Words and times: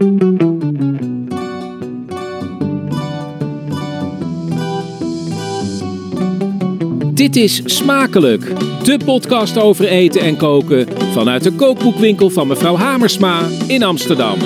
Dit 0.00 0.08
is 7.36 7.62
Smakelijk, 7.64 8.44
de 8.84 8.98
podcast 9.04 9.58
over 9.58 9.84
eten 9.84 10.20
en 10.20 10.36
koken 10.36 10.86
vanuit 11.12 11.42
de 11.42 11.52
kookboekwinkel 11.52 12.30
van 12.30 12.46
mevrouw 12.46 12.76
Hamersma 12.76 13.48
in 13.66 13.82
Amsterdam. 13.82 14.38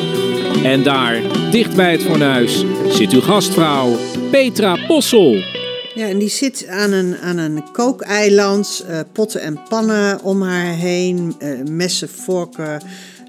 En 0.64 0.82
daar, 0.82 1.22
dicht 1.50 1.76
bij 1.76 1.92
het 1.92 2.02
fornuis, 2.02 2.64
zit 2.88 3.12
uw 3.12 3.20
gastvrouw 3.20 3.96
Petra 4.30 4.86
Possel. 4.86 5.34
Ja, 5.94 6.08
en 6.08 6.18
die 6.18 6.28
zit 6.28 6.66
aan 6.66 6.92
een, 6.92 7.16
aan 7.16 7.38
een 7.38 7.72
kookeiland, 7.72 8.84
eh, 8.88 9.00
potten 9.12 9.40
en 9.40 9.60
pannen 9.68 10.22
om 10.22 10.42
haar 10.42 10.74
heen, 10.74 11.34
eh, 11.38 11.48
messen, 11.70 12.08
vorken, 12.08 12.82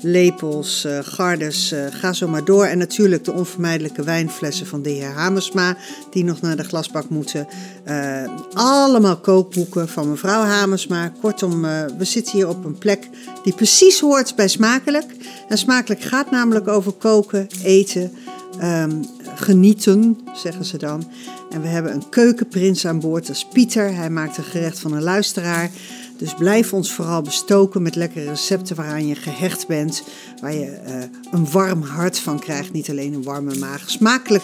lepels, 0.05 0.85
eh, 0.85 0.99
gardes, 1.01 1.71
eh, 1.71 1.85
ga 1.89 2.13
zo 2.13 2.27
maar 2.27 2.45
door. 2.45 2.65
En 2.65 2.77
natuurlijk 2.77 3.23
de 3.23 3.33
onvermijdelijke 3.33 4.03
wijnflessen 4.03 4.67
van 4.67 4.81
de 4.81 4.89
heer 4.89 5.09
Hamersma, 5.09 5.77
die 6.11 6.23
nog 6.23 6.41
naar 6.41 6.55
de 6.55 6.63
glasbak 6.63 7.09
moeten. 7.09 7.47
Eh, 7.83 8.23
allemaal 8.53 9.17
kookboeken 9.17 9.89
van 9.89 10.09
mevrouw 10.09 10.43
Hamersma. 10.43 11.11
Kortom, 11.21 11.61
we 11.97 12.05
zitten 12.05 12.33
hier 12.33 12.47
op 12.47 12.65
een 12.65 12.77
plek 12.77 13.09
die 13.43 13.53
precies 13.53 13.99
hoort 13.99 14.35
bij 14.35 14.47
Smakelijk. 14.47 15.15
En 15.49 15.57
Smakelijk 15.57 16.01
gaat 16.01 16.31
namelijk 16.31 16.67
over 16.67 16.91
koken, 16.91 17.47
eten, 17.63 18.11
ehm, 18.59 18.91
genieten, 19.35 20.19
zeggen 20.33 20.65
ze 20.65 20.77
dan. 20.77 21.11
En 21.49 21.61
we 21.61 21.67
hebben 21.67 21.93
een 21.93 22.09
keukenprins 22.09 22.87
aan 22.87 22.99
boord, 22.99 23.27
dat 23.27 23.35
is 23.35 23.47
Pieter. 23.53 23.95
Hij 23.95 24.09
maakt 24.09 24.37
een 24.37 24.43
gerecht 24.43 24.79
van 24.79 24.93
een 24.93 25.03
luisteraar. 25.03 25.69
Dus 26.17 26.33
blijf 26.33 26.73
ons 26.73 26.91
vooral 26.91 27.21
bestoken 27.21 27.81
met 27.81 27.95
lekkere 27.95 28.29
recepten 28.29 28.75
waaraan 28.75 29.07
je 29.07 29.15
gehecht 29.15 29.67
bent. 29.67 30.03
Waar 30.41 30.53
je 30.53 30.65
eh, 30.65 31.03
een 31.31 31.51
warm 31.51 31.81
hart 31.81 32.19
van 32.19 32.39
krijgt, 32.39 32.73
niet 32.73 32.89
alleen 32.89 33.13
een 33.13 33.23
warme 33.23 33.55
maag. 33.55 33.89
Smakelijk 33.89 34.43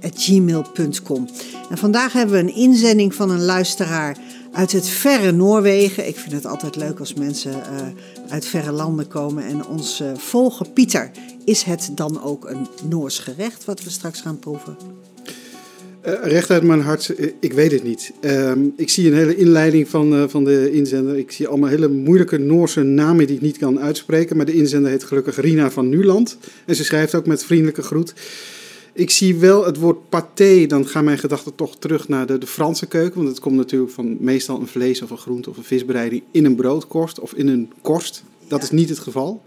gmail.com. 0.00 1.28
En 1.70 1.78
vandaag 1.78 2.12
hebben 2.12 2.34
we 2.34 2.40
een 2.40 2.54
inzending 2.54 3.14
van 3.14 3.30
een 3.30 3.44
luisteraar 3.44 4.16
uit 4.52 4.72
het 4.72 4.88
verre 4.88 5.32
Noorwegen. 5.32 6.08
Ik 6.08 6.16
vind 6.16 6.32
het 6.32 6.46
altijd 6.46 6.76
leuk 6.76 6.98
als 6.98 7.14
mensen 7.14 7.52
eh, 7.52 7.86
uit 8.28 8.46
verre 8.46 8.72
landen 8.72 9.08
komen 9.08 9.44
en 9.44 9.66
ons 9.66 10.00
eh, 10.00 10.08
volgen. 10.16 10.72
Pieter, 10.72 11.10
is 11.44 11.62
het 11.62 11.90
dan 11.94 12.22
ook 12.22 12.48
een 12.48 12.68
Noors 12.88 13.18
gerecht 13.18 13.64
wat 13.64 13.82
we 13.82 13.90
straks 13.90 14.20
gaan 14.20 14.38
proeven? 14.38 14.76
Uh, 16.06 16.12
recht 16.22 16.50
uit 16.50 16.62
mijn 16.62 16.80
hart, 16.80 17.14
uh, 17.18 17.30
ik 17.40 17.52
weet 17.52 17.72
het 17.72 17.82
niet. 17.82 18.12
Uh, 18.20 18.52
ik 18.76 18.88
zie 18.88 19.06
een 19.06 19.16
hele 19.16 19.36
inleiding 19.36 19.88
van, 19.88 20.14
uh, 20.14 20.24
van 20.28 20.44
de 20.44 20.72
inzender. 20.72 21.16
Ik 21.16 21.32
zie 21.32 21.48
allemaal 21.48 21.68
hele 21.68 21.88
moeilijke 21.88 22.38
Noorse 22.38 22.82
namen 22.82 23.26
die 23.26 23.36
ik 23.36 23.42
niet 23.42 23.58
kan 23.58 23.80
uitspreken. 23.80 24.36
Maar 24.36 24.46
de 24.46 24.52
inzender 24.52 24.90
heet 24.90 25.04
gelukkig 25.04 25.40
Rina 25.40 25.70
van 25.70 25.88
Nuland. 25.88 26.38
En 26.66 26.74
ze 26.74 26.84
schrijft 26.84 27.14
ook 27.14 27.26
met 27.26 27.44
vriendelijke 27.44 27.82
groet. 27.82 28.14
Ik 28.92 29.10
zie 29.10 29.36
wel 29.36 29.64
het 29.64 29.76
woord 29.76 30.08
paté, 30.08 30.66
dan 30.66 30.86
gaan 30.86 31.04
mijn 31.04 31.18
gedachten 31.18 31.54
toch 31.54 31.78
terug 31.78 32.08
naar 32.08 32.26
de, 32.26 32.38
de 32.38 32.46
Franse 32.46 32.86
keuken. 32.86 33.16
Want 33.16 33.28
het 33.28 33.40
komt 33.40 33.56
natuurlijk 33.56 33.92
van 33.92 34.16
meestal 34.20 34.60
een 34.60 34.66
vlees 34.66 35.02
of 35.02 35.10
een 35.10 35.18
groente 35.18 35.50
of 35.50 35.56
een 35.56 35.64
visbereiding 35.64 36.22
in 36.30 36.44
een 36.44 36.56
broodkorst 36.56 37.20
of 37.20 37.34
in 37.34 37.48
een 37.48 37.70
korst. 37.80 38.22
Dat 38.48 38.62
is 38.62 38.70
niet 38.70 38.88
het 38.88 38.98
geval. 38.98 39.42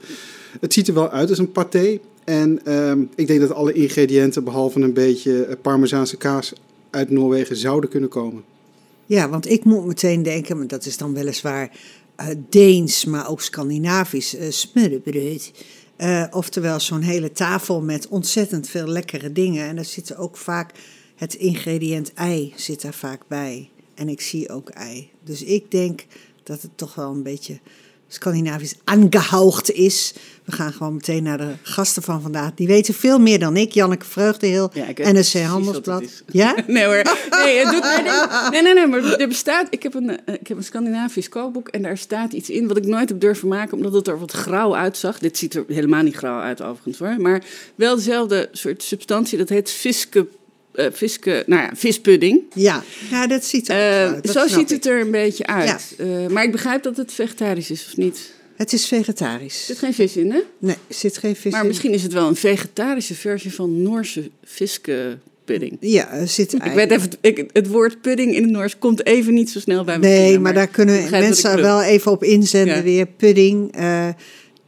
Het 0.60 0.74
ziet 0.74 0.88
er 0.88 0.94
wel 0.94 1.10
uit 1.10 1.30
als 1.30 1.38
een 1.38 1.52
paté. 1.52 2.00
En 2.26 2.74
um, 2.74 3.10
ik 3.16 3.28
denk 3.28 3.40
dat 3.40 3.52
alle 3.52 3.74
ingrediënten, 3.74 4.44
behalve 4.44 4.80
een 4.80 4.94
beetje 4.94 5.58
Parmezaanse 5.62 6.18
kaas, 6.18 6.54
uit 6.90 7.10
Noorwegen 7.10 7.56
zouden 7.56 7.90
kunnen 7.90 8.10
komen. 8.10 8.44
Ja, 9.06 9.30
want 9.30 9.50
ik 9.50 9.64
moet 9.64 9.86
meteen 9.86 10.24
denken, 10.24 10.58
maar 10.58 10.68
dat 10.68 10.86
is 10.86 10.98
dan 10.98 11.14
weliswaar 11.14 11.72
uh, 12.20 12.28
Deens, 12.50 13.06
maar 13.06 13.30
ook 13.30 13.42
Scandinavisch. 13.42 14.36
Uh, 15.98 16.24
oftewel 16.32 16.80
zo'n 16.80 17.02
hele 17.02 17.32
tafel 17.32 17.82
met 17.82 18.08
ontzettend 18.08 18.70
veel 18.70 18.88
lekkere 18.88 19.32
dingen. 19.32 19.68
En 19.68 19.76
daar 19.76 19.86
zit 19.86 20.18
ook 20.18 20.38
vaak 20.38 20.72
het 21.16 21.34
ingrediënt 21.34 22.14
ei 22.14 22.54
zit 22.56 22.82
daar 22.82 22.94
vaak 22.94 23.22
bij. 23.28 23.70
En 23.94 24.10
ik 24.10 24.22
zie 24.22 24.50
ook 24.50 24.70
ei. 24.70 25.10
Dus 25.24 25.44
ik 25.44 25.72
denk 25.72 26.06
dat 26.44 26.62
het 26.62 26.72
toch 26.76 26.96
wel 26.96 27.12
een 27.12 27.24
beetje 27.24 27.60
Scandinavisch 28.08 28.74
aangehaucht 28.84 29.72
is. 29.72 30.14
We 30.44 30.52
gaan 30.52 30.74
gewoon 30.74 30.94
meteen 30.94 31.24
naar 31.24 31.38
de 31.38 31.54
gasten 31.62 32.04
van 32.04 32.22
vandaag. 32.22 32.54
Die 32.54 32.68
weten 32.68 32.94
veel 32.94 33.20
meer 33.20 33.40
dan 33.40 33.58
ik. 33.58 33.72
Janneke 33.72 34.06
Vreugdeheel, 34.06 34.72
ja, 34.74 34.86
NSC 35.12 35.42
Handelsblad. 35.42 36.24
Ja? 36.32 36.56
Nee 36.68 36.86
hoor. 36.86 37.04
Nee, 37.30 37.58
het 37.60 37.72
doet 37.72 37.82
mij 37.82 38.02
nee, 38.52 38.62
nee, 38.62 38.74
nee, 38.74 38.88
maar 38.88 39.14
er 39.14 39.28
bestaat... 39.28 39.68
Ik 39.70 39.84
heb, 39.84 39.94
een, 39.94 40.10
ik 40.26 40.48
heb 40.48 40.58
een 40.58 40.64
Scandinavisch 40.64 41.30
kookboek 41.30 41.68
en 41.68 41.82
daar 41.82 41.98
staat 41.98 42.34
iets 42.34 42.50
in... 42.50 42.68
wat 42.68 42.78
ik 42.78 42.86
nooit 42.86 43.10
heb 43.10 43.20
durven 43.20 43.48
maken, 43.48 43.78
omdat 43.78 43.94
het 43.94 44.08
er 44.08 44.20
wat 44.20 44.32
grauw 44.32 44.76
uitzag. 44.76 45.20
Dit 45.20 45.38
ziet 45.38 45.56
er 45.56 45.64
helemaal 45.68 46.04
niet 46.04 46.16
grauw 46.16 46.40
uit 46.40 46.62
overigens 46.62 47.00
hoor. 47.00 47.22
Maar 47.22 47.44
wel 47.76 47.96
dezelfde 47.96 48.50
soort 48.52 48.84
substantie. 48.84 49.38
Dat 49.38 49.50
heet 49.50 49.70
viske 49.70 50.28
uh, 50.76 50.86
viske, 50.92 51.44
nou 51.48 51.62
ja, 51.62 51.72
vispudding. 51.76 52.42
Ja, 52.54 52.84
ja 53.10 53.28
dat 53.28 53.46
ziet 53.46 53.70
er 53.70 54.08
uh. 54.08 54.22
Dat 54.22 54.32
zo 54.32 54.48
ziet 54.48 54.70
het 54.70 54.86
er 54.86 55.00
een 55.00 55.12
beetje 55.12 55.46
uit. 55.46 55.96
Ja. 55.98 56.06
Uh, 56.06 56.28
maar 56.28 56.44
ik 56.44 56.52
begrijp 56.52 56.84
dat 56.84 56.98
het 56.98 57.14
vegetarisch 57.14 57.72
is, 57.72 57.86
of 57.88 57.98
niet? 57.98 58.34
Het 58.56 58.74
is 58.74 58.88
vegetarisch. 58.88 59.60
Er 59.60 59.66
zit 59.66 59.78
geen 59.78 59.94
vis 59.94 60.18
in, 60.18 60.32
hè? 60.32 60.40
Nee, 60.58 60.76
er 60.88 60.96
zit 60.96 61.18
geen 61.18 61.36
vis 61.36 61.44
maar 61.44 61.52
in. 61.52 61.58
Maar 61.58 61.68
misschien 61.68 61.94
is 61.94 62.04
het 62.04 62.14
wel 62.14 62.28
een 62.28 62.36
vegetarische 62.36 63.16
versie 63.16 63.54
van 63.54 63.82
Noorse 63.82 64.30
viske 64.44 65.18
pudding. 65.46 65.78
Ja, 65.80 66.12
er 66.12 66.28
zit 66.28 66.54
ik 66.54 66.62
weet 66.62 66.92
even, 66.92 67.10
ik, 67.22 67.50
het 67.54 67.68
woord 67.68 68.02
pudding 68.02 68.36
in 68.36 68.44
het 68.44 68.52
Noors 68.52 68.78
komt 68.78 69.06
even 69.06 69.34
niet 69.34 69.50
zo 69.50 69.60
snel 69.60 69.84
bij 69.84 70.00
me. 70.00 70.08
Nee, 70.08 70.32
maar, 70.32 70.42
maar, 70.42 70.54
daar 70.54 70.68
kunnen 70.68 71.10
mensen 71.10 71.62
wel 71.62 71.82
even 71.82 72.12
op 72.12 72.24
inzenden 72.24 72.76
ja. 72.76 72.84
weer. 72.84 73.06
Pudding. 73.06 73.76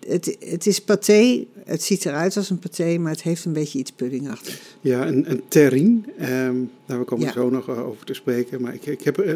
Het, 0.07 0.37
het 0.39 0.67
is 0.67 0.81
paté. 0.81 1.45
Het 1.67 1.83
ziet 1.83 2.05
eruit 2.05 2.37
als 2.37 2.49
een 2.49 2.59
paté, 2.59 2.97
maar 2.97 3.11
het 3.11 3.21
heeft 3.21 3.45
een 3.45 3.53
beetje 3.53 3.79
iets 3.79 3.91
puddingachtig. 3.91 4.61
Ja, 4.81 5.07
een, 5.07 5.31
een 5.31 5.41
terrine. 5.47 5.99
Um, 6.21 6.71
nou, 6.85 6.99
we 6.99 7.05
komen 7.05 7.25
ja. 7.25 7.31
zo 7.31 7.49
nog 7.49 7.69
over 7.69 8.05
te 8.05 8.13
spreken. 8.13 8.61
Maar 8.61 8.73
ik, 8.73 8.85
ik 8.85 9.03
heb 9.03 9.23
uh, 9.23 9.33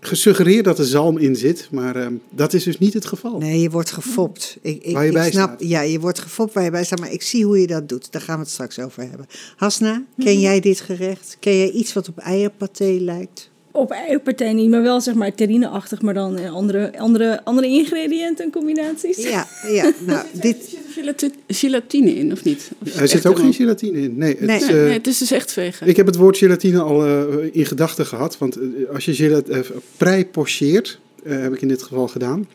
gesuggereerd 0.00 0.64
dat 0.64 0.78
er 0.78 0.84
zalm 0.84 1.18
in 1.18 1.36
zit, 1.36 1.68
maar 1.70 1.96
um, 1.96 2.20
dat 2.30 2.52
is 2.52 2.64
dus 2.64 2.78
niet 2.78 2.94
het 2.94 3.06
geval. 3.06 3.38
Nee, 3.38 3.60
je 3.60 3.70
wordt 3.70 3.90
gefopt. 3.90 4.58
Ik, 4.60 4.82
ik, 4.82 4.94
waar 4.94 5.04
je 5.04 5.12
bij 5.12 5.26
ik 5.26 5.32
snap, 5.32 5.48
staat. 5.56 5.68
Ja, 5.68 5.80
je 5.80 6.00
wordt 6.00 6.18
gefopt 6.18 6.52
waar 6.52 6.64
je 6.64 6.70
bij 6.70 6.84
staat, 6.84 7.00
maar 7.00 7.12
ik 7.12 7.22
zie 7.22 7.44
hoe 7.44 7.60
je 7.60 7.66
dat 7.66 7.88
doet. 7.88 8.12
Daar 8.12 8.22
gaan 8.22 8.36
we 8.36 8.42
het 8.42 8.50
straks 8.52 8.78
over 8.78 9.02
hebben. 9.08 9.26
Hasna, 9.56 10.04
ken 10.18 10.40
jij 10.40 10.60
dit 10.60 10.80
gerecht? 10.80 11.36
Ken 11.40 11.56
jij 11.56 11.70
iets 11.70 11.92
wat 11.92 12.08
op 12.08 12.18
eierpaté 12.18 12.96
lijkt? 13.00 13.50
Op 13.76 13.90
eierpaté 13.90 14.44
niet, 14.44 14.70
maar 14.70 14.82
wel 14.82 15.00
zeg 15.00 15.14
maar 15.14 15.34
terrineachtig, 15.34 16.02
maar 16.02 16.14
dan 16.14 16.48
andere, 16.48 16.98
andere, 16.98 17.44
andere 17.44 17.66
ingrediënten 17.66 18.44
en 18.44 18.50
combinaties. 18.50 19.16
Ja, 19.16 19.46
ja 19.68 19.92
nou, 20.06 20.26
dit... 20.32 20.76
Er 20.96 21.14
zit 21.16 21.34
gelatine 21.48 22.14
in, 22.14 22.32
of 22.32 22.44
niet? 22.44 22.70
Of 22.78 22.94
er 22.94 23.08
zit 23.08 23.26
ook 23.26 23.38
geen 23.38 23.54
gelatine 23.54 24.00
in. 24.00 24.18
Nee, 24.18 24.30
het, 24.30 24.40
nee. 24.40 24.56
Is, 24.56 24.62
uh, 24.62 24.68
nee, 24.68 24.92
het 24.92 25.06
is 25.06 25.18
dus 25.18 25.30
echt 25.30 25.52
vegan. 25.52 25.88
Ik 25.88 25.96
heb 25.96 26.06
het 26.06 26.16
woord 26.16 26.38
gelatine 26.38 26.80
al 26.80 27.06
uh, 27.06 27.48
in 27.52 27.66
gedachten 27.66 28.06
gehad, 28.06 28.38
want 28.38 28.58
uh, 28.58 28.90
als 28.90 29.04
je 29.04 29.14
gelatine 29.14 29.58
uh, 29.58 29.64
prei-pocheert, 29.96 30.98
heb 31.24 31.54
ik 31.54 31.62
in 31.62 31.68
dit 31.68 31.82
geval 31.82 32.08
gedaan, 32.08 32.48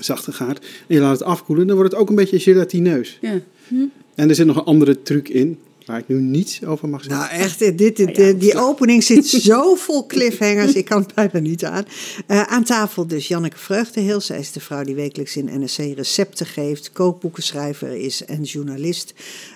zachte 0.00 0.32
gaat, 0.32 0.58
en 0.58 0.94
je 0.94 1.00
laat 1.00 1.18
het 1.18 1.28
afkoelen, 1.28 1.66
dan 1.66 1.76
wordt 1.76 1.92
het 1.92 2.00
ook 2.00 2.08
een 2.08 2.14
beetje 2.14 2.38
gelatineus. 2.38 3.18
Ja. 3.20 3.40
Hm. 3.68 3.74
En 4.14 4.28
er 4.28 4.34
zit 4.34 4.46
nog 4.46 4.56
een 4.56 4.64
andere 4.64 5.02
truc 5.02 5.28
in, 5.28 5.58
waar 5.86 5.98
ik 5.98 6.08
nu 6.08 6.20
niets 6.20 6.64
over 6.64 6.88
mag 6.88 7.02
zeggen. 7.02 7.20
Nou, 7.20 7.42
echt, 7.42 7.58
dit, 7.58 7.78
dit, 7.78 7.96
dit, 7.96 8.16
ja, 8.16 8.32
die 8.32 8.58
opening 8.58 9.02
zit 9.02 9.26
zo 9.50 9.74
vol 9.74 10.06
cliffhangers, 10.06 10.72
ik 10.72 10.84
kan 10.84 11.02
het 11.02 11.14
bijna 11.14 11.38
niet 11.38 11.64
aan. 11.64 11.84
Uh, 12.28 12.42
aan 12.42 12.64
tafel 12.64 13.06
dus 13.06 13.28
Janneke 13.28 13.58
Vreugdeheel. 13.58 14.20
Zij 14.20 14.38
is 14.38 14.52
de 14.52 14.60
vrouw 14.60 14.84
die 14.84 14.94
wekelijks 14.94 15.36
in 15.36 15.60
NRC 15.60 15.96
recepten 15.96 16.46
geeft, 16.46 16.92
kookboekenschrijver 16.92 17.96
is 17.96 18.24
en 18.24 18.42
journalist. 18.42 19.14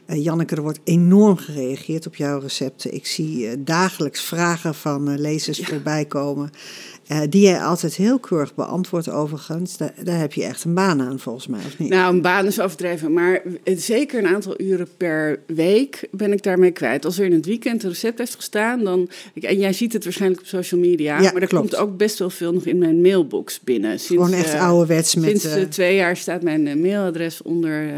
Uh, 0.08 0.24
Janneke, 0.24 0.56
er 0.56 0.62
wordt 0.62 0.80
enorm 0.84 1.36
gereageerd 1.36 2.06
op 2.06 2.16
jouw 2.16 2.38
recepten. 2.38 2.94
Ik 2.94 3.06
zie 3.06 3.38
uh, 3.38 3.52
dagelijks 3.58 4.20
vragen 4.20 4.74
van 4.74 5.20
lezers 5.20 5.58
ja. 5.58 5.66
voorbij 5.66 6.04
komen. 6.04 6.50
Uh, 7.12 7.20
die 7.28 7.42
jij 7.42 7.60
altijd 7.60 7.94
heel 7.94 8.18
keurig 8.18 8.54
beantwoordt 8.54 9.10
overigens. 9.10 9.76
Daar, 9.76 9.94
daar, 10.02 10.18
heb 10.18 10.32
je 10.32 10.44
echt 10.44 10.64
een 10.64 10.74
baan 10.74 11.02
aan 11.02 11.18
volgens 11.18 11.46
mij, 11.46 11.60
of 11.66 11.78
niet? 11.78 11.88
Nou, 11.88 12.14
een 12.14 12.22
baan 12.22 12.46
is 12.46 12.60
overdreven. 12.60 13.12
Maar 13.12 13.42
zeker 13.64 14.18
een 14.18 14.26
aantal 14.26 14.60
uren 14.60 14.88
per 14.96 15.38
week 15.46 16.08
ben 16.10 16.32
ik 16.32 16.42
daarmee 16.42 16.70
kwijt. 16.70 17.04
Als 17.04 17.18
er 17.18 17.24
in 17.24 17.32
het 17.32 17.46
weekend 17.46 17.82
een 17.82 17.88
recept 17.88 18.18
heeft 18.18 18.34
gestaan, 18.34 18.84
dan... 18.84 19.08
En 19.42 19.58
jij 19.58 19.72
ziet 19.72 19.92
het 19.92 20.04
waarschijnlijk 20.04 20.40
op 20.40 20.46
social 20.46 20.80
media. 20.80 21.20
Ja, 21.20 21.32
maar 21.32 21.42
er 21.42 21.48
klopt. 21.48 21.68
komt 21.68 21.76
ook 21.76 21.96
best 21.96 22.18
wel 22.18 22.30
veel 22.30 22.52
nog 22.52 22.64
in 22.64 22.78
mijn 22.78 23.00
mailbox 23.00 23.60
binnen. 23.60 24.00
Sinds, 24.00 24.24
Gewoon 24.24 24.38
echt 24.38 24.54
uh, 24.54 24.66
ouderwets 24.66 25.14
met... 25.14 25.40
Sinds 25.40 25.56
uh, 25.56 25.62
twee 25.62 25.96
jaar 25.96 26.16
staat 26.16 26.42
mijn 26.42 26.80
mailadres 26.80 27.42
onder, 27.42 27.90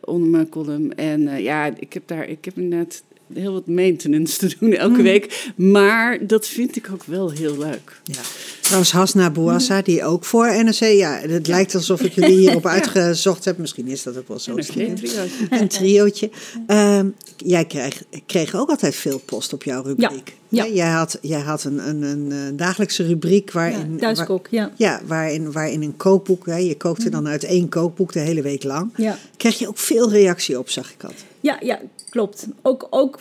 onder 0.00 0.28
mijn 0.28 0.48
column. 0.48 0.94
En 0.94 1.42
ja, 1.42 1.70
ik 1.78 1.92
heb 1.92 2.02
daar... 2.06 2.28
Ik 2.28 2.44
heb 2.44 2.56
net 2.56 3.02
heel 3.34 3.52
wat 3.52 3.66
maintenance 3.66 4.38
te 4.38 4.56
doen 4.58 4.72
elke 4.72 4.96
mm. 4.96 5.02
week. 5.02 5.52
Maar 5.56 6.26
dat 6.26 6.46
vind 6.46 6.76
ik 6.76 6.88
ook 6.92 7.04
wel 7.04 7.30
heel 7.30 7.58
leuk. 7.58 8.00
Ja. 8.04 8.20
Trouwens, 8.60 8.92
Hasna 8.92 9.30
Bouassa, 9.30 9.76
mm. 9.76 9.82
die 9.82 10.04
ook 10.04 10.24
voor 10.24 10.64
NRC... 10.64 10.80
Ja, 10.80 11.18
het 11.20 11.46
ja. 11.46 11.52
lijkt 11.52 11.74
alsof 11.74 12.00
ik 12.00 12.12
jullie 12.12 12.36
hierop 12.36 12.66
uitgezocht 12.76 13.44
heb. 13.44 13.58
Misschien 13.58 13.86
is 13.86 14.02
dat 14.02 14.16
ook 14.18 14.28
wel 14.28 14.38
zo. 14.38 14.56
Een 14.56 14.64
triootje. 14.64 15.26
Een 15.50 15.68
triootje. 15.68 16.30
Um, 16.66 17.14
jij 17.36 17.64
kreeg, 17.64 18.02
kreeg 18.26 18.54
ook 18.54 18.68
altijd 18.68 18.94
veel 18.94 19.18
post 19.18 19.52
op 19.52 19.62
jouw 19.62 19.82
rubriek. 19.82 20.28
Ja. 20.28 20.40
Ja. 20.54 20.66
Jij 20.66 20.88
had, 20.88 21.18
jij 21.20 21.40
had 21.40 21.64
een, 21.64 21.88
een, 21.88 22.02
een, 22.02 22.32
eh, 22.32 22.38
dagelijkse 22.56 23.02
rubriek 23.06 23.46
Ja, 23.52 23.58
waarin... 23.58 23.96
thuiskok, 23.98 24.46
ja. 24.50 24.62
waar- 24.62 24.72
ja, 24.76 25.00
waarin, 25.06 25.52
waarin 25.52 25.82
een 25.82 25.96
kookboek, 25.96 26.46
hè, 26.46 26.56
je 26.56 26.76
kookte 26.76 27.10
dan 27.10 27.28
uit 27.28 27.44
één 27.44 27.68
kookboek 27.68 28.12
de 28.12 28.20
hele 28.20 28.42
week 28.42 28.62
lang. 28.62 28.90
Ja. 28.96 29.16
Kreeg 29.36 29.58
je 29.58 29.68
ook 29.68 29.78
veel 29.78 30.10
reactie 30.10 30.58
op, 30.58 30.68
zag 30.68 30.92
ik 30.92 31.02
altijd. 31.02 31.24
Ja, 31.40 31.56
ja, 31.60 31.80
klopt. 32.10 32.46
Ook, 32.62 32.86
ook 32.90 33.20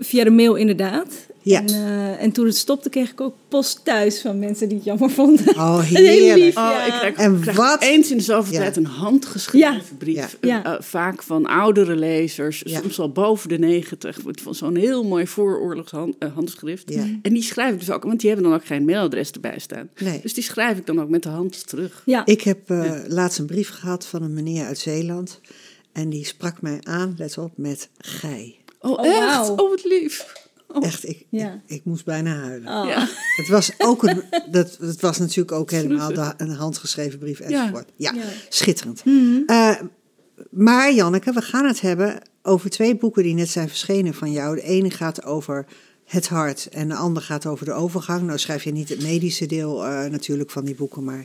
via 0.00 0.24
de 0.24 0.30
mail 0.30 0.54
inderdaad. 0.54 1.08
Ja. 1.44 1.58
En, 1.60 1.66
eh, 1.68 2.22
en 2.22 2.32
toen 2.32 2.46
het 2.46 2.56
stopte, 2.56 2.88
kreeg 2.88 3.10
ik 3.10 3.20
ook 3.20 3.34
post 3.48 3.80
thuis 3.84 4.20
van 4.20 4.38
mensen 4.38 4.68
die 4.68 4.76
het 4.76 4.86
jammer 4.86 5.10
vonden. 5.10 5.48
Oh, 5.54 5.80
heerlijk. 5.92 6.38
lief, 6.38 6.56
Oh, 6.56 6.62
ja. 6.72 6.84
ik 6.86 6.92
krijg, 6.92 7.16
En 7.16 7.40
krijg 7.40 7.56
wat- 7.56 7.82
eens 7.82 8.10
in 8.10 8.16
de 8.16 8.22
zoveel 8.22 8.52
Ja. 8.52 8.58
tijd 8.58 8.76
een 8.76 8.84
handgeschreven 8.86 9.58
Ja. 9.72 9.80
brief. 9.98 10.16
Ja. 10.16 10.28
Ja. 10.40 10.64
Eh, 10.64 10.82
vaak 10.82 11.22
van 11.22 11.46
oudere 11.46 11.96
lezers, 11.96 12.62
Ja. 12.66 12.80
soms 12.80 12.98
al 13.00 13.10
boven 13.10 13.48
de 13.48 13.58
negentig. 13.58 14.18
Van 14.42 14.54
zo'n 14.54 14.76
heel 14.76 15.04
mooi 15.04 15.26
vooroorlogs 15.26 15.90
hand, 15.90 16.14
eh, 16.18 16.28
handschrift. 16.34 16.92
Ja. 16.92 17.04
En 17.22 17.32
die 17.32 17.42
schrijf 17.42 17.72
ik 17.72 17.78
dus 17.78 17.90
ook, 17.90 18.02
want 18.02 18.20
die 18.20 18.30
hebben 18.30 18.48
dan 18.50 18.58
ook 18.58 18.66
geen 18.66 18.84
mailadres 18.84 19.30
erbij 19.30 19.58
staan. 19.58 19.88
Nee. 19.98 20.20
Dus 20.22 20.34
die 20.34 20.42
schrijf 20.44 20.78
ik 20.78 20.86
dan 20.86 21.00
ook 21.00 21.08
met 21.08 21.22
de 21.22 21.28
hand 21.28 21.66
terug. 21.68 22.02
Ja. 22.04 22.26
Ik 22.26 22.42
heb 22.42 22.70
eh, 22.70 22.92
laatst 23.08 23.38
een 23.38 23.46
brief 23.46 23.68
gehad 23.70 24.06
van 24.06 24.22
een 24.22 24.32
meneer 24.34 24.64
uit 24.64 24.78
Zeeland. 24.78 25.40
En 25.92 26.08
die 26.10 26.24
sprak 26.24 26.62
mij 26.62 26.78
aan, 26.82 27.14
let 27.18 27.38
op, 27.38 27.50
met 27.56 27.88
gij. 27.98 28.56
Oh, 28.80 28.90
Oh, 28.90 29.06
echt? 29.06 29.50
Oh, 29.50 29.56
wat 29.56 29.84
lief. 29.84 30.32
Echt, 30.80 31.08
ik, 31.08 31.26
Ja. 31.30 31.52
ik, 31.66 31.74
ik 31.76 31.84
moest 31.84 32.04
bijna 32.04 32.34
huilen. 32.36 32.68
Oh. 32.82 32.88
Ja. 32.88 33.08
Het 33.36 33.48
was 33.48 33.70
ook 33.78 34.02
een, 34.02 34.22
dat, 34.50 34.76
het 34.80 35.00
was 35.00 35.18
natuurlijk 35.18 35.52
ook 35.52 35.70
helemaal 35.70 36.12
de- 36.14 36.34
een 36.36 36.50
handgeschreven 36.54 37.18
brief 37.18 37.40
enzovoort. 37.40 37.90
Ja, 37.96 38.12
Ja. 38.14 38.22
schitterend. 38.48 39.02
Eh, 39.46 39.74
maar 40.50 40.92
Janneke, 40.94 41.32
we 41.32 41.42
gaan 41.42 41.64
het 41.66 41.80
hebben 41.80 42.20
over 42.42 42.70
twee 42.70 42.96
boeken 42.96 43.22
die 43.22 43.34
net 43.34 43.48
zijn 43.48 43.68
verschenen 43.68 44.14
van 44.14 44.32
jou. 44.32 44.54
De 44.54 44.62
ene 44.62 44.90
gaat 44.90 45.24
over 45.24 45.66
het 46.04 46.28
hart 46.28 46.66
en 46.68 46.88
de 46.88 46.94
ander 46.94 47.22
gaat 47.22 47.46
over 47.46 47.64
de 47.64 47.72
overgang. 47.72 48.22
Nou 48.22 48.38
schrijf 48.38 48.64
je 48.64 48.72
niet 48.72 48.88
het 48.88 49.02
medische 49.02 49.46
deel 49.46 49.84
eh, 49.86 50.10
natuurlijk 50.10 50.50
van 50.50 50.64
die 50.64 50.74
boeken, 50.74 51.04
maar 51.04 51.24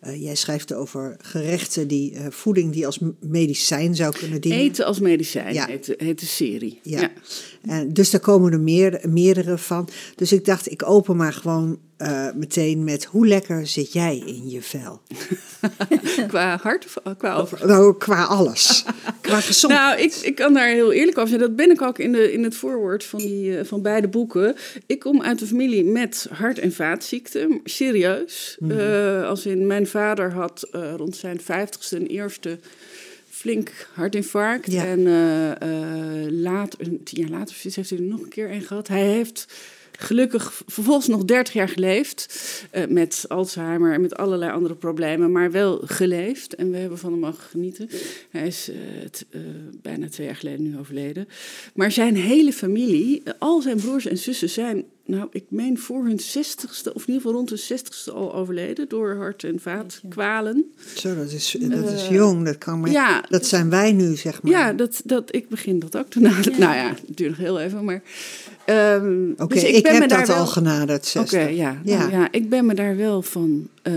eh, 0.00 0.22
jij 0.22 0.34
schrijft 0.34 0.72
over 0.74 1.16
gerechten 1.20 1.88
die 1.88 2.14
eh, 2.14 2.26
voeding 2.30 2.72
die 2.72 2.86
als 2.86 2.98
medicijn 3.20 3.94
zou 3.94 4.14
kunnen 4.18 4.40
dienen. 4.40 4.60
Eten 4.60 4.84
als 4.86 5.00
medicijn 5.00 5.54
Ja. 5.54 5.66
heet, 5.66 5.86
de- 5.86 5.94
heet 5.98 6.20
de 6.20 6.26
serie. 6.26 6.80
Ja. 6.82 7.10
En 7.62 7.92
dus 7.92 8.10
daar 8.10 8.20
komen 8.20 8.52
er 8.52 8.60
meer, 8.60 9.00
meerdere 9.08 9.58
van. 9.58 9.88
Dus 10.14 10.32
ik 10.32 10.44
dacht, 10.44 10.70
ik 10.70 10.88
open 10.88 11.16
maar 11.16 11.32
gewoon 11.32 11.78
eh, 11.96 12.26
meteen 12.34 12.84
met 12.84 13.04
hoe 13.04 13.26
lekker 13.26 13.66
zit 13.66 13.92
jij 13.92 14.16
in 14.18 14.50
je 14.50 14.62
vel? 14.62 15.00
Qua 16.28 16.58
hart 16.62 16.84
of 17.04 17.16
qua 17.16 17.34
over? 17.34 17.66
Nou, 17.66 17.96
qua 17.96 18.24
alles. 18.24 18.84
Qua. 19.26 19.68
Nou, 19.68 20.00
ik, 20.00 20.14
ik 20.14 20.34
kan 20.34 20.54
daar 20.54 20.68
heel 20.68 20.92
eerlijk 20.92 21.16
over 21.18 21.28
zijn. 21.28 21.40
Dat 21.40 21.56
ben 21.56 21.70
ik 21.70 21.82
ook 21.82 21.98
in, 21.98 22.12
de, 22.12 22.32
in 22.32 22.44
het 22.44 22.54
voorwoord 22.54 23.04
van, 23.04 23.18
die, 23.18 23.58
eh, 23.58 23.64
van 23.64 23.82
beide 23.82 24.08
boeken. 24.08 24.56
Ik 24.86 24.98
kom 24.98 25.22
uit 25.22 25.40
een 25.40 25.46
familie 25.46 25.84
met 25.84 26.26
hart- 26.30 26.58
en 26.58 26.72
vaatziekten. 26.72 27.60
Serieus. 27.64 28.56
Mhm. 28.58 28.78
Eh, 28.78 29.28
als 29.28 29.46
in 29.46 29.66
mijn 29.66 29.86
vader 29.86 30.32
had 30.32 30.68
eh, 30.72 30.92
rond 30.96 31.16
zijn 31.16 31.40
vijftigste 31.40 31.96
een 31.96 32.06
eerste 32.06 32.58
flink 33.30 33.88
hartinfarct. 33.92 34.72
Ja. 34.72 34.84
En 34.84 35.02
later, 36.42 36.80
een 36.80 37.00
tien 37.04 37.20
jaar 37.20 37.38
later 37.38 37.56
heeft 37.62 37.90
hij 37.90 37.98
er 37.98 38.04
nog 38.04 38.20
een 38.20 38.28
keer 38.28 38.50
een 38.50 38.62
gehad. 38.62 38.88
Hij 38.88 39.04
heeft 39.04 39.46
gelukkig 39.96 40.62
vervolgens 40.66 41.06
nog 41.06 41.24
30 41.24 41.54
jaar 41.54 41.68
geleefd. 41.68 42.34
eh, 42.70 42.86
met 42.86 43.24
Alzheimer 43.28 43.92
en 43.92 44.00
met 44.00 44.16
allerlei 44.16 44.52
andere 44.52 44.74
problemen. 44.74 45.32
Maar 45.32 45.50
wel 45.50 45.80
geleefd. 45.84 46.54
En 46.54 46.70
we 46.70 46.76
hebben 46.76 46.98
van 46.98 47.10
hem 47.10 47.20
mogen 47.20 47.42
genieten. 47.42 47.88
Hij 48.30 48.46
is 48.46 48.70
eh, 48.70 49.04
eh, 49.30 49.40
bijna 49.82 50.08
twee 50.08 50.26
jaar 50.26 50.36
geleden 50.36 50.62
nu 50.62 50.78
overleden. 50.78 51.28
Maar 51.74 51.92
zijn 51.92 52.16
hele 52.16 52.52
familie, 52.52 53.22
al 53.38 53.60
zijn 53.60 53.76
broers 53.76 54.06
en 54.06 54.18
zussen 54.18 54.50
zijn... 54.50 54.84
Nou, 55.06 55.26
ik 55.30 55.44
meen 55.48 55.78
voor 55.78 56.04
hun 56.04 56.18
zestigste, 56.20 56.94
of 56.94 57.00
in 57.02 57.06
ieder 57.06 57.16
geval 57.22 57.32
rond 57.36 57.48
hun 57.48 57.58
zestigste 57.58 58.12
al 58.12 58.34
overleden 58.34 58.88
door 58.88 59.14
hart- 59.16 59.44
en 59.44 59.60
vaatkwalen. 59.60 60.72
Zo, 60.96 61.14
dat 61.14 61.30
is, 61.32 61.56
dat 61.60 61.92
is 61.92 62.08
jong. 62.08 62.44
Dat, 62.44 62.58
kan 62.58 62.80
maar, 62.80 62.88
Eh, 62.88 62.94
ja. 62.94 63.24
dat 63.28 63.46
zijn 63.46 63.70
wij 63.70 63.92
nu, 63.92 64.16
zeg 64.16 64.42
maar. 64.42 64.52
Ja, 64.52 64.72
dat, 64.72 65.00
dat, 65.04 65.34
ik 65.34 65.48
begin 65.48 65.78
dat 65.78 65.96
ook 65.96 66.08
te 66.10 66.20
naderen. 66.20 66.60
Nou 66.60 66.74
ja, 66.74 66.88
het 66.88 67.16
duurt 67.16 67.30
nog 67.30 67.38
heel 67.38 67.60
even, 67.60 67.84
maar... 67.84 68.02
ehm, 68.64 69.30
Oké, 69.36 69.54
dus 69.54 69.62
ik, 69.62 69.82
ben 69.82 69.92
me 69.92 69.98
heb 70.00 70.08
daar 70.08 70.18
dat 70.18 70.28
wel- 70.28 70.36
al 70.36 70.46
genaderd, 70.46 71.14
Oké, 71.16 71.28
60. 71.28 71.56
ja, 71.56 71.80
Ja. 71.84 71.98
nou 71.98 72.10
ja, 72.10 72.28
ik 72.32 72.48
ben 72.48 72.66
me 72.66 72.74
daar 72.74 72.96
wel 72.96 73.22
van 73.22 73.68
eh, 73.86 73.92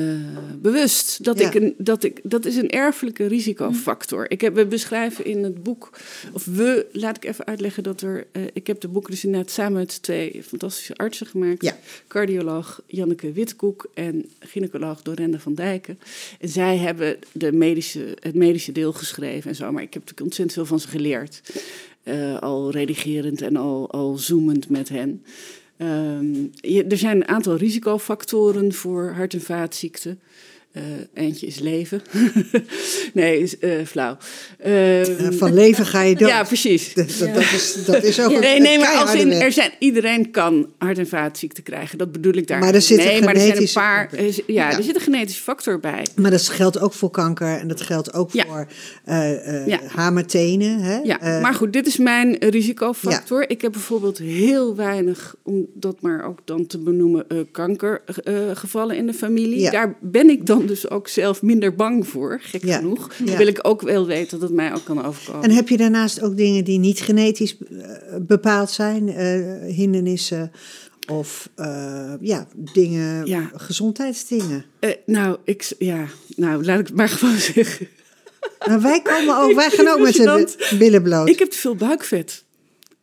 bewust. 0.62 1.24
Dat, 1.24 1.39
Ja. 1.39 1.47
ik 1.47 1.53
een, 1.53 1.75
dat, 1.77 2.03
ik, 2.03 2.19
dat 2.24 2.45
is 2.45 2.56
een 2.56 2.69
erfelijke 2.69 3.25
risicofactor. 3.25 4.31
Ik 4.31 4.41
heb, 4.41 4.56
we 4.56 4.65
beschrijven 4.65 5.25
in 5.25 5.44
het 5.44 5.63
boek, 5.63 5.89
of 6.33 6.45
we, 6.45 6.86
laat 6.91 7.15
ik 7.18 7.25
even 7.25 7.45
uitleggen 7.45 7.83
dat 7.83 8.01
er... 8.01 8.27
eh, 8.31 8.41
ik 8.53 8.68
heb 8.68 8.81
de 8.81 8.88
boeken 8.88 9.12
dus 9.12 9.24
inderdaad 9.25 9.51
samen 9.51 9.74
met 9.74 10.01
twee 10.01 10.44
fantastische 10.44 10.95
artsen 10.95 11.27
gemaakt. 11.27 11.63
Ja. 11.63 11.77
Cardioloog 12.07 12.81
Janneke 12.86 13.31
Witkoek 13.31 13.89
en 13.94 14.30
gynaecoloog 14.39 15.01
Dorende 15.01 15.39
van 15.39 15.53
Dijken. 15.53 16.00
En 16.39 16.50
zij 16.50 16.77
hebben 16.77 17.18
de 17.31 17.51
medische, 17.51 18.18
het 18.19 18.36
medische 18.36 18.71
deel 18.71 18.94
geschreven 18.94 19.50
en 19.50 19.56
zo. 19.56 19.71
Maar 19.71 19.83
ik 19.83 19.94
heb 19.94 20.01
natuurlijk 20.01 20.21
ontzettend 20.21 20.53
veel 20.53 20.65
van 20.65 20.80
ze 20.80 20.88
geleerd. 20.88 21.41
Eh, 22.03 22.39
al 22.39 22.71
redigerend 22.71 23.41
en 23.41 23.56
al, 23.56 23.91
al 23.91 24.18
zoomend 24.18 24.69
met 24.69 24.89
hen. 24.89 25.24
Ehm, 25.79 26.45
er 26.89 26.97
zijn 26.97 27.15
een 27.15 27.27
aantal 27.27 27.55
risicofactoren 27.55 28.73
voor 28.73 29.11
hart- 29.11 29.33
en 29.33 29.41
vaatziekten. 29.41 30.19
Eh, 30.71 30.83
eentje 31.13 31.48
is 31.48 31.60
leven. 31.60 32.01
nee, 33.13 33.39
is 33.39 33.60
eh, 33.60 33.71
flauw. 33.86 34.18
Ehm, 34.60 34.74
Eh, 34.74 35.31
Van 35.31 35.54
leven 35.54 35.86
ga 35.86 36.01
je 36.01 36.16
dood. 36.16 36.30
ja, 36.30 36.44
precies. 36.44 36.94
Dat, 36.94 37.07
dat, 37.19 37.33
dat 37.33 37.44
is, 37.44 37.77
dat 37.86 38.04
is 38.04 38.19
ook 38.21 38.31
een, 38.31 38.39
Nee, 38.39 38.60
nee, 38.60 38.74
een 38.74 38.80
maar 38.80 38.95
als 38.95 39.13
in, 39.13 39.31
er 39.31 39.51
zijn, 39.51 39.71
iedereen 39.80 40.31
kan 40.31 40.69
hart- 40.77 40.98
en 40.98 41.07
vaatziekten 41.07 41.63
krijgen. 41.63 41.98
Dat 41.98 42.12
bedoel 42.12 42.33
ik 42.33 42.48
daar. 42.48 42.60
Maar 42.60 42.74
er 42.74 42.81
zit 42.81 43.00
een 43.00 43.06
nee, 43.06 43.21
maar 43.21 43.33
er 43.33 43.39
zijn 43.39 43.50
een 43.50 43.68
genetische- 43.68 43.80
paar. 43.80 44.10
ja, 44.48 44.69
Ja. 44.69 44.77
er 44.77 44.83
zit 44.83 44.95
een 44.95 45.01
genetische 45.01 45.42
factor 45.42 45.80
bij. 45.80 46.06
Maar 46.16 46.31
dat 46.31 46.48
geldt 46.48 46.80
ook 46.80 46.94
voor 46.94 47.10
kanker 47.12 47.57
en 47.60 47.68
dat 47.68 47.81
geldt 47.81 48.13
ook 48.13 48.31
voor 48.31 48.68
Ja. 49.65 49.80
hamertenen. 49.95 50.80
Hè? 50.80 50.98
Ja, 51.04 51.39
maar 51.42 51.54
goed, 51.54 51.74
dit 51.74 51.88
is 51.88 51.98
mijn 51.98 52.36
risicofactor. 52.39 53.50
Ik 53.50 53.62
heb 53.62 53.72
bijvoorbeeld 53.72 54.18
heel 54.18 54.75
weinig, 54.75 55.36
om 55.44 55.65
dat 55.74 56.01
maar 56.01 56.24
ook 56.25 56.39
dan 56.45 56.68
te 56.68 56.77
benoemen, 56.77 57.25
kankergevallen 57.51 58.95
in 58.98 59.06
de 59.07 59.13
familie. 59.13 59.60
Ja. 59.60 59.72
Daar 59.72 59.95
ben 60.01 60.30
ik 60.30 60.45
dan 60.45 60.58
dus 60.67 60.89
ook 60.89 61.07
zelf 61.07 61.41
minder 61.41 61.75
bang 61.75 62.07
voor, 62.07 62.39
gek 62.44 62.63
Ja. 62.65 62.77
genoeg. 62.77 63.09
Ja. 63.25 63.38
Wil 63.38 63.47
ik 63.47 63.59
ook 63.61 63.81
wel 63.81 64.06
weten 64.06 64.39
dat 64.39 64.47
het 64.50 64.57
mij 64.57 64.73
ook 64.73 64.83
kan 64.83 65.06
overkomen. 65.06 65.44
En 65.44 65.51
heb 65.56 65.69
je 65.69 65.77
daarnaast 65.77 66.21
ook 66.21 66.38
dingen 66.38 66.63
die 66.63 66.79
niet 66.79 67.00
genetisch 67.01 67.57
eh, 67.57 67.89
bepaald 68.21 68.71
zijn? 68.71 69.09
eh, 69.09 69.75
hindernissen 69.75 70.51
of 71.11 71.50
eh, 71.56 72.13
ja, 72.21 72.47
dingen, 72.56 73.25
Ja. 73.25 73.51
gezondheidsdingen? 73.56 74.65
Nou, 75.06 75.38
ik, 75.44 75.71
ja, 75.79 76.06
nou, 76.35 76.65
laat 76.65 76.79
ik 76.79 76.88
het 76.88 76.95
maar 76.95 77.09
gewoon 77.19 77.38
zeggen. 77.38 77.88
Nou, 78.65 78.81
wij, 78.81 79.01
komen 79.01 79.38
ook, 79.38 79.53
wij 79.53 79.69
gaan 79.69 79.88
ook 79.88 80.00
met 80.00 80.13
de 80.13 80.55
Gênant. 80.71 80.77
billen 80.77 81.03
bloot. 81.03 81.29
Ik 81.29 81.39
heb 81.39 81.50
te 81.50 81.57
veel 81.57 81.75
buikvet. 81.75 82.43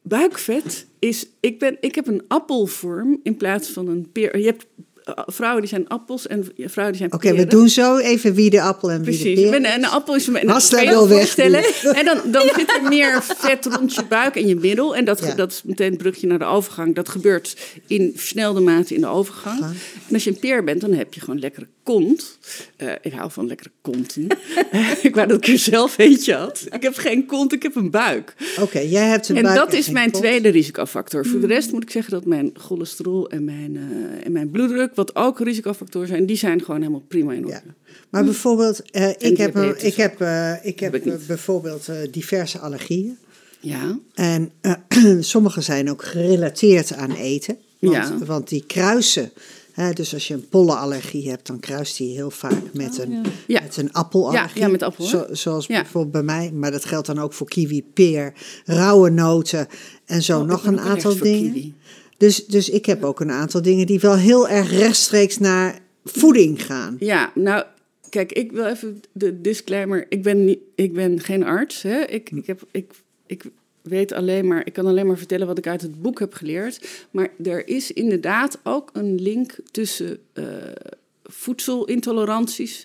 Buikvet 0.02 0.86
is, 0.98 1.26
ik, 1.40 1.58
ben, 1.58 1.76
ik 1.80 1.94
heb 1.94 2.06
een 2.06 2.22
appelvorm 2.28 3.20
in 3.22 3.36
plaats 3.36 3.68
van 3.68 3.88
een 3.88 4.08
peer. 4.12 4.38
Je 4.38 4.44
hebt 4.44 4.66
vrouwen 5.26 5.60
die 5.60 5.70
zijn 5.70 5.88
appels 5.88 6.26
en 6.26 6.44
vrouwen 6.56 6.96
die 6.98 7.08
zijn 7.08 7.12
Oké, 7.12 7.34
we 7.34 7.46
doen 7.46 7.68
zo 7.68 7.96
even 7.96 8.34
wie 8.34 8.50
de 8.50 8.60
appel 8.60 8.90
en 8.90 8.96
wie 9.02 9.04
Precies. 9.04 9.34
de 9.36 9.40
peer. 9.42 9.50
ben, 9.50 9.64
en 9.64 9.78
een 9.84 9.88
appel 9.90 10.14
is 10.14 10.26
een 10.26 10.32
wil 10.32 11.06
je 11.08 11.50
weg. 11.50 11.84
En 11.84 12.04
dan, 12.04 12.18
dan 12.30 12.42
zit 12.56 12.70
er 12.70 12.88
meer 12.88 13.22
vet 13.22 13.66
rond 13.66 13.94
je 13.94 14.04
buik 14.08 14.36
en 14.36 14.46
je 14.46 14.54
middel. 14.56 14.96
En 14.96 15.04
dat, 15.04 15.18
Ja. 15.18 15.34
dat 15.34 15.52
is 15.52 15.62
meteen 15.64 15.90
het 15.90 15.98
brugje 15.98 16.26
naar 16.26 16.38
de 16.38 16.44
overgang. 16.44 16.94
Dat 16.94 17.08
gebeurt 17.08 17.56
in 17.86 18.12
versnelde 18.14 18.60
mate 18.60 18.94
in 18.94 19.00
de 19.00 19.06
overgang. 19.06 19.60
En 20.08 20.14
als 20.14 20.24
je 20.24 20.30
een 20.30 20.38
peer 20.38 20.64
bent, 20.64 20.80
dan 20.80 20.92
heb 20.92 21.14
je 21.14 21.20
gewoon 21.20 21.38
lekkere 21.38 21.66
kont. 21.82 22.38
Eh, 22.76 22.92
ik 23.02 23.12
hou 23.12 23.30
van 23.30 23.46
lekkere 23.46 23.70
konten. 23.80 24.26
ik 25.02 25.14
wou 25.14 25.26
dat 25.26 25.36
ik 25.36 25.46
er 25.52 25.58
zelf 25.58 25.98
eentje 25.98 26.34
had. 26.34 26.64
Ik 26.70 26.82
heb 26.82 26.96
geen 26.96 27.26
kont, 27.26 27.52
ik 27.52 27.62
heb 27.62 27.74
een 27.76 27.90
buik. 27.90 28.34
Oké, 28.60 28.78
jij 28.78 29.06
hebt 29.08 29.28
een 29.28 29.36
En 29.36 29.42
buik 29.42 29.56
dat 29.56 29.72
is 29.72 29.88
mijn 29.90 30.10
kont. 30.10 30.22
tweede 30.24 30.48
risicofactor. 30.48 31.26
Voor 31.26 31.40
de 31.40 31.46
rest 31.46 31.72
moet 31.72 31.82
ik 31.82 31.90
zeggen 31.90 32.12
dat 32.12 32.24
mijn 32.24 32.50
cholesterol 32.54 33.28
en 33.30 33.44
mijn, 33.44 33.76
eh, 33.76 34.26
en 34.26 34.32
mijn 34.32 34.50
bloeddruk, 34.50 34.94
wat 34.96 35.16
ook 35.16 35.40
risicofactoren 35.40 36.08
zijn, 36.08 36.26
die 36.26 36.36
zijn 36.36 36.60
gewoon 36.64 36.80
helemaal 36.80 37.04
prima 37.08 37.32
in 37.32 37.44
orde. 37.44 37.60
Ja. 37.66 37.74
Maar 38.10 38.24
bijvoorbeeld, 38.24 38.90
eh, 38.90 39.08
ik, 39.18 39.36
heb, 39.36 39.54
een- 39.54 39.62
diabetes. 39.62 39.82
ik 39.90 39.94
heb, 39.96 40.20
eh, 40.20 40.52
ik 40.64 40.80
heb 40.80 40.94
ik 40.94 41.06
eh, 41.06 41.14
bijvoorbeeld 41.26 41.88
eh, 41.88 41.96
diverse 42.10 42.58
allergieën. 42.58 43.16
Ja. 43.60 43.98
En 44.14 44.50
eh, 44.60 44.72
sommige 45.20 45.60
zijn 45.60 45.90
ook 45.90 46.04
gerelateerd 46.04 46.92
aan 46.92 47.10
eten. 47.14 47.56
Want, 47.78 47.94
Ja. 47.94 48.18
want 48.24 48.48
die 48.48 48.64
kruisen. 48.66 49.30
Hè, 49.72 49.92
dus 49.92 50.14
als 50.14 50.28
je 50.28 50.34
een 50.34 50.48
pollenallergie 50.48 51.30
hebt, 51.30 51.46
dan 51.46 51.60
kruist 51.60 51.96
die 51.96 52.14
heel 52.14 52.30
vaak 52.30 52.62
met 52.72 52.98
een, 52.98 53.24
Ja. 53.46 53.60
met 53.62 53.76
een 53.76 53.92
appelallergie. 53.92 54.60
Ja, 54.60 54.68
met 54.68 54.82
appel. 54.82 55.04
Zo- 55.04 55.26
zoals 55.30 55.66
bijvoorbeeld 55.66 56.12
bij 56.12 56.22
mij. 56.22 56.50
Maar 56.52 56.70
dat 56.70 56.84
geldt 56.84 57.06
dan 57.06 57.18
ook 57.18 57.32
voor 57.32 57.48
kiwi, 57.48 57.82
peer, 57.94 58.32
rauwe 58.64 59.10
noten 59.10 59.66
en 60.04 60.22
zo 60.22 60.40
Oh, 60.40 60.46
nog 60.46 60.66
een 60.66 60.80
aantal 60.80 61.16
dingen. 61.18 61.52
kiwi. 61.52 61.74
Dus, 62.16 62.46
dus 62.46 62.68
ik 62.68 62.86
heb 62.86 63.04
ook 63.04 63.20
een 63.20 63.30
aantal 63.30 63.62
dingen 63.62 63.86
die 63.86 64.00
wel 64.00 64.16
heel 64.16 64.48
erg 64.48 64.70
rechtstreeks 64.70 65.38
naar 65.38 65.78
voeding 66.04 66.64
gaan. 66.64 66.96
Ja, 66.98 67.32
nou, 67.34 67.64
kijk, 68.08 68.32
ik 68.32 68.52
wil 68.52 68.66
even 68.66 69.00
de 69.12 69.40
disclaimer. 69.40 70.06
Ik 70.08 70.22
ben, 70.22 70.44
niet, 70.44 70.58
ik 70.74 70.92
ben 70.92 71.20
geen 71.20 71.44
arts. 71.44 71.82
Hè? 71.82 72.00
Ik, 72.00 72.30
ik, 72.30 72.46
heb, 72.46 72.62
ik, 72.70 72.92
ik 73.26 73.42
weet 73.82 74.12
alleen 74.12 74.46
maar, 74.46 74.66
ik 74.66 74.72
kan 74.72 74.86
alleen 74.86 75.06
maar 75.06 75.18
vertellen 75.18 75.46
wat 75.46 75.58
ik 75.58 75.66
uit 75.66 75.82
het 75.82 76.02
boek 76.02 76.18
heb 76.18 76.34
geleerd. 76.34 77.06
Maar 77.10 77.28
er 77.42 77.68
is 77.68 77.92
inderdaad 77.92 78.58
ook 78.62 78.90
een 78.92 79.14
link 79.14 79.56
tussen 79.70 80.18
eh, 80.32 80.44
voedselintoleranties 81.24 82.82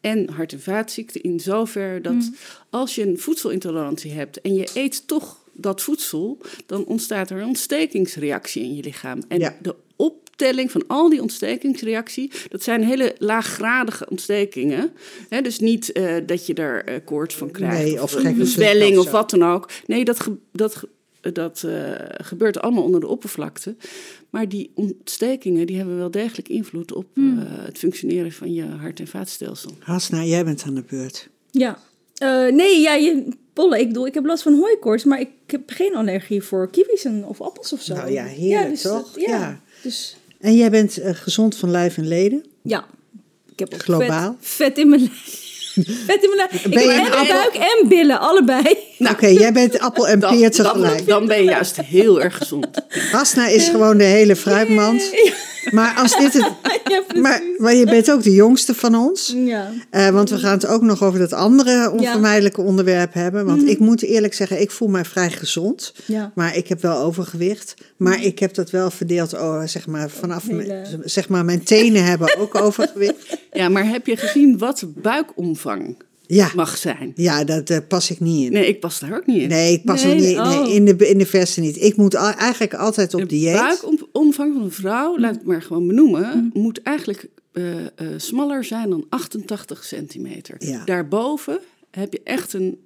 en 0.00 0.28
hart- 0.28 0.52
en 0.52 0.60
vaatziekten. 0.60 1.22
In 1.22 1.40
zover 1.40 2.02
dat 2.02 2.30
als 2.70 2.94
je 2.94 3.06
een 3.06 3.18
voedselintolerantie 3.18 4.12
hebt 4.12 4.40
en 4.40 4.54
je 4.54 4.70
eet 4.74 5.06
toch 5.06 5.41
dat 5.52 5.82
voedsel, 5.82 6.38
dan 6.66 6.84
ontstaat 6.84 7.30
er 7.30 7.38
een 7.40 7.46
ontstekingsreactie 7.46 8.62
in 8.62 8.74
je 8.76 8.82
lichaam. 8.82 9.18
En 9.28 9.38
Ja. 9.38 9.56
de 9.62 9.74
optelling 9.96 10.70
van 10.70 10.84
al 10.86 11.08
die 11.08 11.22
ontstekingsreactie, 11.22 12.30
dat 12.48 12.62
zijn 12.62 12.84
hele 12.84 13.14
laaggradige 13.18 14.06
ontstekingen. 14.10 14.92
Hè, 15.28 15.40
dus 15.40 15.58
niet 15.58 15.92
eh, 15.92 16.14
dat 16.26 16.46
je 16.46 16.54
er 16.54 16.84
eh, 16.84 16.94
koorts 17.04 17.34
van 17.34 17.50
krijgt 17.50 17.82
Nee, 17.84 18.02
of 18.02 18.14
een 18.14 18.46
zwelling 18.46 18.98
of 18.98 19.10
wat 19.10 19.30
dan 19.30 19.42
ook. 19.44 19.70
Nee, 19.86 20.04
dat, 20.04 20.20
ge- 20.20 20.36
dat, 20.52 20.76
ge- 20.76 20.88
dat 21.32 21.62
eh, 21.62 21.90
gebeurt 22.12 22.60
allemaal 22.60 22.84
onder 22.84 23.00
de 23.00 23.06
oppervlakte. 23.06 23.76
Maar 24.30 24.48
die 24.48 24.70
ontstekingen 24.74 25.66
die 25.66 25.76
hebben 25.76 25.96
wel 25.96 26.10
degelijk 26.10 26.48
invloed 26.48 26.92
op 26.94 27.06
Hmm. 27.14 27.38
het 27.38 27.78
functioneren 27.78 28.32
van 28.32 28.52
je 28.54 28.64
hart- 28.64 29.00
en 29.00 29.06
vaatstelsel. 29.08 29.70
Hasna, 29.78 30.24
jij 30.24 30.44
bent 30.44 30.62
aan 30.66 30.74
de 30.74 30.84
beurt. 30.88 31.28
Ja. 31.50 31.78
Eh, 32.16 32.46
nee, 32.52 32.80
ja, 32.80 32.94
je, 32.94 33.26
Polle, 33.52 33.80
ik 33.80 33.86
bedoel, 33.88 34.06
ik 34.06 34.14
heb 34.14 34.24
last 34.24 34.42
van 34.42 34.54
hooikoorts, 34.54 35.04
maar 35.04 35.20
ik 35.20 35.28
heb 35.46 35.60
geen 35.66 35.94
allergie 35.96 36.42
voor 36.42 36.70
kiwis 36.70 37.04
en, 37.04 37.24
of 37.26 37.40
appels 37.40 37.72
of 37.72 37.80
zo. 37.82 37.94
Nou 37.94 38.10
ja, 38.12 38.24
heerlijk, 38.24 38.70
dus 38.70 38.82
toch? 38.82 39.12
dat- 39.12 39.22
ja. 39.24 39.38
Ja. 39.38 39.60
Dus 39.82 40.16
En 40.40 40.56
jij 40.56 40.70
bent 40.70 40.98
eh, 40.98 41.14
gezond 41.14 41.56
van 41.56 41.70
lijf 41.70 41.96
en 41.96 42.08
leden? 42.08 42.44
ja, 42.62 42.84
ik 43.52 43.58
heb 43.58 43.74
ook 43.74 43.82
Globaal? 43.82 44.36
Vet, 44.40 44.48
vet 44.66 44.78
in 44.78 44.88
mijn 44.88 45.00
lijf. 45.00 45.40
Vet 46.06 46.22
in 46.22 46.30
mijn 46.36 46.48
lijf. 46.50 46.64
Ik 46.64 46.74
Ben 46.74 46.82
je 46.82 46.88
heb 46.90 46.98
een 47.06 47.12
en 47.12 47.18
appel- 47.18 47.34
buik 47.34 47.54
en 47.54 47.88
billen, 47.88 48.20
allebei. 48.20 48.76
Oké, 48.98 49.26
jij 49.44 49.52
bent 49.52 49.78
appel 49.78 50.08
en 50.08 50.20
Dan, 50.20 50.36
peer 50.36 50.56
dan, 50.56 50.72
tegelijk. 50.72 51.06
dan 51.06 51.26
ben 51.26 51.36
je 51.38 51.44
juist 51.50 51.76
heel 51.80 52.22
erg 52.22 52.36
gezond. 52.36 52.66
Hasna 53.12 53.46
is 53.46 53.68
gewoon 53.68 53.98
de 53.98 54.04
hele 54.04 54.36
fruitmand. 54.36 55.10
Maar, 55.70 55.94
als 55.96 56.16
dit 56.18 56.32
het, 56.32 56.52
ja, 56.84 57.20
maar, 57.20 57.42
maar 57.58 57.74
je 57.74 57.84
bent 57.84 58.10
ook 58.10 58.22
de 58.22 58.32
jongste 58.34 58.74
van 58.74 58.94
ons. 58.94 59.34
ja. 59.36 59.70
Eh, 59.90 60.08
want 60.08 60.30
we 60.30 60.38
gaan 60.38 60.52
het 60.52 60.66
ook 60.66 60.82
nog 60.82 61.02
over 61.02 61.18
dat 61.18 61.32
andere 61.32 61.90
onvermijdelijke 61.90 62.60
onderwerp 62.60 63.14
hebben. 63.14 63.46
Want 63.46 63.68
ik 63.68 63.78
moet 63.78 64.02
eerlijk 64.02 64.34
zeggen, 64.34 64.60
ik 64.60 64.70
voel 64.70 64.88
mij 64.88 65.04
vrij 65.04 65.30
gezond. 65.30 65.94
Ja. 66.06 66.32
Maar 66.34 66.56
ik 66.56 66.68
heb 66.68 66.80
wel 66.82 66.96
overgewicht. 67.02 67.74
Maar 67.96 68.22
ik 68.24 68.38
heb 68.38 68.54
dat 68.54 68.70
wel 68.70 68.90
verdeeld, 68.90 69.32
oh, 69.34 69.62
zeg 69.64 69.86
maar, 69.86 70.10
vanaf 70.10 70.46
Hele- 70.48 71.00
zeg 71.04 71.28
maar, 71.28 71.44
mijn 71.44 71.62
tenen 71.62 72.04
hebben 72.04 72.38
ook 72.38 72.54
overgewicht. 72.54 73.16
Ja, 73.52 73.68
maar 73.68 73.88
heb 73.88 74.06
je 74.06 74.16
gezien 74.16 74.58
wat 74.58 74.84
buikomvang 74.94 75.96
Ja, 76.26 76.50
mag 76.54 76.76
zijn? 76.76 77.12
ja 77.14 77.44
dat 77.44 77.70
eh, 77.70 77.78
pas 77.88 78.10
ik 78.10 78.20
niet 78.20 78.46
in. 78.46 78.52
Nee, 78.52 78.66
ik 78.68 78.80
pas 78.80 78.98
daar 79.00 79.16
ook 79.16 79.26
niet 79.26 79.42
in. 79.42 79.48
Nee, 79.48 79.72
ik 79.72 79.84
pas 79.84 80.02
Nee, 80.04 80.12
ook 80.12 80.18
niet 80.20 80.38
oh. 80.38 80.62
nee, 80.62 80.74
in, 80.74 80.84
de, 80.84 81.08
in 81.08 81.18
de 81.18 81.26
verse 81.26 81.60
niet. 81.60 81.82
Ik 81.82 81.96
moet 81.96 82.16
al- 82.16 82.32
eigenlijk 82.32 82.74
altijd 82.74 83.14
op 83.14 83.20
de 83.20 83.26
dieet. 83.26 83.84
Buikomvang 84.12 84.54
van 84.54 84.62
een 84.62 84.72
vrouw, 84.72 85.18
laat 85.18 85.32
ik 85.32 85.38
het 85.38 85.48
maar 85.48 85.62
gewoon 85.62 85.86
benoemen, 85.86 86.50
moet 86.52 86.82
eigenlijk 86.82 87.28
eh, 87.52 87.84
eh, 87.84 87.88
smaller 88.16 88.64
zijn 88.64 88.90
dan 88.90 89.06
88 89.08 89.84
centimeter. 89.84 90.56
Ja. 90.58 90.84
Daarboven 90.84 91.60
heb 91.90 92.12
je 92.12 92.20
echt 92.24 92.52
een 92.52 92.78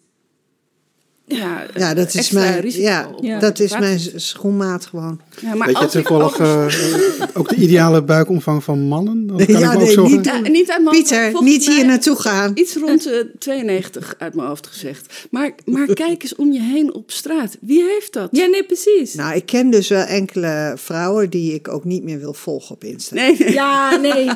ja, 1.26 1.66
Ja, 1.74 1.94
dat 1.94 2.14
is 2.14 2.30
mijn, 2.30 2.70
ja, 2.70 3.08
dat 3.40 3.58
is 3.60 3.78
mijn 3.78 4.00
schoenmaat 4.14 4.86
gewoon. 4.86 5.20
Ja, 5.40 5.54
maar 5.54 5.66
Weet 5.66 5.78
je 5.78 5.86
toevallig 5.86 6.40
overigens- 6.40 7.18
eh, 7.18 7.26
ook 7.34 7.48
de 7.48 7.54
ideale 7.56 8.02
buikomvang 8.02 8.64
van 8.64 8.80
mannen? 8.80 9.26
Dat 9.26 9.36
kan 9.46 9.58
Ja, 9.58 9.72
ik 9.72 9.78
ook 9.78 9.84
nee, 9.96 9.96
niet- 10.16 10.24
Ja, 10.24 10.38
niet 10.38 10.70
uit 10.70 10.82
mijn 10.82 10.96
Pieter, 10.96 11.42
niet 11.42 11.66
hier 11.66 11.86
naartoe 11.86 12.16
gaan. 12.16 12.50
Iets 12.54 12.76
rond 12.76 13.06
eh, 13.06 13.20
92 13.38 14.14
uit 14.18 14.34
mijn 14.34 14.48
hoofd 14.48 14.66
gezegd. 14.66 15.26
Maar, 15.30 15.50
maar 15.64 15.86
kijk 16.04 16.22
eens 16.22 16.34
om 16.34 16.52
je 16.52 16.60
heen 16.62 16.94
op 16.94 17.10
straat. 17.10 17.56
Wie 17.60 17.82
heeft 17.84 18.12
dat? 18.12 18.28
ja, 18.32 18.46
nee, 18.46 18.64
precies. 18.64 19.14
Nou, 19.14 19.34
ik 19.36 19.46
ken 19.46 19.70
dus 19.70 19.88
wel 19.88 20.04
enkele 20.04 20.72
vrouwen 20.76 21.30
die 21.30 21.54
ik 21.54 21.68
ook 21.68 21.84
niet 21.84 22.02
meer 22.02 22.18
wil 22.18 22.34
volgen 22.34 22.74
op 22.74 22.84
Insta. 22.84 23.14
Nee. 23.14 23.34
Ja, 23.56 23.96
nee. 23.96 24.30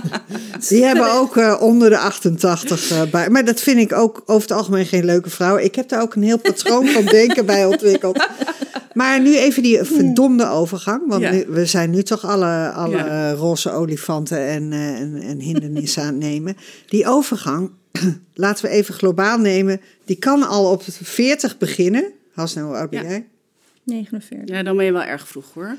Die 0.68 0.84
hebben 0.84 1.12
ook 1.12 1.36
eh, 1.36 1.56
onder 1.60 1.90
de 1.90 1.98
88 1.98 2.90
eh, 2.90 3.02
bij. 3.10 3.30
Maar 3.30 3.44
dat 3.44 3.60
vind 3.60 3.78
ik 3.78 3.92
ook 3.92 4.22
over 4.26 4.48
het 4.48 4.52
algemeen 4.58 4.86
geen 4.86 5.04
leuke 5.04 5.30
vrouwen. 5.30 5.64
Ik 5.64 5.74
heb 5.74 5.88
daar 5.88 6.02
ook 6.02 6.14
een 6.14 6.22
heel 6.22 6.38
patroon 6.38 6.79
van 6.88 7.04
denken 7.04 7.46
bij 7.46 7.66
ontwikkeld. 7.66 8.26
Maar 8.94 9.20
nu 9.20 9.36
even 9.36 9.62
die 9.62 9.82
verdomde 9.84 10.46
overgang. 10.48 11.02
Want 11.08 11.22
Ja. 11.22 11.30
nu- 11.32 11.44
we 11.48 11.66
zijn 11.66 11.90
nu 11.90 12.02
toch 12.02 12.24
alle, 12.24 12.70
alle 12.70 12.96
Ja. 12.96 13.32
roze 13.32 13.70
olifanten 13.70 14.38
en, 14.46 14.72
eh, 14.72 15.00
en, 15.00 15.16
en 15.22 15.40
hindernissen 15.40 16.02
aan 16.02 16.08
het 16.14 16.22
nemen. 16.22 16.56
Die 16.88 17.06
overgang, 17.06 17.70
laten 18.34 18.64
we 18.64 18.70
even 18.70 18.94
globaal 18.94 19.38
nemen. 19.38 19.80
Die 20.04 20.16
kan 20.16 20.42
al 20.48 20.70
op 20.70 20.82
40 20.86 21.58
beginnen. 21.58 22.04
Hasna, 22.32 22.62
hoe 22.62 22.76
oud 22.76 22.90
ben 22.90 23.02
Ja. 23.02 23.08
jij? 23.08 23.26
49. 23.84 24.56
Ja, 24.56 24.62
dan 24.62 24.76
ben 24.76 24.84
je 24.84 24.92
wel 24.92 25.02
erg 25.02 25.28
vroeg 25.28 25.46
hoor. 25.54 25.76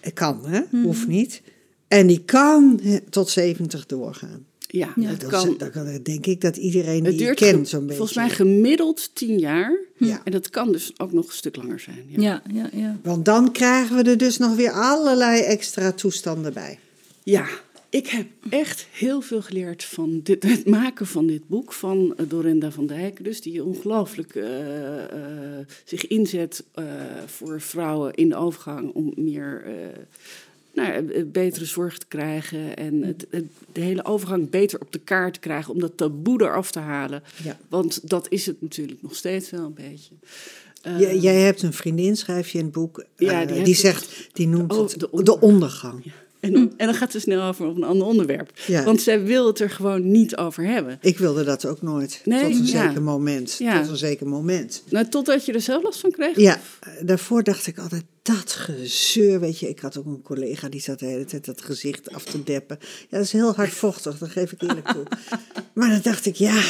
Het 0.00 0.12
kan, 0.12 0.40
hè? 0.46 0.60
Mhm. 0.70 0.82
Hoeft 0.84 1.06
niet. 1.08 1.42
En 1.88 2.06
die 2.06 2.22
kan 2.24 2.80
hè, 2.82 3.00
tot 3.00 3.28
70 3.30 3.86
doorgaan. 3.86 4.44
Ja, 4.72 4.92
Dat, 4.96 5.26
kan. 5.26 5.54
dat 5.58 5.70
kan, 5.70 5.98
denk 6.02 6.26
ik 6.26 6.40
dat 6.40 6.56
iedereen 6.56 7.04
Het 7.04 7.16
die 7.16 7.26
duurt 7.26 7.38
kent 7.38 7.68
zo'n 7.68 7.80
beetje. 7.80 7.96
volgens 7.96 8.16
mij 8.16 8.28
gemiddeld 8.30 9.10
10 9.14 9.38
jaar. 9.38 9.78
Ja. 9.96 10.20
En 10.24 10.32
dat 10.32 10.50
kan 10.50 10.72
dus 10.72 10.92
ook 10.96 11.12
nog 11.12 11.26
een 11.26 11.32
stuk 11.32 11.56
langer 11.56 11.80
zijn. 11.80 12.04
Ja. 12.08 12.20
Ja, 12.20 12.42
ja, 12.52 12.68
ja. 12.72 12.96
Want 13.02 13.24
dan 13.24 13.52
krijgen 13.52 13.96
we 13.96 14.10
er 14.10 14.18
dus 14.18 14.36
nog 14.36 14.56
weer 14.56 14.72
allerlei 14.72 15.40
extra 15.42 15.92
toestanden 15.92 16.52
bij. 16.52 16.78
Ja, 17.22 17.46
ik 17.88 18.06
heb 18.06 18.26
echt 18.50 18.86
heel 18.92 19.20
veel 19.20 19.42
geleerd 19.42 19.84
van 19.84 20.20
dit, 20.22 20.42
het 20.42 20.66
maken 20.66 21.06
van 21.06 21.26
dit 21.26 21.48
boek 21.48 21.72
van 21.72 22.14
eh, 22.16 22.26
Dorinda 22.28 22.70
van 22.70 22.86
Dijk. 22.86 23.24
Dus 23.24 23.40
die 23.40 23.64
ongelooflijk 23.64 24.34
eh, 24.34 25.04
eh, 25.04 25.66
zich 25.84 26.06
inzet 26.06 26.64
eh, 26.74 26.84
voor 27.26 27.60
vrouwen 27.60 28.14
in 28.14 28.28
de 28.28 28.36
overgang 28.36 28.92
om 28.92 29.12
meer. 29.16 29.64
Eh, 30.74 30.82
nou, 30.84 31.12
eh, 31.12 31.22
betere 31.26 31.64
zorg 31.64 31.98
te 31.98 32.06
krijgen 32.08 32.76
en 32.76 33.02
het, 33.02 33.26
het- 33.30 33.44
de 33.72 33.80
hele 33.80 34.04
overgang 34.04 34.50
beter 34.50 34.80
op 34.80 34.92
de 34.92 34.98
kaart 34.98 35.34
te 35.34 35.40
krijgen 35.40 35.74
om 35.74 35.80
dat 35.80 35.96
taboe 35.96 36.42
eraf 36.42 36.70
te 36.70 36.78
halen. 36.78 37.22
Ja. 37.44 37.58
Want 37.68 38.08
dat 38.10 38.26
is 38.28 38.46
het 38.46 38.62
natuurlijk 38.62 39.02
nog 39.02 39.14
steeds 39.16 39.50
wel 39.50 39.64
een 39.64 39.74
beetje. 39.90 40.14
Eh, 40.82 41.00
J- 41.00 41.20
jij 41.20 41.40
hebt 41.40 41.62
een 41.62 41.72
vriendin, 41.72 42.16
schrijf 42.16 42.48
je 42.48 42.58
in 42.58 42.64
het 42.64 42.72
boek, 42.72 43.04
Ja, 43.16 43.46
eh, 43.46 43.64
die 43.64 43.74
zegt, 43.74 44.28
die 44.32 44.48
noemt 44.48 44.72
Oh, 44.72 44.78
het 44.78 44.90
de 44.90 44.98
de, 44.98 45.10
ondergang. 45.10 45.42
ondergang. 45.52 46.04
ja. 46.04 46.12
En, 46.40 46.52
dan- 46.52 46.72
en 46.76 46.86
dan 46.86 46.94
gaat 46.94 47.12
ze 47.12 47.20
snel 47.20 47.42
over 47.42 47.66
op 47.66 47.76
een 47.76 47.84
ander 47.84 48.06
onderwerp. 48.06 48.50
Ja. 48.66 48.84
Want 48.84 49.00
zij 49.00 49.22
wil 49.24 49.46
het 49.46 49.58
er 49.60 49.70
gewoon 49.70 50.10
niet 50.10 50.36
over 50.36 50.64
hebben. 50.64 50.98
Ik 51.00 51.18
wilde 51.18 51.44
dat 51.44 51.66
ook 51.66 51.82
nooit. 51.82 52.20
Nee, 52.24 52.42
tot 52.42 52.50
een 52.58 52.66
ja. 52.66 52.86
zeker 52.86 53.02
moment. 53.02 53.56
Ja. 53.58 53.80
Tot 53.80 53.90
een 53.90 53.96
zeker 53.96 54.26
moment. 54.28 54.82
Nou, 54.88 55.08
totdat 55.08 55.46
je 55.46 55.52
er 55.52 55.60
zelf 55.60 55.82
last 55.82 56.00
van 56.00 56.10
kreeg? 56.10 56.36
Ja, 56.36 56.60
daarvoor 57.02 57.42
dacht 57.42 57.66
ik 57.66 57.78
altijd, 57.78 58.02
dat 58.36 58.52
gezeur, 58.52 59.40
weet 59.40 59.58
je. 59.58 59.68
Ik 59.68 59.80
had 59.80 59.96
ook 59.98 60.06
een 60.06 60.22
collega 60.22 60.68
die 60.68 60.80
zat 60.80 60.98
de 60.98 61.06
hele 61.06 61.24
tijd 61.24 61.44
dat 61.44 61.62
gezicht 61.62 62.12
af 62.12 62.24
te 62.24 62.42
deppen. 62.42 62.78
Ja, 62.80 63.16
dat 63.16 63.20
is 63.20 63.32
heel 63.32 63.54
hardvochtig, 63.54 64.18
dat 64.18 64.30
geef 64.30 64.52
ik 64.52 64.62
eerlijk 64.62 64.88
toe. 64.92 65.04
Maar 65.74 65.88
dan 65.88 66.00
dacht 66.02 66.26
ik, 66.26 66.34
ja, 66.34 66.62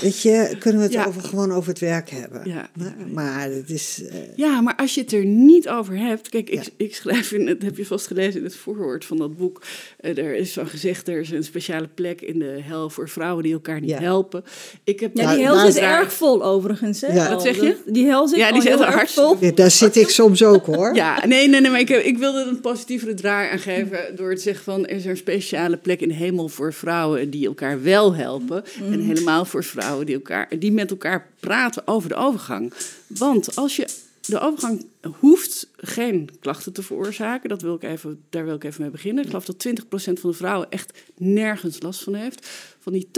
weet 0.00 0.22
je, 0.22 0.56
kunnen 0.58 0.78
we 0.80 0.84
het 0.86 0.94
Ja. 0.94 1.04
over, 1.06 1.22
gewoon 1.22 1.52
over 1.52 1.68
het 1.68 1.78
werk 1.78 2.10
hebben. 2.10 2.40
Ja. 2.44 2.70
Maar, 2.74 2.94
maar 3.12 3.50
het 3.50 3.70
is, 3.70 4.02
eh, 4.10 4.16
Ja, 4.36 4.60
maar 4.60 4.76
als 4.76 4.94
je 4.94 5.00
het 5.00 5.12
er 5.12 5.24
niet 5.24 5.68
over 5.68 5.96
hebt. 5.98 6.28
Kijk, 6.28 6.50
ik, 6.50 6.62
Ja. 6.62 6.70
ik 6.76 6.94
schrijf 6.94 7.32
in, 7.32 7.46
dat 7.46 7.62
heb 7.62 7.76
je 7.76 7.86
vast 7.86 8.06
gelezen 8.06 8.38
in 8.40 8.44
het 8.44 8.56
voorwoord 8.56 9.04
van 9.04 9.16
dat 9.16 9.36
boek. 9.36 9.62
eh, 10.00 10.18
er 10.18 10.34
is 10.34 10.52
van 10.52 10.66
gezegd, 10.66 11.08
er 11.08 11.20
is 11.20 11.30
een 11.30 11.44
speciale 11.44 11.88
plek 11.94 12.20
in 12.20 12.38
de 12.38 12.58
hel 12.62 12.90
voor 12.90 13.08
vrouwen 13.08 13.42
die 13.42 13.52
elkaar 13.52 13.80
niet 13.80 13.90
Ja. 13.90 14.00
helpen. 14.00 14.44
Ik 14.84 15.00
heb 15.00 15.16
Ja, 15.16 15.34
die 15.34 15.44
hel 15.44 15.58
zit 15.58 15.68
is- 15.68 15.76
erg 15.76 16.12
vol 16.12 16.44
overigens. 16.44 17.00
Hè. 17.00 17.28
Wat 17.28 17.42
zeg 17.42 17.56
je? 17.60 17.76
Die 17.86 18.06
hel 18.06 18.28
zit 18.28 18.38
Ja, 18.38 18.52
die 18.52 18.60
zit 18.60 18.70
heel 18.70 18.80
er 18.80 18.86
erg 18.86 18.94
hartstikke 18.94 19.28
vol. 19.28 19.46
ja, 19.48 19.52
daar 19.54 19.70
zit 19.70 19.96
ik 19.96 20.08
soms 20.08 20.42
ook 20.44 20.66
hoor. 20.66 20.94
Ja, 20.94 21.26
nee, 21.26 21.48
nee, 21.48 21.60
nee, 21.60 21.70
maar 21.70 21.80
ik, 21.80 21.88
heb, 21.88 22.02
ik 22.02 22.18
wilde 22.18 22.40
er 22.40 22.46
een 22.48 22.60
positievere 22.60 23.14
draai 23.14 23.50
aan 23.50 23.58
geven 23.58 24.16
door 24.16 24.34
te 24.34 24.40
zeggen 24.40 24.64
van... 24.64 24.86
er 24.86 24.96
is 24.96 25.04
er 25.04 25.10
een 25.10 25.16
speciale 25.16 25.76
plek 25.76 26.00
in 26.00 26.08
de 26.08 26.14
hemel 26.14 26.48
voor 26.48 26.72
vrouwen 26.72 27.30
die 27.30 27.46
elkaar 27.46 27.82
wel 27.82 28.14
helpen. 28.14 28.64
En 28.92 29.00
helemaal 29.00 29.44
voor 29.44 29.64
vrouwen 29.64 29.88
die, 29.98 30.14
elkaar, 30.14 30.58
die 30.58 30.72
met 30.72 30.90
elkaar 30.90 31.28
praten 31.40 31.86
over 31.86 32.08
de 32.08 32.14
overgang. 32.14 32.72
Want 33.06 33.56
als 33.56 33.76
je... 33.76 33.88
De 34.20 34.40
overgang 34.40 34.86
hoeft 35.18 35.68
geen 35.76 36.30
klachten 36.40 36.72
te 36.72 36.82
veroorzaken. 36.82 37.48
Dat 37.48 37.62
wil 37.62 37.74
ik 37.74 37.82
even, 37.82 38.20
daar 38.30 38.44
wil 38.44 38.54
ik 38.54 38.64
even 38.64 38.82
mee 38.82 38.90
beginnen. 38.90 39.22
Ik 39.22 39.28
geloof 39.28 39.44
dat 39.44 39.66
20% 39.68 39.72
van 39.92 40.30
de 40.30 40.36
vrouwen 40.36 40.70
echt 40.70 40.98
nergens 41.16 41.82
last 41.82 42.02
van 42.02 42.14
heeft. 42.14 42.48
Van 42.78 42.92
die 42.92 43.08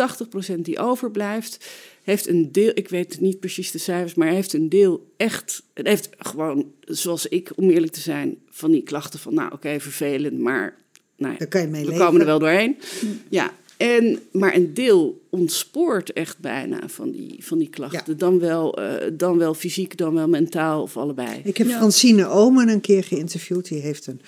80% 0.56 0.58
die 0.60 0.78
overblijft, 0.78 1.70
heeft 2.02 2.28
een 2.28 2.52
deel, 2.52 2.70
ik 2.74 2.88
weet 2.88 3.20
niet 3.20 3.40
precies 3.40 3.70
de 3.70 3.78
cijfers, 3.78 4.14
maar 4.14 4.28
heeft 4.28 4.52
een 4.52 4.68
deel 4.68 5.12
echt, 5.16 5.62
het 5.74 5.86
heeft 5.86 6.08
gewoon, 6.18 6.72
zoals 6.80 7.26
ik, 7.26 7.50
om 7.56 7.70
eerlijk 7.70 7.92
te 7.92 8.00
zijn, 8.00 8.38
van 8.50 8.70
die 8.70 8.82
klachten 8.82 9.18
van, 9.18 9.34
nou 9.34 9.52
oké, 9.52 9.80
vervelend, 9.80 10.38
maar 10.38 10.76
nou 11.16 11.32
ja, 11.32 11.38
Daar 11.38 11.48
kan 11.48 11.60
je 11.60 11.66
mee 11.66 11.84
we 11.84 11.90
leven. 11.90 12.04
komen 12.06 12.20
er 12.20 12.26
wel 12.26 12.38
doorheen. 12.38 12.76
Ja, 13.28 13.54
en, 13.82 14.18
maar 14.32 14.54
een 14.54 14.74
deel 14.74 15.20
ontspoort 15.30 16.12
echt 16.12 16.38
bijna 16.38 16.88
van 16.88 17.10
die, 17.10 17.36
van 17.44 17.58
die 17.58 17.68
klachten. 17.68 18.18
Dan, 18.18 18.38
wel, 18.38 18.74
eh, 18.78 19.10
dan 19.12 19.38
wel 19.38 19.54
fysiek, 19.54 19.96
dan 19.96 20.14
wel 20.14 20.28
mentaal 20.28 20.82
of 20.82 20.96
allebei. 20.96 21.40
Ik 21.44 21.56
heb 21.56 21.66
Ja. 21.66 21.76
Francine 21.76 22.26
Omen 22.28 22.68
een 22.68 22.80
keer 22.80 23.04
geïnterviewd. 23.04 23.68
Die 23.68 23.80
heeft 23.80 24.06
een, 24.06 24.20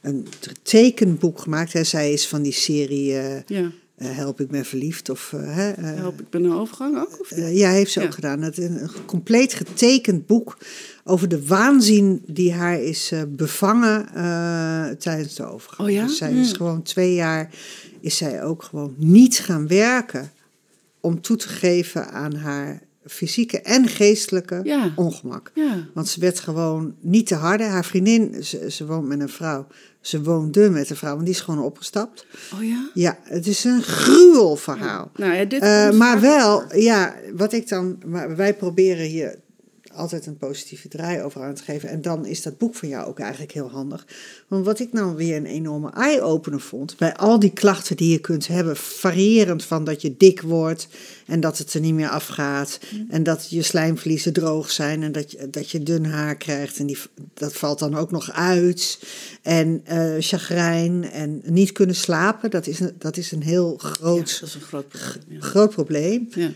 een 0.00 0.26
tekenboek 0.62 1.40
gemaakt. 1.40 1.72
Hè. 1.72 1.84
Zij 1.84 2.12
is 2.12 2.26
van 2.28 2.42
die 2.42 2.52
serie 2.52 3.16
eh, 3.16 3.40
Ja, 3.46 3.70
eh, 3.96 4.16
Help, 4.16 4.40
ik 4.40 4.48
ben 4.48 4.64
verliefd. 4.64 5.08
Of, 5.10 5.30
hè, 5.36 5.72
help, 5.82 6.20
ik 6.20 6.30
ben 6.30 6.44
een 6.44 6.52
overgang 6.54 6.98
ook. 6.98 7.20
Of? 7.20 7.36
Ja, 7.36 7.70
heeft 7.70 7.90
ze 7.92 8.00
Ja. 8.00 8.06
ook 8.06 8.14
gedaan. 8.14 8.42
Het, 8.42 8.58
een, 8.58 8.82
een 8.82 8.90
compleet 9.06 9.54
getekend 9.54 10.26
boek 10.26 10.58
over 11.10 11.28
de 11.28 11.46
waanzin 11.46 12.22
die 12.26 12.52
haar 12.52 12.80
is 12.80 13.12
eh, 13.12 13.20
bevangen 13.28 14.08
eh, 14.14 14.88
tijdens 14.98 15.34
de 15.34 15.44
overgang. 15.44 15.88
Oh 15.88 15.94
ja? 15.94 16.06
Dus 16.06 16.16
zij 16.16 16.32
is 16.32 16.52
gewoon 16.52 16.82
twee 16.82 17.14
jaar, 17.14 17.50
is 18.00 18.16
zij 18.16 18.42
ook 18.44 18.62
gewoon 18.62 18.94
niet 18.96 19.38
gaan 19.38 19.68
werken 19.68 20.30
om 21.00 21.20
toe 21.20 21.36
te 21.36 21.48
geven 21.48 22.10
aan 22.10 22.34
haar 22.34 22.80
fysieke 23.06 23.60
en 23.60 23.88
geestelijke 23.88 24.60
Ja. 24.64 24.92
ongemak. 24.96 25.50
Ja. 25.54 25.86
Want 25.94 26.08
ze 26.08 26.20
werd 26.20 26.40
gewoon 26.40 26.94
niet 27.00 27.26
te 27.26 27.34
harde. 27.34 27.64
Haar 27.64 27.84
vriendin, 27.84 28.44
ze, 28.44 28.70
ze 28.70 28.86
woont 28.86 29.06
met 29.08 29.20
een 29.20 29.28
vrouw. 29.28 29.66
Ze 30.00 30.22
woonde 30.22 30.70
met 30.70 30.90
een 30.90 30.96
vrouw, 30.96 31.12
want 31.14 31.24
die 31.26 31.34
is 31.34 31.40
gewoon 31.40 31.64
opgestapt. 31.64 32.26
Oh 32.54 32.64
ja? 32.64 32.90
Ja, 32.94 33.18
het 33.22 33.46
is 33.46 33.64
een 33.64 33.82
gruwel 33.82 34.56
verhaal. 34.56 35.10
Nou 35.16 35.32
ja, 35.34 35.44
dit 35.44 35.60
komt 35.60 35.98
maar 35.98 36.20
wel, 36.20 36.76
ja, 36.76 37.14
wat 37.34 37.52
ik 37.52 37.68
dan. 37.68 37.98
Maar 38.06 38.36
wij 38.36 38.54
proberen 38.54 39.06
hier 39.06 39.38
altijd 40.00 40.26
een 40.26 40.36
positieve 40.36 40.88
draai 40.88 41.22
over 41.22 41.42
aan 41.42 41.54
te 41.54 41.62
geven. 41.62 41.88
En 41.88 42.02
dan 42.02 42.26
is 42.26 42.42
dat 42.42 42.58
boek 42.58 42.74
van 42.74 42.88
jou 42.88 43.08
ook 43.08 43.18
eigenlijk 43.18 43.52
heel 43.52 43.70
handig. 43.70 44.06
Want 44.48 44.64
wat 44.64 44.78
ik 44.80 44.92
nou 44.92 45.16
weer 45.16 45.36
een 45.36 45.46
enorme 45.46 45.90
eye-opener 45.90 46.60
vond. 46.60 46.96
Bij 46.96 47.16
al 47.16 47.38
die 47.38 47.52
klachten 47.52 47.96
die 47.96 48.10
je 48.12 48.18
kunt 48.18 48.46
hebben, 48.46 48.76
variërend 48.76 49.64
van 49.64 49.84
dat 49.84 50.02
je 50.02 50.16
dik 50.16 50.40
wordt. 50.40 50.88
en 51.26 51.40
dat 51.40 51.58
het 51.58 51.74
er 51.74 51.80
niet 51.80 51.94
meer 51.94 52.08
afgaat. 52.08 52.78
en 53.08 53.22
dat 53.22 53.50
je 53.50 53.62
slijmvliezen 53.62 54.32
droog 54.32 54.70
zijn. 54.70 55.02
en 55.02 55.12
dat 55.12 55.30
je, 55.30 55.50
dat 55.50 55.70
je 55.70 55.82
dun 55.82 56.04
haar 56.04 56.36
krijgt. 56.36 56.78
en 56.78 56.86
die, 56.86 56.98
dat 57.34 57.52
valt 57.52 57.78
dan 57.78 57.94
ook 57.94 58.10
nog 58.10 58.32
uit. 58.32 58.98
En 59.42 59.80
eh 59.84 60.14
chagrijn 60.18 61.10
en 61.10 61.42
niet 61.44 61.72
kunnen 61.72 61.96
slapen. 61.96 62.50
Dat 62.50 62.66
is 62.66 62.80
een, 62.80 62.94
dat 62.98 63.16
is 63.16 63.32
een 63.32 63.42
heel 63.42 63.78
Ja, 63.78 63.88
groot, 63.88 64.38
dat 64.40 64.48
is 64.48 64.54
een 64.54 64.60
groot 64.60 64.88
probleem. 64.88 65.22
Ja. 65.28 65.40
groot 65.40 65.70
probleem. 65.70 66.28
Ja. 66.30 66.50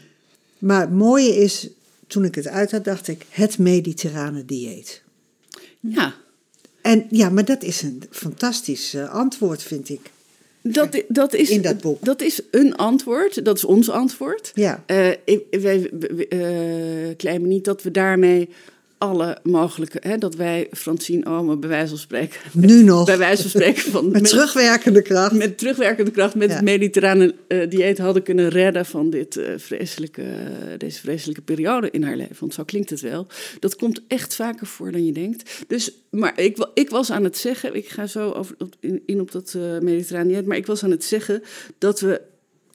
Maar 0.59 0.81
het 0.81 0.93
mooie 0.93 1.37
is, 1.37 1.69
toen 2.15 2.25
ik 2.25 2.35
het 2.35 2.49
uit 2.49 2.71
had, 2.71 2.85
dacht 2.85 3.09
ik, 3.09 3.27
het 3.29 3.59
mediterrane 3.59 4.45
dieet. 4.45 5.03
ja. 5.81 6.15
En 6.83 7.07
ja, 7.11 7.29
maar 7.31 7.45
dat 7.45 7.63
is 7.63 7.83
een 7.83 8.03
fantastisch 8.11 8.95
eh, 8.95 9.11
antwoord, 9.15 9.63
vind 9.63 9.89
ik. 9.89 10.01
Dat, 10.63 11.03
dat, 11.09 11.35
is, 11.35 11.51
In 11.51 11.63
dat 11.63 11.81
boek. 11.81 12.05
dat 12.05 12.23
is 12.23 12.41
een 12.51 12.77
antwoord. 12.77 13.45
Dat 13.45 13.57
is 13.57 13.65
ons 13.65 13.91
antwoord. 13.91 14.51
Ja. 14.55 14.85
Ik, 15.25 15.41
wij 15.51 15.91
we- 15.99 16.29
eh, 16.29 17.17
claimen 17.17 17.49
niet 17.49 17.65
dat 17.65 17.83
we 17.83 17.91
daarmee 17.91 18.49
alle 19.05 19.39
mogelijke... 19.43 19.99
Hè, 20.01 20.19
dat 20.19 20.35
wij 20.35 20.67
Francine 20.71 21.27
Omen 21.27 21.61
bij 21.61 21.69
wijze 21.69 21.89
van 21.89 21.99
spreken... 21.99 22.41
Nu 22.53 22.83
nog. 22.83 23.07
Bij 23.07 23.19
wijze 23.19 23.43
van 23.43 23.51
spreken 23.51 23.91
van... 23.91 24.11
Met 24.11 24.29
terugwerkende 24.29 25.03
kracht. 25.03 25.33
met 25.33 25.59
terugwerkende 25.59 26.11
kracht 26.11 26.35
met 26.35 26.49
Ja. 26.49 26.55
het 26.55 26.65
mediterrane 26.65 27.35
eh, 27.49 27.71
dieet 27.71 27.99
hadden 27.99 28.23
kunnen 28.23 28.49
redden 28.49 28.87
van 28.87 29.11
dit, 29.11 29.37
eh, 29.37 29.53
vreselijke, 29.57 30.23
deze 30.79 31.01
vreselijke 31.01 31.43
periode 31.43 31.91
in 31.91 32.03
haar 32.03 32.17
leven. 32.17 32.37
Want 32.39 32.55
zo 32.55 32.65
klinkt 32.65 32.91
het 32.91 33.01
wel. 33.01 33.27
Dat 33.61 33.77
komt 33.77 34.01
echt 34.09 34.35
vaker 34.35 34.67
voor 34.67 34.93
dan 34.93 35.05
je 35.05 35.13
denkt. 35.13 35.65
Dus, 35.67 35.93
maar 36.11 36.41
ik, 36.41 36.69
ik 36.75 36.91
was 36.91 37.11
aan 37.11 37.25
het 37.25 37.37
zeggen, 37.37 37.75
ik 37.75 37.89
ga 37.89 38.07
zo 38.07 38.31
over, 38.31 38.57
in, 38.81 39.03
in 39.07 39.21
op 39.21 39.33
dat 39.33 39.55
eh 39.57 39.79
mediterrane 39.81 40.29
dieet, 40.29 40.47
maar 40.47 40.57
ik 40.57 40.67
was 40.67 40.85
aan 40.85 40.91
het 40.91 41.05
zeggen 41.05 41.43
dat 41.79 42.01
we 42.01 42.21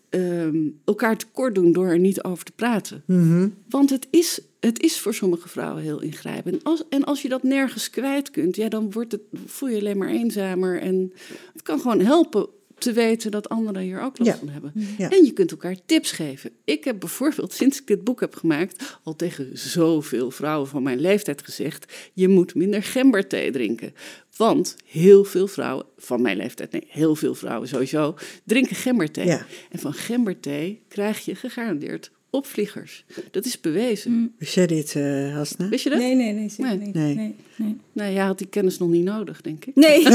ehm, 0.09 0.57
elkaar 0.85 1.17
tekort 1.17 1.55
doen 1.55 1.71
door 1.71 1.87
er 1.87 1.99
niet 1.99 2.23
over 2.23 2.45
te 2.45 2.51
praten. 2.51 3.03
Mhm. 3.05 3.49
Want 3.69 3.89
het 3.89 4.07
is, 4.09 4.41
het 4.59 4.81
is 4.81 4.99
voor 4.99 5.13
sommige 5.13 5.49
vrouwen 5.49 5.83
heel 5.83 6.01
ingrijpend. 6.01 6.55
En 6.55 6.63
als, 6.63 6.83
en 6.89 7.03
als 7.03 7.21
je 7.21 7.29
dat 7.29 7.43
nergens 7.43 7.89
kwijt 7.89 8.31
kunt, 8.31 8.55
ja, 8.55 8.69
dan 8.69 8.91
wordt 8.91 9.11
het, 9.11 9.21
voel 9.45 9.69
je 9.69 9.75
je 9.75 9.81
alleen 9.81 9.97
maar 9.97 10.09
eenzamer. 10.09 10.81
En 10.81 11.13
het 11.53 11.61
kan 11.61 11.79
gewoon 11.79 11.99
helpen 11.99 12.47
te 12.79 12.91
weten 12.93 13.31
dat 13.31 13.49
anderen 13.49 13.81
hier 13.81 14.01
ook 14.01 14.17
last 14.17 14.31
Ja. 14.31 14.37
van 14.37 14.49
hebben. 14.49 14.71
Ja. 14.97 15.09
En 15.09 15.25
je 15.25 15.31
kunt 15.31 15.51
elkaar 15.51 15.75
tips 15.85 16.11
geven. 16.11 16.51
Ik 16.63 16.83
heb 16.83 16.99
bijvoorbeeld, 16.99 17.53
sinds 17.61 17.79
ik 17.79 17.87
dit 17.87 18.03
boek 18.03 18.19
heb 18.19 18.35
gemaakt, 18.35 18.97
al 19.03 19.15
tegen 19.15 19.57
zoveel 19.57 20.31
vrouwen 20.31 20.67
van 20.67 20.83
mijn 20.83 20.99
leeftijd 20.99 21.43
gezegd: 21.43 21.93
je 22.13 22.27
moet 22.27 22.55
minder 22.55 22.83
gemberthee 22.83 23.51
drinken. 23.51 23.93
Want 24.37 24.75
heel 24.85 25.23
veel 25.23 25.47
vrouwen, 25.47 25.85
van 25.97 26.21
mijn 26.21 26.37
leeftijd, 26.37 26.71
nee, 26.71 26.83
heel 26.87 27.15
veel 27.15 27.35
vrouwen 27.35 27.67
sowieso, 27.67 28.15
drinken 28.45 28.75
gemberthee. 28.75 29.25
Ja. 29.25 29.45
En 29.69 29.79
van 29.79 29.93
gemberthee 29.93 30.81
krijg 30.87 31.25
je 31.25 31.35
gegarandeerd 31.35 32.11
opvliegers. 32.29 33.05
Dat 33.31 33.45
is 33.45 33.59
bewezen. 33.59 34.33
Wist 34.37 34.53
jij 34.53 34.67
dit, 34.67 34.95
eh 34.95 35.33
Hasna? 35.35 35.63
Mm. 35.65 35.69
Wist 35.71 35.83
je 35.83 35.89
dat? 35.89 35.99
Nee, 35.99 36.15
nee, 36.15 36.33
nee, 36.33 36.49
zeker 36.49 36.65
Nee. 36.77 36.85
niet. 36.85 36.93
Nee. 36.95 37.15
Nee, 37.15 37.35
nee. 37.55 37.77
Nou, 37.93 38.13
jij 38.13 38.23
had 38.25 38.37
die 38.37 38.47
kennis 38.47 38.77
nog 38.77 38.89
niet 38.89 39.03
nodig, 39.03 39.41
denk 39.41 39.65
ik. 39.65 39.75
Nee. 39.75 40.03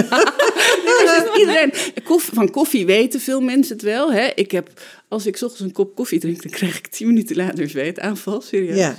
Dus 0.84 1.22
iedereen, 1.40 1.72
koffie, 2.04 2.34
van 2.34 2.50
koffie 2.50 2.86
weten 2.86 3.20
veel 3.20 3.40
mensen 3.40 3.74
het 3.74 3.84
wel. 3.84 4.12
Hè? 4.12 4.28
Ik 4.34 4.50
heb, 4.50 4.70
als 5.08 5.26
ik 5.26 5.36
's 5.36 5.42
ochtends 5.42 5.60
een 5.64 5.72
kop 5.72 5.94
koffie 5.94 6.20
drink, 6.20 6.42
dan 6.42 6.50
krijg 6.50 6.78
ik 6.78 6.86
tien 6.86 7.06
minuten 7.06 7.36
later 7.36 7.62
een 7.62 7.68
zweetaanval. 7.70 8.40
Serieus. 8.40 8.76
Ja, 8.76 8.96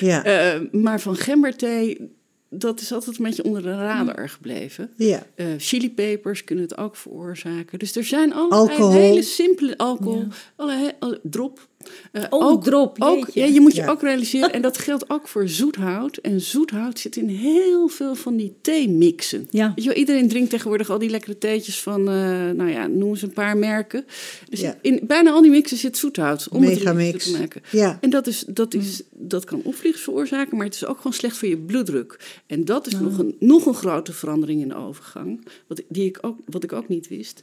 ja, 0.00 0.24
Eh, 0.24 0.60
maar 0.72 1.00
van 1.00 1.16
gemberthee, 1.16 2.10
dat 2.50 2.80
is 2.80 2.92
altijd 2.92 3.18
een 3.18 3.24
beetje 3.24 3.44
onder 3.44 3.62
de 3.62 3.70
radar 3.76 4.28
gebleven. 4.28 4.90
ja. 4.96 5.26
Eh 5.34 5.46
chilipepers 5.58 6.44
kunnen 6.44 6.64
het 6.64 6.76
ook 6.78 6.96
veroorzaken. 6.96 7.78
Dus 7.78 7.96
er 7.96 8.04
zijn 8.04 8.32
allerlei 8.32 8.70
Alcohol. 8.70 8.92
hele 9.00 9.22
simpele 9.22 9.76
alcohol, 9.78 10.24
alle, 10.56 10.94
alle- 10.98 11.20
drop. 11.22 11.68
Eh, 12.12 12.22
Oh, 12.30 12.62
drop, 12.62 12.96
Ook, 13.02 13.16
jeetje. 13.26 13.40
ja, 13.40 13.46
je 13.46 13.60
moet 13.60 13.74
je 13.74 13.80
Ja. 13.82 13.88
ook 13.90 14.02
realiseren, 14.02 14.52
en 14.52 14.62
dat 14.62 14.78
geldt 14.78 15.10
ook 15.10 15.28
voor 15.28 15.48
zoethout. 15.48 16.16
En 16.16 16.40
zoethout 16.40 16.98
zit 16.98 17.16
in 17.16 17.28
heel 17.28 17.88
veel 17.88 18.14
van 18.14 18.36
die 18.36 18.54
theemixen. 18.60 19.46
Ja. 19.50 19.72
Weet 19.74 19.84
je 19.84 19.90
wel, 19.90 19.98
iedereen 19.98 20.28
drinkt 20.28 20.50
tegenwoordig 20.50 20.90
al 20.90 20.98
die 20.98 21.10
lekkere 21.10 21.38
theetjes 21.38 21.80
van, 21.82 22.00
eh, 22.08 22.14
nou 22.50 22.70
ja, 22.70 22.86
noem 22.86 23.08
eens 23.08 23.22
een 23.22 23.32
paar 23.32 23.56
merken. 23.56 24.04
Dus 24.48 24.60
Ja. 24.60 24.78
in 24.82 25.00
bijna 25.02 25.30
al 25.30 25.42
die 25.42 25.50
mixen 25.50 25.76
zit 25.76 25.96
zoethout 25.96 26.48
om 26.50 26.62
het 26.62 26.70
Megamix. 26.74 27.02
lekkerder 27.02 27.32
te 27.32 27.38
maken. 27.38 27.62
Ja. 27.70 27.98
En 28.00 28.10
dat, 28.10 28.26
is, 28.26 28.44
dat, 28.48 28.74
is, 28.74 29.02
dat 29.10 29.44
kan 29.44 29.60
opvliegers 29.64 30.02
veroorzaken, 30.02 30.56
maar 30.56 30.66
het 30.66 30.74
is 30.74 30.86
ook 30.86 30.96
gewoon 30.96 31.12
slecht 31.12 31.36
voor 31.36 31.48
je 31.48 31.56
bloeddruk. 31.58 32.18
En 32.46 32.64
dat 32.64 32.86
is 32.86 32.92
nog, 33.00 33.18
een, 33.18 33.36
nog 33.38 33.66
een 33.66 33.74
grote 33.74 34.12
verandering 34.12 34.60
in 34.60 34.68
de 34.68 34.74
overgang, 34.76 35.46
wat, 35.66 35.82
die 35.88 36.04
ik 36.06 36.18
ook, 36.20 36.38
wat 36.46 36.64
ik 36.64 36.72
ook 36.72 36.88
niet 36.88 37.08
wist. 37.08 37.40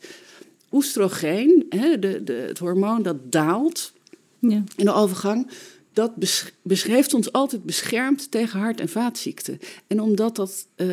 Oestrogeen, 0.72 1.66
hè, 1.70 2.00
de, 2.00 2.24
de, 2.24 2.34
het 2.34 2.58
hormoon 2.60 3.02
dat 3.04 3.16
daalt 3.32 3.94
Ja. 4.42 4.64
in 4.76 4.86
de 4.86 4.94
overgang, 4.94 5.48
dat 5.94 6.16
besch- 6.16 6.50
beschrijft 6.62 7.14
ons 7.14 7.32
altijd 7.32 7.64
beschermd 7.64 8.32
tegen 8.32 8.60
hart- 8.60 8.80
en 8.80 8.90
vaatziekten. 8.90 9.60
En 9.88 10.00
omdat 10.02 10.36
dat, 10.36 10.68
eh, 10.76 10.88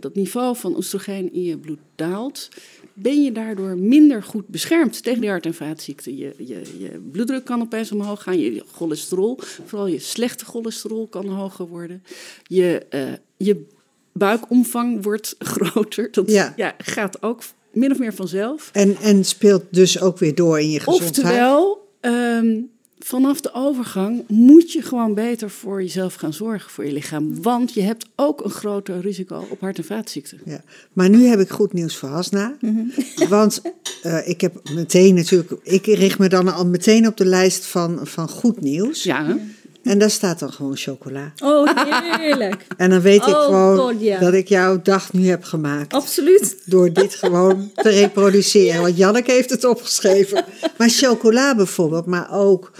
dat 0.00 0.14
niveau 0.14 0.56
van 0.56 0.76
oestrogeen 0.76 1.32
in 1.32 1.42
je 1.42 1.58
bloed 1.58 1.78
daalt, 1.94 2.48
ben 2.94 3.22
je 3.22 3.32
daardoor 3.32 3.78
minder 3.78 4.22
goed 4.22 4.46
beschermd 4.48 5.02
tegen 5.02 5.20
die 5.20 5.30
hart- 5.30 5.46
en 5.46 5.54
vaatziekten. 5.54 6.16
Je, 6.16 6.34
je, 6.38 6.60
je 6.78 7.00
bloeddruk 7.12 7.44
kan 7.44 7.60
opeens 7.60 7.92
omhoog 7.92 8.22
gaan, 8.22 8.38
je 8.38 8.64
cholesterol, 8.72 9.38
vooral 9.66 9.86
je 9.86 9.98
slechte 9.98 10.44
cholesterol 10.44 11.06
kan 11.06 11.26
hoger 11.28 11.66
worden. 11.68 12.02
Je, 12.46 12.86
eh, 12.88 13.12
je 13.36 13.66
buikomvang 14.12 15.02
wordt 15.02 15.34
groter. 15.54 16.08
Dat 16.12 16.30
Ja. 16.30 16.52
ja, 16.56 16.74
gaat 16.78 17.22
ook 17.22 17.42
min 17.72 17.90
of 17.92 17.98
meer 17.98 18.14
vanzelf. 18.14 18.70
En, 18.72 18.96
en 18.96 19.24
speelt 19.24 19.64
dus 19.70 20.00
ook 20.00 20.18
weer 20.18 20.34
door 20.34 20.60
in 20.60 20.70
je 20.70 20.80
gezondheid. 20.80 21.08
Oftewel, 21.18 21.88
ehm, 22.00 22.60
vanaf 23.04 23.40
de 23.40 23.54
overgang 23.54 24.24
moet 24.28 24.72
je 24.72 24.82
gewoon 24.82 25.14
beter 25.14 25.50
voor 25.50 25.82
jezelf 25.82 26.14
gaan 26.14 26.32
zorgen, 26.32 26.70
voor 26.70 26.84
je 26.84 26.92
lichaam. 26.92 27.42
Want 27.42 27.74
je 27.74 27.82
hebt 27.82 28.06
ook 28.16 28.44
een 28.44 28.50
groter 28.50 29.00
risico 29.00 29.46
op 29.50 29.60
hart- 29.60 29.78
en 29.78 29.84
vaatziekten. 29.84 30.40
Ja. 30.44 30.62
Maar 30.92 31.08
nu 31.08 31.24
heb 31.24 31.40
ik 31.40 31.50
goed 31.50 31.72
nieuws 31.72 31.96
voor 31.96 32.08
Hasna. 32.08 32.56
Want 33.28 33.62
eh, 34.02 34.28
ik 34.28 34.40
heb 34.40 34.70
meteen 34.74 35.14
natuurlijk... 35.14 35.52
Ik 35.62 35.86
richt 35.86 36.18
me 36.18 36.28
dan 36.28 36.54
al 36.54 36.66
meteen 36.66 37.06
op 37.06 37.16
de 37.16 37.24
lijst 37.24 37.66
van, 37.66 38.06
van 38.06 38.28
goed 38.28 38.60
nieuws. 38.60 39.02
Ja, 39.02 39.24
hè? 39.24 39.34
En 39.82 39.98
daar 39.98 40.10
staat 40.10 40.38
dan 40.38 40.52
gewoon 40.52 40.76
chocola. 40.76 41.32
Oh, 41.42 41.70
heerlijk. 42.18 42.66
En 42.76 42.90
dan 42.90 43.00
weet 43.00 43.26
ik 43.26 43.34
Oh, 43.36 43.44
gewoon 43.44 43.78
God, 43.78 44.00
ja. 44.00 44.18
dat 44.18 44.32
ik 44.32 44.48
jouw 44.48 44.82
dag 44.82 45.12
nu 45.12 45.28
heb 45.28 45.44
gemaakt. 45.44 45.92
Absoluut. 45.92 46.56
Door 46.64 46.92
dit 46.92 47.14
gewoon 47.14 47.70
te 47.74 47.88
reproduceren. 48.00 48.82
Want 48.82 48.96
Janneke 48.96 49.32
heeft 49.32 49.50
het 49.50 49.64
opgeschreven. 49.64 50.44
Maar 50.76 50.88
chocola 50.88 51.54
bijvoorbeeld, 51.54 52.06
maar 52.06 52.32
ook 52.32 52.70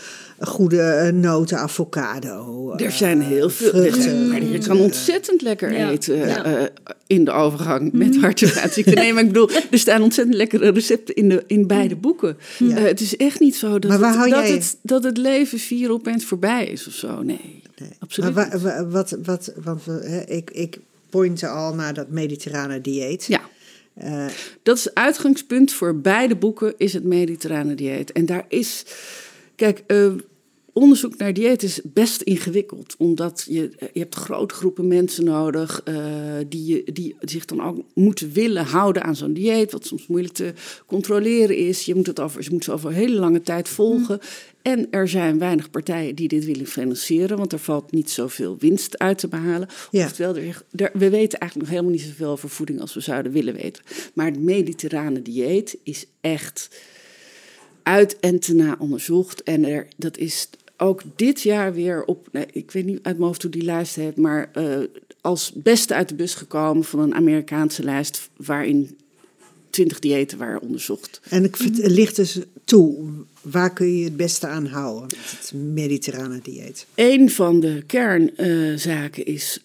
goede 0.40 0.80
eh, 0.82 1.12
noten, 1.12 1.58
avocado. 1.58 2.72
er 2.76 2.84
eh, 2.86 2.90
zijn 2.92 3.20
heel 3.20 3.50
veel. 3.50 3.70
vruchten. 3.70 4.28
Maar 4.28 4.42
je 4.42 4.58
kan 4.58 4.78
ontzettend 4.80 5.42
lekker 5.42 5.72
Ja. 5.72 5.90
eten 5.90 6.16
Ja. 6.16 6.44
eh, 6.44 6.64
in 7.06 7.24
de 7.24 7.30
overgang 7.30 7.92
met 7.92 8.16
hart- 8.16 8.42
en 8.42 8.48
vaatziekten. 8.48 8.94
Nee, 8.94 9.12
maar 9.12 9.22
ik 9.22 9.28
bedoel, 9.28 9.50
er 9.70 9.78
staan 9.78 10.02
ontzettend 10.02 10.36
lekkere 10.36 10.70
recepten 10.70 11.14
in, 11.14 11.28
de, 11.28 11.44
in 11.46 11.66
beide 11.66 11.96
boeken. 11.96 12.36
Ja. 12.58 12.76
Eh, 12.76 12.82
het 12.84 13.00
is 13.00 13.16
echt 13.16 13.40
niet 13.40 13.56
zo 13.56 13.78
dat, 13.78 13.90
het, 13.90 14.00
dat, 14.00 14.28
jij- 14.28 14.50
het, 14.50 14.76
dat 14.82 15.04
het 15.04 15.16
leven 15.16 15.58
vier 15.58 15.90
opeens 15.92 16.24
voorbij 16.24 16.66
is 16.66 16.86
of 16.86 16.92
zo. 16.92 17.22
Nee, 17.22 17.62
Nee. 17.78 17.90
absoluut 17.98 18.34
Maar 18.34 18.48
niet. 18.52 18.62
wa- 18.62 18.84
wa- 18.84 18.86
wat, 18.86 19.16
wat, 19.24 19.52
want 19.62 19.84
hè, 19.84 20.20
ik, 20.20 20.50
ik 20.50 20.78
pointe 21.10 21.48
al 21.48 21.74
naar 21.74 21.94
dat 21.94 22.08
mediterrane 22.08 22.80
dieet. 22.80 23.24
Ja. 23.24 23.40
Eh, 23.94 24.24
Dat 24.62 24.76
is 24.76 24.84
het 24.84 24.94
uitgangspunt 24.94 25.72
voor 25.72 25.96
beide 26.00 26.36
boeken, 26.36 26.74
is 26.76 26.92
het 26.92 27.04
mediterrane 27.04 27.74
dieet. 27.74 28.12
En 28.12 28.26
daar 28.26 28.44
is, 28.48 28.84
kijk, 29.56 29.82
eh, 29.86 30.06
onderzoek 30.72 31.16
naar 31.16 31.32
dieet 31.34 31.62
is 31.62 31.80
best 31.84 32.20
ingewikkeld. 32.22 32.94
Omdat 32.98 33.46
je, 33.48 33.70
je 33.92 33.98
hebt 34.00 34.14
grote 34.14 34.54
groepen 34.54 34.88
mensen 34.88 35.24
nodig 35.24 35.82
uh, 35.88 35.94
die, 36.48 36.92
die 36.92 37.16
zich 37.20 37.44
dan 37.44 37.62
ook 37.62 37.84
moeten 37.94 38.32
willen 38.32 38.64
houden 38.64 39.02
aan 39.02 39.16
zo'n 39.16 39.32
dieet. 39.32 39.72
Wat 39.72 39.86
soms 39.86 40.06
moeilijk 40.06 40.34
te 40.34 40.52
controleren 40.86 41.56
is. 41.56 41.84
Je 41.84 41.94
moet 41.94 42.06
het 42.06 42.20
over, 42.20 42.42
je 42.42 42.50
moet 42.50 42.64
ze 42.64 42.72
over 42.72 42.88
een 42.88 42.96
hele 42.96 43.18
lange 43.18 43.42
tijd 43.42 43.68
volgen. 43.68 44.18
En 44.62 44.86
er 44.90 45.08
zijn 45.08 45.38
weinig 45.38 45.70
partijen 45.70 46.14
die 46.14 46.28
dit 46.28 46.44
willen 46.44 46.66
financieren, 46.66 47.36
want 47.36 47.52
er 47.52 47.58
valt 47.58 47.92
niet 47.92 48.10
zoveel 48.10 48.56
winst 48.58 48.98
uit 48.98 49.18
te 49.18 49.28
behalen. 49.28 49.68
Ja. 49.90 50.04
Oftewel, 50.04 50.36
er, 50.36 50.62
er- 50.76 50.90
we 50.94 51.10
weten 51.10 51.38
eigenlijk 51.38 51.54
nog 51.56 51.68
helemaal 51.68 51.90
niet 51.90 52.00
zoveel 52.08 52.30
over 52.30 52.48
voeding 52.48 52.80
als 52.80 52.94
we 52.94 53.00
zouden 53.00 53.32
willen 53.32 53.54
weten. 53.54 53.82
Maar 54.14 54.26
het 54.26 54.40
mediterrane 54.40 55.22
dieet 55.22 55.76
is 55.82 56.06
echt 56.20 56.68
uit 57.82 58.20
en 58.20 58.38
te 58.38 58.54
na 58.54 58.76
onderzocht. 58.78 59.42
En 59.42 59.64
er, 59.64 59.86
dat 59.96 60.16
is 60.16 60.48
ook 60.76 61.02
dit 61.16 61.42
jaar 61.42 61.74
weer 61.74 62.04
op, 62.04 62.28
nee, 62.32 62.46
ik 62.52 62.70
weet 62.70 62.84
niet 62.84 63.02
uit 63.02 63.16
mijn 63.16 63.26
hoofd 63.26 63.42
hoe 63.42 63.50
die 63.50 63.62
lijst 63.62 63.94
heet, 63.94 64.16
maar 64.16 64.50
eh, 64.52 64.78
als 65.20 65.52
beste 65.54 65.94
uit 65.94 66.08
de 66.08 66.14
bus 66.14 66.34
gekomen 66.34 66.84
van 66.84 67.00
een 67.00 67.14
Amerikaanse 67.14 67.82
lijst 67.82 68.30
waarin 68.36 68.98
20 69.70 69.98
diëten 69.98 70.38
waren 70.38 70.60
onderzocht. 70.60 71.20
En 71.28 71.44
ik 71.44 71.58
ligt 71.72 72.16
dus 72.16 72.38
toe, 72.64 73.08
waar 73.42 73.72
kun 73.72 73.96
je 73.96 74.04
het 74.04 74.16
beste 74.16 74.46
aan 74.46 74.66
houden? 74.66 75.02
met 75.02 75.36
Het 75.38 75.52
mediterrane 75.54 76.40
dieet. 76.42 76.86
Een 76.94 77.30
van 77.30 77.60
de 77.60 77.82
kernzaken 77.86 79.24
is 79.24 79.60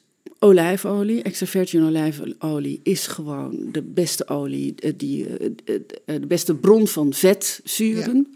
olijfolie. 0.45 1.21
Extra 1.21 1.45
virgin 1.45 1.83
olijfolie 1.83 2.79
is 2.83 3.07
gewoon 3.07 3.69
de 3.71 3.81
beste 3.81 4.27
olie, 4.27 4.73
eh, 4.79 4.91
die, 4.97 5.27
eh, 5.27 5.45
eh, 5.65 5.81
de 6.21 6.27
beste 6.27 6.55
bron 6.55 6.87
van 6.87 7.13
vetzuren. 7.13 8.27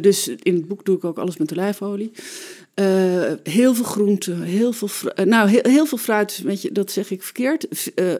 Dus 0.00 0.28
in 0.42 0.54
het 0.54 0.68
boek 0.68 0.84
doe 0.84 0.96
ik 0.96 1.04
ook 1.04 1.18
alles 1.18 1.36
met 1.36 1.52
olijfolie. 1.52 2.10
Heel 3.42 3.74
veel 3.74 3.84
groenten, 3.84 4.42
heel 4.42 4.72
veel, 4.72 4.88
nou, 5.24 5.48
heel, 5.48 5.60
heel 5.62 5.86
veel 5.86 5.98
fruit, 5.98 6.40
weet 6.44 6.62
je, 6.62 6.72
dat 6.72 6.90
zeg 6.90 7.10
ik 7.10 7.22
verkeerd. 7.22 7.66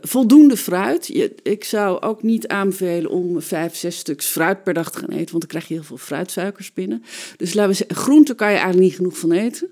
Voldoende 0.01 0.57
fruit. 0.57 1.07
Je, 1.07 1.35
ik 1.43 1.65
zou 1.65 2.01
ook 2.01 2.23
niet 2.23 2.49
aanbevelen 2.49 3.11
om 3.11 3.43
vijf, 3.43 3.77
zes 3.77 3.97
stuks 3.97 4.27
fruit 4.27 4.63
per 4.65 4.75
dag 4.75 4.91
te 4.91 4.99
gaan 4.99 5.11
eten, 5.11 5.31
want 5.31 5.41
dan 5.41 5.49
krijg 5.49 5.69
je 5.69 5.75
heel 5.75 5.83
veel 5.83 5.97
fruitsuikers 5.97 6.73
binnen. 6.73 7.03
Dus 7.37 7.55
laten 7.55 7.71
we 7.71 7.77
zeggen, 7.77 7.97
groenten 7.97 8.37
kan 8.37 8.49
je 8.49 8.55
eigenlijk 8.55 8.85
niet 8.85 8.97
genoeg 8.97 9.19
van 9.19 9.33
eten. 9.33 9.71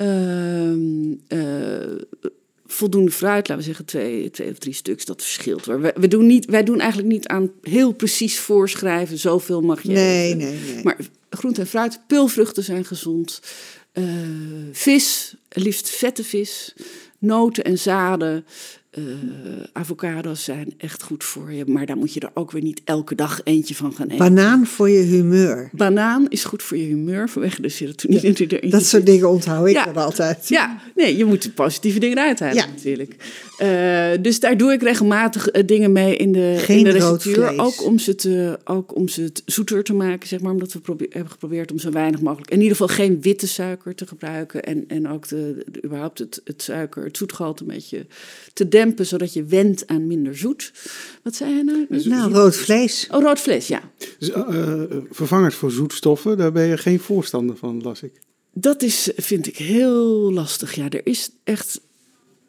Ehm, 0.00 1.14
eh, 1.28 2.30
voldoende 2.72 3.10
fruit, 3.10 3.48
laten 3.48 3.56
we 3.56 3.62
zeggen 3.62 3.84
twee, 3.84 4.30
twee 4.30 4.50
of 4.50 4.58
drie 4.58 4.74
stuks, 4.74 5.04
dat 5.04 5.22
verschilt. 5.22 5.64
We, 5.64 5.92
we 5.96 6.08
doen 6.08 6.26
niet, 6.26 6.44
wij 6.44 6.64
doen 6.64 6.80
eigenlijk 6.80 7.12
niet 7.12 7.26
aan 7.26 7.50
heel 7.62 7.92
precies 7.92 8.38
voorschrijven, 8.38 9.18
zoveel 9.18 9.60
mag 9.60 9.82
je 9.82 9.88
Nee, 9.88 10.34
nee, 10.34 10.58
nee. 10.74 10.84
Maar 10.84 10.96
groente 11.30 11.60
en 11.60 11.66
fruit, 11.66 12.00
pulvruchten 12.06 12.62
zijn 12.62 12.84
gezond. 12.84 13.40
Eh, 13.92 14.04
vis, 14.72 15.34
liefst 15.48 15.90
vette 15.90 16.24
vis. 16.24 16.74
Noten 17.18 17.64
en 17.64 17.78
zaden. 17.78 18.46
Eh, 18.90 19.02
avocados 19.72 20.44
zijn 20.44 20.74
echt 20.78 21.02
goed 21.02 21.24
voor 21.24 21.52
je. 21.52 21.64
Maar 21.66 21.86
daar 21.86 21.96
moet 21.96 22.14
je 22.14 22.20
er 22.20 22.30
ook 22.34 22.50
weer 22.50 22.62
niet 22.62 22.80
elke 22.84 23.14
dag 23.14 23.40
eentje 23.44 23.74
van 23.74 23.92
gaan 23.92 24.06
eten. 24.06 24.18
Banaan 24.18 24.66
voor 24.66 24.88
je 24.90 25.02
humeur. 25.02 25.68
Banaan 25.72 26.26
is 26.28 26.44
goed 26.44 26.62
voor 26.62 26.76
je 26.76 26.84
humeur 26.84 27.28
vanwege 27.28 27.62
de 27.62 27.68
serotonine 27.68 28.32
die 28.32 28.46
erin 28.58 28.70
Dat 28.70 28.84
soort 28.84 29.06
dingen 29.06 29.28
onthoud 29.30 29.66
ik 29.68 29.74
Ja. 29.74 29.84
dan 29.84 29.96
altijd. 29.96 30.48
Ja, 30.48 30.80
nee, 30.96 31.16
je 31.16 31.24
moet 31.24 31.42
de 31.42 31.50
positieve 31.50 31.98
dingen 31.98 32.18
eruit 32.18 32.40
halen 32.40 32.56
Ja. 32.56 32.66
natuurlijk. 32.66 33.16
Eh, 33.58 34.22
dus 34.22 34.40
daar 34.40 34.56
doe 34.56 34.72
ik 34.72 34.82
regelmatig 34.82 35.48
eh, 35.48 35.66
dingen 35.66 35.92
mee 35.92 36.16
in 36.16 36.32
de, 36.32 36.54
Geen 36.58 36.78
in 36.78 36.84
de 36.84 36.90
receptuur. 36.90 37.58
Ook 37.58 37.84
om, 37.84 37.98
ze 37.98 38.14
te, 38.14 38.58
ook 38.64 38.96
om 38.96 39.08
ze 39.08 39.22
het 39.22 39.42
zoeter 39.46 39.82
te 39.84 39.94
maken, 39.94 40.28
zeg 40.28 40.40
maar. 40.40 40.52
Omdat 40.52 40.72
we 40.72 40.80
hebben 41.10 41.30
geprobeerd 41.30 41.72
om 41.72 41.78
zo 41.78 41.90
weinig 41.90 42.20
mogelijk... 42.20 42.50
In 42.50 42.60
ieder 42.60 42.76
geval 42.76 42.94
geen 42.96 43.20
witte 43.20 43.46
suiker 43.48 43.94
te 43.94 44.06
gebruiken. 44.06 44.62
En, 44.62 44.84
en 44.88 45.08
ook 45.08 45.28
de, 45.28 45.64
de- 45.70 45.84
überhaupt 45.84 46.18
het, 46.18 46.40
het 46.44 46.62
suiker, 46.62 47.04
het 47.04 47.16
zoetgehalte 47.16 47.62
een 47.62 47.68
beetje 47.68 48.06
te 48.52 48.68
dempen. 48.84 49.06
Zodat 49.06 49.32
je 49.32 49.44
wendt 49.44 49.86
aan 49.86 50.06
minder 50.06 50.36
zoet. 50.36 50.72
Wat 51.22 51.34
zei 51.34 51.54
je 51.54 51.64
nou? 51.64 51.86
Nou, 52.08 52.32
rood 52.32 52.56
vlees. 52.56 53.08
Oh, 53.10 53.22
rood 53.22 53.40
vlees, 53.40 53.68
ja. 53.68 53.82
Dus, 54.18 54.30
eh, 54.30 54.82
eh, 54.82 54.96
vervangers 55.10 55.54
voor 55.54 55.70
zoetstoffen, 55.70 56.36
daar 56.36 56.52
ben 56.52 56.66
je 56.66 56.76
geen 56.76 57.00
voorstander 57.00 57.56
van, 57.56 57.82
las 57.82 58.02
ik. 58.02 58.12
Dat 58.52 58.82
is, 58.82 59.10
vind 59.16 59.46
ik 59.46 59.56
heel 59.56 60.32
lastig. 60.32 60.74
Ja, 60.74 60.88
er 60.88 61.06
is 61.06 61.30
echt 61.44 61.80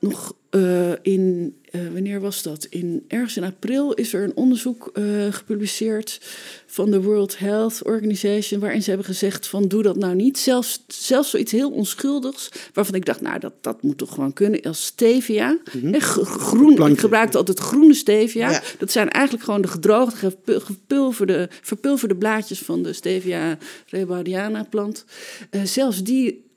nog 0.01 0.33
eh, 0.49 0.91
in, 1.01 1.55
eh, 1.71 1.81
wanneer 1.93 2.19
was 2.19 2.43
dat? 2.43 2.67
In, 2.69 3.05
ergens 3.07 3.37
in 3.37 3.43
april 3.43 3.93
is 3.93 4.13
er 4.13 4.23
een 4.23 4.35
onderzoek 4.35 4.89
eh, 4.93 5.03
gepubliceerd 5.29 6.19
van 6.65 6.91
de 6.91 7.01
World 7.01 7.39
Health 7.39 7.83
Organization, 7.83 8.59
waarin 8.59 8.83
ze 8.83 8.89
hebben 8.89 9.07
gezegd 9.07 9.47
van 9.47 9.67
doe 9.67 9.83
dat 9.83 9.95
nou 9.95 10.15
niet. 10.15 10.37
Zelfs, 10.37 10.83
zelfs 10.87 11.29
zoiets 11.29 11.51
heel 11.51 11.71
onschuldigs, 11.71 12.49
waarvan 12.73 12.95
ik 12.95 13.05
dacht, 13.05 13.21
nou 13.21 13.39
dat, 13.39 13.53
dat 13.61 13.81
moet 13.81 13.97
toch 13.97 14.13
gewoon 14.13 14.33
kunnen, 14.33 14.61
als 14.61 14.85
stevia. 14.85 15.57
Gro- 15.91 16.23
groen, 16.23 16.75
Plankje. 16.75 16.93
ik 16.95 16.99
gebruikte 16.99 17.37
altijd 17.37 17.59
groene 17.59 17.93
stevia. 17.93 18.49
Ja. 18.49 18.61
Dat 18.77 18.91
zijn 18.91 19.09
eigenlijk 19.09 19.45
gewoon 19.45 19.61
de 19.61 19.67
gedroogde, 19.67 20.15
gepu- 20.15 20.59
gepulverde, 20.59 21.49
verpulverde 21.61 22.15
blaadjes 22.15 22.59
van 22.59 22.83
de 22.83 22.93
stevia 22.93 23.57
rebaudiana 23.87 24.63
plant. 24.69 25.05
Zelfs 25.63 26.03
die 26.03 26.49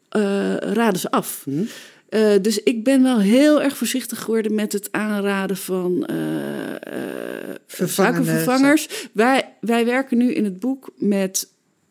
raden 0.60 1.00
ze 1.00 1.10
af. 1.10 1.46
Eh, 2.14 2.32
dus 2.42 2.62
ik 2.62 2.84
ben 2.84 3.02
wel 3.02 3.20
heel 3.20 3.62
erg 3.62 3.76
voorzichtig 3.76 4.22
geworden 4.22 4.54
met 4.54 4.72
het 4.72 4.88
aanraden 4.90 5.56
van 5.56 6.06
Vervangende 7.66 8.24
suikervervangers. 8.24 9.08
Wij, 9.12 9.54
wij 9.60 9.84
werken 9.84 10.18
nu 10.18 10.32
in 10.32 10.44
het 10.44 10.60
boek 10.60 10.90
met 10.96 11.48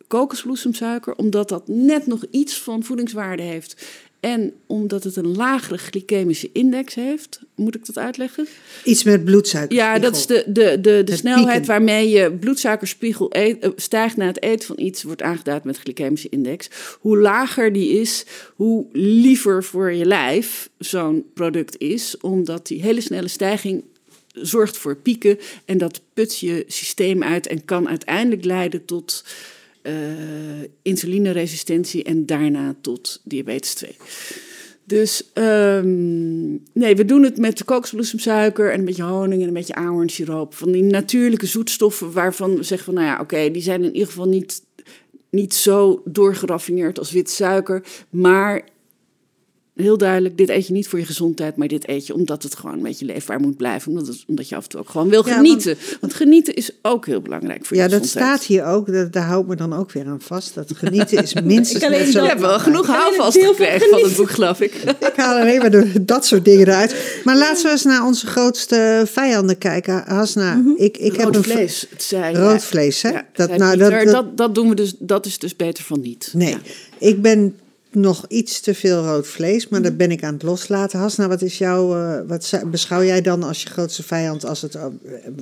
kokosbloesemsuiker, 0.08 1.16
omdat 1.16 1.50
dat 1.50 1.68
net 1.68 2.08
nog 2.08 2.26
iets 2.32 2.60
van 2.60 2.84
voedingswaarde 2.84 3.44
heeft. 3.44 3.86
En 4.24 4.54
omdat 4.68 5.04
het 5.04 5.16
een 5.16 5.36
lagere 5.36 5.78
glycemische 5.78 6.50
index 6.54 6.96
heeft. 6.96 7.40
Moet 7.56 7.76
ik 7.76 7.86
dat 7.86 7.98
uitleggen? 7.98 8.48
Iets 8.84 9.04
met 9.04 9.26
bloedsuiker. 9.26 9.78
Ja, 9.78 10.00
dat 10.00 10.16
is 10.16 10.26
de, 10.26 10.44
de, 10.48 10.82
de, 10.82 11.02
de 11.06 11.16
snelheid 11.16 11.48
pieken. 11.48 11.68
waarmee 11.68 12.10
je 12.10 12.32
bloedsuikerspiegel 12.32 13.28
eet- 13.30 13.64
eh, 13.64 13.70
stijgt 13.76 14.18
na 14.18 14.26
het 14.26 14.42
eten 14.42 14.68
van 14.68 14.80
iets, 14.80 15.04
wordt 15.04 15.22
aangeduid 15.22 15.64
met 15.64 15.78
glycemische 15.78 16.30
index. 16.30 16.70
Hoe 17.00 17.18
lager 17.18 17.74
die 17.74 18.00
is, 18.00 18.26
hoe 18.56 18.86
liever 18.92 19.64
voor 19.64 19.92
je 19.92 20.06
lijf 20.06 20.70
zo'n 20.78 21.26
product 21.34 21.78
is, 21.78 22.18
omdat 22.18 22.68
die 22.68 22.82
hele 22.82 23.02
snelle 23.02 23.28
stijging 23.28 23.84
zorgt 24.34 24.78
voor 24.78 24.96
pieken 24.96 25.40
en 25.66 25.78
dat 25.78 26.02
put 26.14 26.40
je 26.40 26.64
systeem 26.68 27.24
uit 27.24 27.48
en 27.48 27.66
kan 27.66 27.90
uiteindelijk 27.90 28.46
leiden 28.46 28.86
tot 28.86 29.24
eh, 29.84 29.94
insulineresistentie 30.82 32.04
en 32.04 32.26
daarna 32.26 32.76
tot 32.82 33.22
diabetes 33.24 33.74
2. 33.74 33.96
Dus 34.86 35.32
ehm, 35.34 36.52
nee, 36.74 36.96
we 36.96 37.06
doen 37.06 37.24
het 37.24 37.38
met 37.38 37.64
kokosbloesemsuiker 37.64 38.72
en 38.72 38.80
een 38.80 38.86
beetje 38.86 39.04
honing 39.04 39.42
en 39.42 39.48
een 39.48 39.54
beetje 39.54 39.76
ahornsiroop. 39.76 40.54
Van 40.54 40.72
die 40.72 40.84
natuurlijke 40.84 41.46
zoetstoffen 41.46 42.12
waarvan 42.12 42.56
we 42.56 42.64
zeggen 42.64 42.86
van, 42.86 43.04
nou 43.04 43.08
ja, 43.08 43.20
oké, 43.20 43.52
die 43.52 43.62
zijn 43.62 43.84
in 43.84 43.94
ieder 43.94 44.08
geval 44.08 44.28
niet, 44.28 44.62
niet 45.30 45.54
zo 45.54 46.02
doorgeraffineerd 46.06 47.00
als 47.00 47.12
wit 47.12 47.30
suiker. 47.30 47.84
Maar 48.10 48.68
heel 49.76 49.98
duidelijk, 49.98 50.38
dit 50.38 50.50
eet 50.50 50.68
je 50.68 50.74
niet 50.74 50.88
voor 50.88 51.00
je 51.00 51.06
gezondheid, 51.06 51.56
maar 51.56 51.68
dit 51.68 51.88
eet 51.88 52.08
je 52.08 52.14
omdat 52.14 52.44
het 52.44 52.56
gewoon 52.56 52.76
een 52.76 52.82
beetje 52.82 53.06
leefbaar 53.06 53.40
moet 53.40 53.58
blijven. 53.58 53.92
Omdat, 53.92 54.08
het, 54.08 54.24
omdat 54.28 54.50
je 54.50 54.56
af 54.56 54.64
en 54.64 54.70
toe 54.70 54.80
ook 54.80 54.90
gewoon 54.90 55.10
wil 55.10 55.28
Ja, 55.28 55.34
genieten. 55.36 55.78
want, 56.02 56.14
genieten 56.14 56.54
is 56.54 56.72
ook 56.82 57.06
heel 57.06 57.22
belangrijk 57.22 57.66
voor 57.66 57.78
Ja, 57.78 57.84
je 57.84 57.90
dat 57.90 58.00
gezondheid. 58.02 58.34
staat 58.36 58.48
hier 58.48 58.66
ook. 58.66 58.92
Dat, 58.94 59.14
daar 59.14 59.24
hou 59.26 59.42
ik 59.42 59.48
me 59.48 59.56
dan 59.56 59.74
ook 59.74 59.92
weer 59.92 60.06
aan 60.06 60.22
vast. 60.22 60.54
Dat 60.56 60.72
genieten 60.76 61.24
is 61.24 61.34
minstens 61.44 61.84
Ik 61.84 61.90
net 61.90 62.00
zo 62.08 62.12
dat- 62.14 62.22
Je 62.24 62.28
hebt 62.30 62.42
wel 62.42 62.60
genoeg 62.60 62.88
houvast 62.88 63.38
gekregen 63.38 63.90
van 63.90 64.02
het 64.04 64.16
boek, 64.16 64.30
geloof 64.30 64.62
ik. 64.62 64.74
Ik 65.14 65.14
haal 65.16 65.40
alleen 65.40 65.58
maar 65.60 65.72
de- 65.72 66.06
dat 66.06 66.26
soort 66.26 66.46
dingen 66.46 66.68
eruit. 66.68 67.22
Maar 67.24 67.38
laten 67.38 67.64
we 67.66 67.72
eens 67.72 67.84
naar 67.84 68.06
onze 68.06 68.28
grootste 68.28 69.04
vijanden 69.08 69.58
kijken. 69.58 70.04
Hasna, 70.06 70.64
ik, 70.78 70.98
ik 70.98 71.12
heb 71.16 71.24
Rood 71.26 71.36
een 71.36 71.44
vlees, 71.44 71.88
het 71.90 72.04
zei 72.04 72.36
Rood 72.36 72.64
vlees, 72.64 73.02
hè? 73.02 73.10
Ja, 73.10 73.26
Dat- 73.34 73.58
nou, 73.58 73.78
dat- 73.78 74.04
dat, 74.06 74.38
dat, 74.38 74.56
doen 74.56 74.70
we 74.70 74.76
dus, 74.76 74.94
dat 75.00 75.26
is 75.26 75.40
dus 75.40 75.56
beter 75.56 75.84
van 75.84 76.02
niet. 76.02 76.30
Nee, 76.34 76.50
Ja. 76.50 76.60
ik 76.98 77.22
ben 77.22 77.56
nog 77.96 78.26
iets 78.28 78.60
te 78.60 78.74
veel 78.74 79.04
rood 79.04 79.28
vlees, 79.28 79.68
maar 79.68 79.82
dat 79.82 79.98
ben 79.98 80.12
ik 80.12 80.24
aan 80.24 80.34
het 80.34 80.44
loslaten. 80.44 81.00
Hasna, 81.00 81.28
wat 81.28 81.42
is 81.42 81.58
jouw, 81.58 81.96
eh, 81.96 82.20
wat 82.28 82.62
beschouw 82.66 83.04
jij 83.04 83.22
dan 83.22 83.44
als 83.44 83.64
je 83.64 83.70
grootste 83.70 84.04
vijand, 84.04 84.46
als 84.46 84.62
het, 84.62 84.76
eh, 84.76 84.86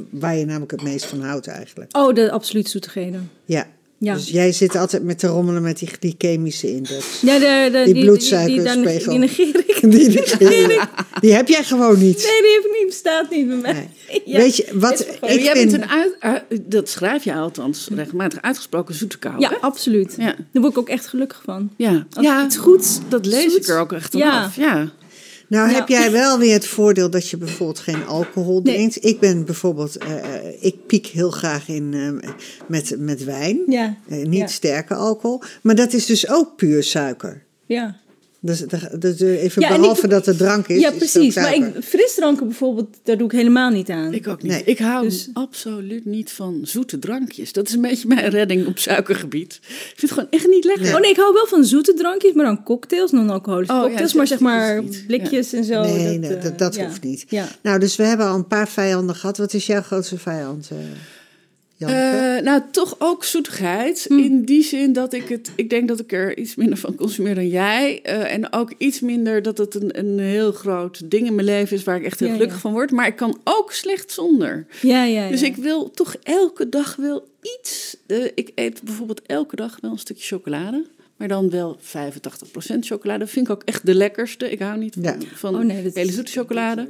waar 0.09 0.35
je 0.35 0.45
namelijk 0.45 0.71
het 0.71 0.83
meest 0.83 1.05
van 1.05 1.21
houdt 1.21 1.47
eigenlijk? 1.47 1.97
Oh, 1.97 2.13
de 2.13 2.31
absoluut 2.31 2.69
zoetigheden. 2.69 3.29
Ja. 3.45 3.67
Ja. 4.03 4.13
Dus 4.13 4.29
jij 4.29 4.51
zit 4.51 4.75
altijd 4.75 5.03
met 5.03 5.19
te 5.19 5.27
rommelen 5.27 5.61
met 5.61 5.79
die 5.79 5.89
glycemische 5.99 6.71
index. 6.73 7.21
Ja, 7.21 7.39
de, 7.39 7.69
de, 7.71 7.81
Die 7.83 7.93
die, 7.93 8.03
bloedsuikerspiegel. 8.03 8.81
Die, 8.83 8.97
die, 8.97 9.09
die 9.09 9.17
negeer 9.19 9.63
ik. 9.67 9.79
Die, 9.91 10.09
die, 10.09 10.79
die 11.21 11.33
heb 11.33 11.47
jij 11.47 11.63
gewoon 11.63 11.99
niet. 11.99 12.17
Nee, 12.17 12.41
die 12.41 12.51
heb 12.53 12.63
ik 12.65 12.77
niet, 12.79 12.85
bestaat 12.87 13.29
niet 13.29 13.47
bij 13.47 13.57
mij. 13.57 13.89
Ja. 14.25 14.37
Weet 14.37 14.55
je, 14.57 14.67
wat 14.73 14.99
ik 15.21 15.41
jij 15.41 15.55
vind... 15.55 15.71
bent 15.71 15.83
een 15.83 15.89
uit, 15.89 16.15
eh, 16.19 16.33
dat 16.61 16.89
schrijf 16.89 17.23
je 17.23 17.33
althans 17.33 17.87
regelmatig 17.95 18.41
uitgesproken 18.41 18.95
zoete 18.95 19.17
kou. 19.19 19.39
Ja, 19.39 19.49
hè? 19.49 19.55
absoluut. 19.55 20.13
Ja. 20.17 20.25
Daar 20.51 20.61
word 20.61 20.71
ik 20.73 20.77
ook 20.77 20.89
echt 20.89 21.07
gelukkig 21.07 21.41
van. 21.45 21.69
ja. 21.77 22.05
Als 22.13 22.25
ja 22.25 22.45
iets 22.45 22.57
goed, 22.57 22.99
dat 23.09 23.25
lees 23.25 23.51
zoet. 23.51 23.61
ik 23.63 23.67
er 23.67 23.79
ook 23.79 23.91
echt 23.91 24.13
Ja. 24.13 24.43
af. 24.43 24.55
Ja. 24.55 24.91
Nou 25.51 25.69
heb 25.71 25.87
jij 25.87 26.11
wel 26.11 26.39
weer 26.39 26.53
het 26.53 26.67
voordeel 26.67 27.09
dat 27.09 27.29
je 27.29 27.37
bijvoorbeeld 27.37 27.79
geen 27.79 28.05
alcohol 28.05 28.61
Nee. 28.61 28.73
drinkt. 28.75 29.05
Ik 29.05 29.19
ben 29.19 29.45
bijvoorbeeld, 29.45 29.97
eh, 29.97 30.35
eh, 30.35 30.53
ik 30.59 30.85
piek 30.85 31.05
heel 31.07 31.31
graag 31.31 31.67
in 31.67 31.93
eh, 31.93 32.29
met, 32.67 32.95
met 32.97 33.23
wijn. 33.23 33.59
Ja, 33.67 33.97
niet 34.07 34.39
Ja. 34.39 34.47
sterke 34.47 34.93
alcohol. 34.95 35.41
Maar 35.61 35.75
dat 35.75 35.93
is 35.93 36.05
dus 36.05 36.29
ook 36.29 36.55
puur 36.55 36.83
suiker. 36.83 37.43
ja. 37.65 37.99
Dus, 38.43 38.59
dat- 38.59 39.01
dat- 39.01 39.19
even 39.19 39.61
Ja, 39.61 39.67
en 39.67 39.73
ik- 39.75 39.79
behalve 39.79 40.07
dat 40.07 40.25
het 40.25 40.37
drank 40.37 40.67
is. 40.67 40.79
ja 40.81 40.87
is 40.87 40.93
het 40.93 40.93
ook 40.93 40.99
precies. 41.11 41.35
Maar 41.35 41.55
ik, 41.55 41.83
frisdranken 41.83 42.47
bijvoorbeeld, 42.47 42.87
daar 43.03 43.17
doe 43.17 43.25
ik 43.25 43.31
helemaal 43.31 43.69
niet 43.69 43.89
aan. 43.89 44.13
Ik 44.13 44.27
ook 44.27 44.41
niet. 44.41 44.51
Nee. 44.51 44.63
Ik 44.63 44.79
hou 44.79 45.03
Dus- 45.05 45.29
absoluut 45.33 46.05
niet 46.05 46.31
van 46.31 46.59
zoete 46.63 46.99
drankjes. 46.99 47.53
Dat 47.53 47.67
is 47.67 47.73
een 47.73 47.81
beetje 47.81 48.07
mijn 48.07 48.29
redding 48.29 48.67
op 48.67 48.77
suikergebied. 48.79 49.53
Ik 49.61 49.69
vind 49.95 50.01
het 50.01 50.11
gewoon 50.11 50.27
echt 50.29 50.47
niet 50.47 50.63
lekker. 50.65 50.83
Nee. 50.83 50.93
Oh 50.93 50.99
nee, 50.99 51.09
ik 51.11 51.17
hou 51.17 51.33
wel 51.33 51.47
van 51.47 51.63
zoete 51.65 51.93
drankjes, 51.93 52.33
maar 52.33 52.45
dan 52.45 52.63
cocktails, 52.63 53.11
non-alcoholische 53.11 53.73
Oh, 53.73 53.81
cocktails. 53.81 54.13
maar 54.13 54.27
zeg 54.27 54.39
maar 54.39 54.83
blikjes 55.07 55.53
en 55.53 55.63
zo. 55.63 55.81
Nee, 55.81 56.19
dat, 56.19 56.29
nee, 56.29 56.37
eh, 56.37 56.43
dat, 56.43 56.57
dat 56.57 56.75
ja. 56.75 56.85
hoeft 56.85 57.03
niet. 57.03 57.25
Ja. 57.29 57.47
Nou, 57.61 57.79
dus 57.79 57.95
we 57.95 58.03
hebben 58.03 58.25
al 58.27 58.35
een 58.35 58.47
paar 58.47 58.67
vijanden 58.69 59.15
gehad. 59.15 59.37
Wat 59.37 59.53
is 59.53 59.65
jouw 59.65 59.81
grootste 59.81 60.17
vijand, 60.17 60.69
eh 61.89 62.43
nou, 62.43 62.61
toch 62.71 62.95
ook 62.99 63.23
zoetigheid. 63.23 64.05
Hm. 64.07 64.17
In 64.19 64.45
die 64.45 64.63
zin 64.63 64.93
dat 64.93 65.13
ik 65.13 65.27
het. 65.29 65.51
Ik 65.55 65.69
denk 65.69 65.87
dat 65.87 65.99
ik 65.99 66.11
er 66.11 66.37
iets 66.37 66.55
minder 66.55 66.77
van 66.77 66.95
consumeer 66.95 67.35
dan 67.35 67.47
jij. 67.47 67.99
Eh, 68.03 68.33
en 68.33 68.53
ook 68.53 68.73
iets 68.77 68.99
minder 68.99 69.41
dat 69.41 69.57
het 69.57 69.75
een, 69.75 69.99
een 69.99 70.19
heel 70.19 70.51
groot 70.51 71.11
ding 71.11 71.27
in 71.27 71.35
mijn 71.35 71.47
leven 71.47 71.77
is 71.77 71.83
waar 71.83 71.97
ik 71.97 72.03
echt 72.05 72.19
heel 72.19 72.27
Ja, 72.27 72.33
gelukkig 72.33 72.55
ja. 72.57 72.61
van 72.61 72.71
word. 72.71 72.91
Maar 72.91 73.07
ik 73.07 73.15
kan 73.15 73.39
ook 73.43 73.71
slecht 73.71 74.11
zonder. 74.11 74.65
Ja, 74.81 75.03
ja, 75.03 75.23
ja. 75.23 75.29
Dus 75.29 75.41
ik 75.41 75.55
wil 75.55 75.91
toch 75.91 76.15
elke 76.23 76.69
dag 76.69 76.95
wel 76.95 77.27
iets. 77.59 77.97
eh, 78.07 78.23
ik 78.35 78.51
eet 78.55 78.81
bijvoorbeeld 78.83 79.21
elke 79.25 79.55
dag 79.55 79.77
wel 79.81 79.91
een 79.91 79.97
stukje 79.97 80.23
chocolade. 80.35 80.85
Maar 81.21 81.29
dan 81.29 81.49
wel 81.49 81.77
85% 81.79 81.83
chocolade. 82.79 83.19
Dat 83.19 83.29
vind 83.29 83.47
ik 83.47 83.53
ook 83.53 83.63
echt 83.63 83.85
de 83.85 83.95
lekkerste. 83.95 84.51
Ik 84.51 84.59
hou 84.59 84.79
niet 84.79 84.93
van, 84.93 85.03
Ja. 85.03 85.15
van 85.33 85.55
Oh 85.55 85.61
nee, 85.63 85.91
hele 85.93 86.11
zoete 86.11 86.31
chocolade. 86.31 86.87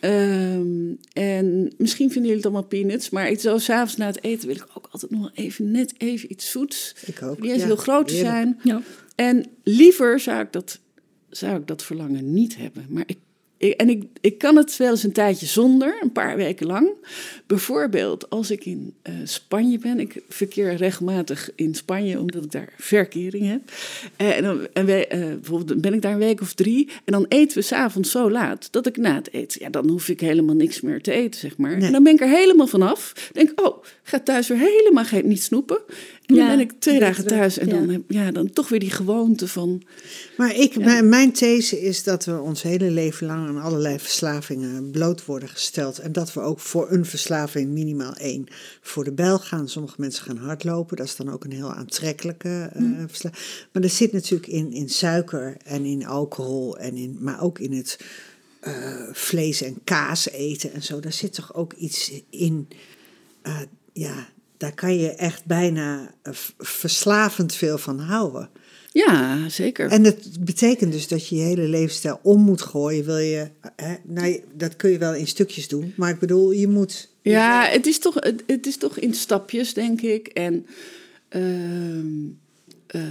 Ehm, 0.00 0.94
en 1.12 1.72
misschien 1.78 2.10
vinden 2.10 2.30
jullie 2.30 2.36
het 2.36 2.44
allemaal 2.44 2.62
peanuts. 2.64 3.10
Maar 3.10 3.28
ik 3.30 3.40
zo 3.40 3.58
s'avonds 3.58 3.96
na 3.96 4.06
het 4.06 4.22
eten 4.24 4.46
wil 4.46 4.56
ik 4.56 4.66
ook 4.74 4.88
altijd 4.90 5.12
nog 5.12 5.30
even 5.34 5.70
net 5.70 5.94
even 5.98 6.32
iets 6.32 6.50
zoets. 6.50 6.94
Ik 7.06 7.22
ook. 7.22 7.40
Die 7.42 7.50
eens 7.50 7.60
ja. 7.60 7.66
heel 7.66 7.76
groot 7.76 8.08
te 8.08 8.16
zijn. 8.16 8.60
Ja. 8.62 8.82
En 9.14 9.44
liever 9.64 10.20
zou 10.20 10.40
ik 10.42 10.52
dat, 10.52 10.80
zou 11.28 11.56
ik 11.60 11.66
dat 11.66 11.82
verlangen 11.82 12.32
niet 12.32 12.56
hebben. 12.56 12.86
Maar 12.88 13.02
ik, 13.06 13.08
ik- 13.10 13.18
en 13.60 13.88
ik, 13.88 14.04
ik 14.20 14.38
kan 14.38 14.56
het 14.56 14.76
wel 14.76 14.90
eens 14.90 15.02
een 15.02 15.12
tijdje 15.12 15.46
zonder, 15.46 15.98
een 16.00 16.12
paar 16.12 16.36
weken 16.36 16.66
lang. 16.66 16.88
Bijvoorbeeld 17.46 18.30
als 18.30 18.50
ik 18.50 18.64
in 18.64 18.94
eh, 19.02 19.14
Spanje 19.24 19.78
ben. 19.78 20.00
Ik 20.00 20.22
verkeer 20.28 20.74
regelmatig 20.74 21.50
in 21.54 21.74
Spanje, 21.74 22.18
omdat 22.18 22.44
ik 22.44 22.50
daar 22.50 22.72
verkering 22.78 23.48
heb. 23.48 23.60
Eh, 24.16 24.36
en 24.36 24.42
dan 24.42 24.66
en 24.72 24.86
wij, 24.86 25.08
eh, 25.08 25.20
bijvoorbeeld 25.20 25.80
ben 25.80 25.94
ik 25.94 26.02
daar 26.02 26.12
een 26.12 26.18
week 26.18 26.40
of 26.40 26.54
drie. 26.54 26.88
En 27.04 27.12
dan 27.12 27.26
eten 27.28 27.58
we 27.58 27.64
s'avonds 27.64 28.10
zo 28.10 28.30
laat 28.30 28.72
dat 28.72 28.86
ik 28.86 28.96
na 28.96 29.14
het 29.14 29.32
eten... 29.32 29.60
Ja, 29.62 29.70
dan 29.70 29.88
hoef 29.88 30.08
ik 30.08 30.20
helemaal 30.20 30.54
niks 30.54 30.80
meer 30.80 31.02
te 31.02 31.12
eten, 31.12 31.40
zeg 31.40 31.56
maar. 31.56 31.76
Nee. 31.76 31.86
En 31.86 31.92
dan 31.92 32.02
ben 32.02 32.12
ik 32.12 32.20
er 32.20 32.28
helemaal 32.28 32.66
vanaf. 32.66 33.30
Denk, 33.32 33.60
oh, 33.60 33.84
ga 34.02 34.20
thuis 34.20 34.48
weer 34.48 34.58
helemaal 34.58 35.04
geen, 35.04 35.28
niet 35.28 35.42
snoepen. 35.42 35.78
En 36.30 36.36
dan 36.36 36.44
Ja, 36.44 36.50
ben 36.50 36.60
ik 36.60 36.72
twee 36.78 36.98
dagen 36.98 37.26
thuis. 37.26 37.58
En 37.58 37.68
dan, 37.68 37.86
ja. 37.86 37.92
heb, 37.92 38.02
ja, 38.08 38.30
dan 38.30 38.50
toch 38.50 38.68
weer 38.68 38.80
die 38.80 38.90
gewoonte 38.90 39.48
van... 39.48 39.82
Maar 40.36 40.54
ik, 40.56 40.78
mijn, 40.84 41.08
mijn 41.08 41.32
these 41.32 41.80
is 41.80 42.02
dat 42.02 42.24
we 42.24 42.40
ons 42.40 42.62
hele 42.62 42.90
leven 42.90 43.26
lang 43.26 43.48
aan 43.48 43.60
allerlei 43.60 43.98
verslavingen 43.98 44.90
bloot 44.90 45.24
worden 45.24 45.48
gesteld. 45.48 45.98
En 45.98 46.12
dat 46.12 46.32
we 46.32 46.40
ook 46.40 46.60
voor 46.60 46.90
een 46.90 47.04
verslaving 47.04 47.70
minimaal 47.70 48.14
één 48.14 48.46
voor 48.80 49.04
de 49.04 49.12
bel 49.12 49.38
gaan. 49.38 49.68
Sommige 49.68 49.94
mensen 49.98 50.24
gaan 50.24 50.36
hardlopen, 50.36 50.96
dat 50.96 51.06
is 51.06 51.16
dan 51.16 51.30
ook 51.30 51.44
een 51.44 51.52
heel 51.52 51.72
aantrekkelijke 51.72 52.70
eh 52.72 52.82
verslaving. 53.06 53.42
Maar 53.72 53.82
er 53.82 53.88
zit 53.90 54.12
natuurlijk 54.12 54.50
in, 54.50 54.72
in 54.72 54.88
suiker 54.88 55.56
en 55.64 55.84
in 55.84 56.06
alcohol, 56.06 56.78
en 56.78 56.96
in, 56.96 57.16
maar 57.20 57.42
ook 57.42 57.58
in 57.58 57.72
het 57.72 57.98
eh, 58.60 58.72
vlees 59.12 59.62
en 59.62 59.84
kaas 59.84 60.30
eten 60.30 60.72
en 60.72 60.82
zo. 60.82 61.00
Daar 61.00 61.12
zit 61.12 61.34
toch 61.34 61.54
ook 61.54 61.72
iets 61.72 62.12
in. 62.30 62.68
eh, 63.42 63.60
ja, 63.92 64.28
daar 64.60 64.74
kan 64.74 64.96
je 64.96 65.08
echt 65.08 65.44
bijna 65.44 66.14
eh, 66.22 66.32
verslavend 66.58 67.54
veel 67.54 67.78
van 67.78 67.98
houden. 67.98 68.50
Ja, 68.92 69.48
zeker. 69.48 69.90
En 69.90 70.02
dat 70.02 70.44
betekent 70.44 70.92
dus 70.92 71.08
dat 71.08 71.28
je 71.28 71.36
je 71.36 71.42
hele 71.42 71.68
levensstijl 71.68 72.20
om 72.22 72.40
moet 72.40 72.62
gooien. 72.62 73.04
Wil 73.04 73.18
je, 73.18 73.50
hè, 73.76 73.94
nou, 74.04 74.40
dat 74.54 74.76
kun 74.76 74.90
je 74.90 74.98
wel 74.98 75.14
in 75.14 75.26
stukjes 75.26 75.68
doen, 75.68 75.92
maar 75.96 76.10
ik 76.10 76.18
bedoel, 76.18 76.52
je 76.52 76.68
moet. 76.68 77.08
Ja, 77.22 77.64
het 77.64 77.86
is 77.86 77.98
toch, 77.98 78.14
het, 78.14 78.42
het 78.46 78.66
is 78.66 78.76
toch 78.76 78.98
in 78.98 79.14
stapjes, 79.14 79.74
denk 79.74 80.00
ik. 80.00 80.26
En 80.26 80.66
ehm, 81.28 82.08
eh, 82.86 83.02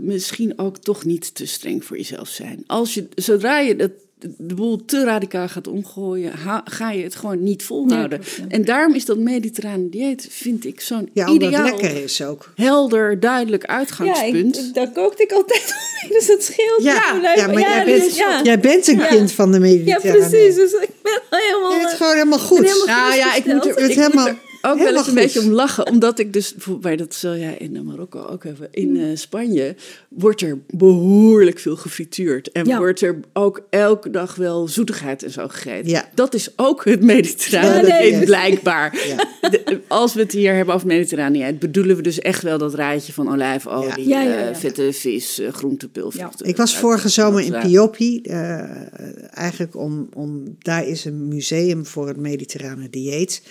misschien 0.00 0.58
ook 0.58 0.78
toch 0.78 1.04
niet 1.04 1.34
te 1.34 1.46
streng 1.46 1.84
voor 1.84 1.96
jezelf 1.96 2.28
zijn. 2.28 2.64
Als 2.66 2.94
je, 2.94 3.08
zodra 3.14 3.58
je 3.58 3.76
dat, 3.76 3.92
de 4.38 4.54
boel 4.54 4.84
te 4.84 5.04
radicaal 5.04 5.48
gaat 5.48 5.66
omgooien, 5.68 6.32
ha- 6.32 6.62
ga 6.64 6.90
je 6.90 7.02
het 7.02 7.14
gewoon 7.14 7.42
niet 7.42 7.62
volhouden. 7.62 8.20
Ja, 8.22 8.26
ja. 8.38 8.44
En 8.48 8.64
daarom 8.64 8.94
is 8.94 9.04
dat 9.04 9.18
mediterrane 9.18 9.88
dieet, 9.88 10.26
vind 10.30 10.64
ik, 10.66 10.80
zo'n 10.80 11.10
Ja, 11.12 11.28
ideaal, 11.28 11.64
het 11.64 11.80
lekker 11.80 12.02
is 12.02 12.22
ook. 12.22 12.52
helder, 12.56 13.20
duidelijk 13.20 13.62
Ja, 13.66 13.68
uitgangspunt. 13.76 14.56
ik, 14.58 14.74
daar 14.74 14.90
kookte 14.92 15.22
ik 15.22 15.32
altijd 15.32 15.74
mee, 16.02 16.12
dus 16.18 16.26
het 16.26 16.42
scheelt. 16.44 16.82
Ja, 16.82 17.20
ja, 17.36 17.46
maar 17.46 17.60
jij, 17.60 17.84
dus- 17.84 17.98
bent, 18.00 18.16
ja. 18.16 18.40
jij 18.42 18.60
bent 18.60 18.86
een 18.88 18.98
Ja. 18.98 19.06
kind 19.06 19.32
van 19.32 19.48
de 19.52 19.56
Ja, 19.58 19.62
Mediterrane. 19.64 20.18
precies. 20.28 20.54
Dus 20.54 20.72
ik 20.72 20.90
ben 21.02 21.20
helemaal... 21.30 21.72
Je 21.72 21.78
bent 21.84 21.96
gewoon 21.96 22.12
helemaal 22.12 22.38
goed. 22.38 22.58
helemaal 22.58 22.86
Nou 22.86 23.14
ja, 23.14 23.34
ik 23.34 23.44
moet 23.44 23.64
er, 23.66 23.70
Het 23.70 23.78
ik 23.78 23.86
moet 23.86 23.96
helemaal- 23.96 24.26
er 24.26 24.38
ook 24.62 24.78
wel 24.78 24.96
eens 24.96 25.06
een 25.06 25.14
beetje 25.14 25.40
om 25.40 25.50
lachen. 25.50 25.86
Omdat 25.86 26.18
ik 26.18 26.32
dus, 26.32 26.54
maar 26.80 26.96
dat 26.96 27.14
zul 27.14 27.36
jij 27.36 27.56
in 27.56 27.84
Marokko 27.84 28.22
ook 28.22 28.44
hebben. 28.44 28.68
In 28.70 28.96
eh, 28.96 29.06
Spanje 29.14 29.74
wordt 30.08 30.40
er 30.40 30.58
behoorlijk 30.70 31.58
veel 31.58 31.76
gefrituurd. 31.76 32.52
En 32.52 32.66
Ja. 32.66 32.78
wordt 32.78 33.00
er 33.00 33.20
ook 33.32 33.62
elke 33.70 34.10
dag 34.10 34.34
wel 34.34 34.68
zoetigheid 34.68 35.22
en 35.22 35.30
zo 35.30 35.48
gegeten. 35.48 35.90
Ja. 35.90 36.08
Dat 36.14 36.34
is 36.34 36.52
ook 36.56 36.84
het 36.84 37.02
mediterrane 37.02 38.04
Ja, 38.04 38.24
blijkbaar. 38.24 38.90
De- 39.40 39.80
als 39.88 40.14
we 40.14 40.20
het 40.20 40.32
hier 40.32 40.54
hebben 40.54 40.74
over 40.74 40.86
mediterrane 40.86 41.54
bedoelen 41.54 41.96
we 41.96 42.02
dus 42.02 42.18
echt 42.18 42.42
wel 42.42 42.58
dat 42.58 42.74
rijtje 42.74 43.12
van 43.12 43.32
olijfolie, 43.32 44.14
eh, 44.14 44.54
vette 44.56 44.92
vis, 44.92 45.38
eh, 45.38 45.52
groentepulver. 45.52 46.20
Ja. 46.20 46.30
Ik 46.42 46.56
was 46.56 46.76
vorige 46.76 47.08
zomer 47.08 47.40
in 47.40 47.54
eh, 47.54 49.38
eigenlijk 49.38 49.76
om, 49.76 50.08
om, 50.14 50.56
daar 50.58 50.86
is 50.86 51.04
een 51.04 51.28
museum 51.28 51.86
voor 51.86 52.08
het 52.08 52.16
mediterrane 52.16 52.90
dieet. 52.90 53.42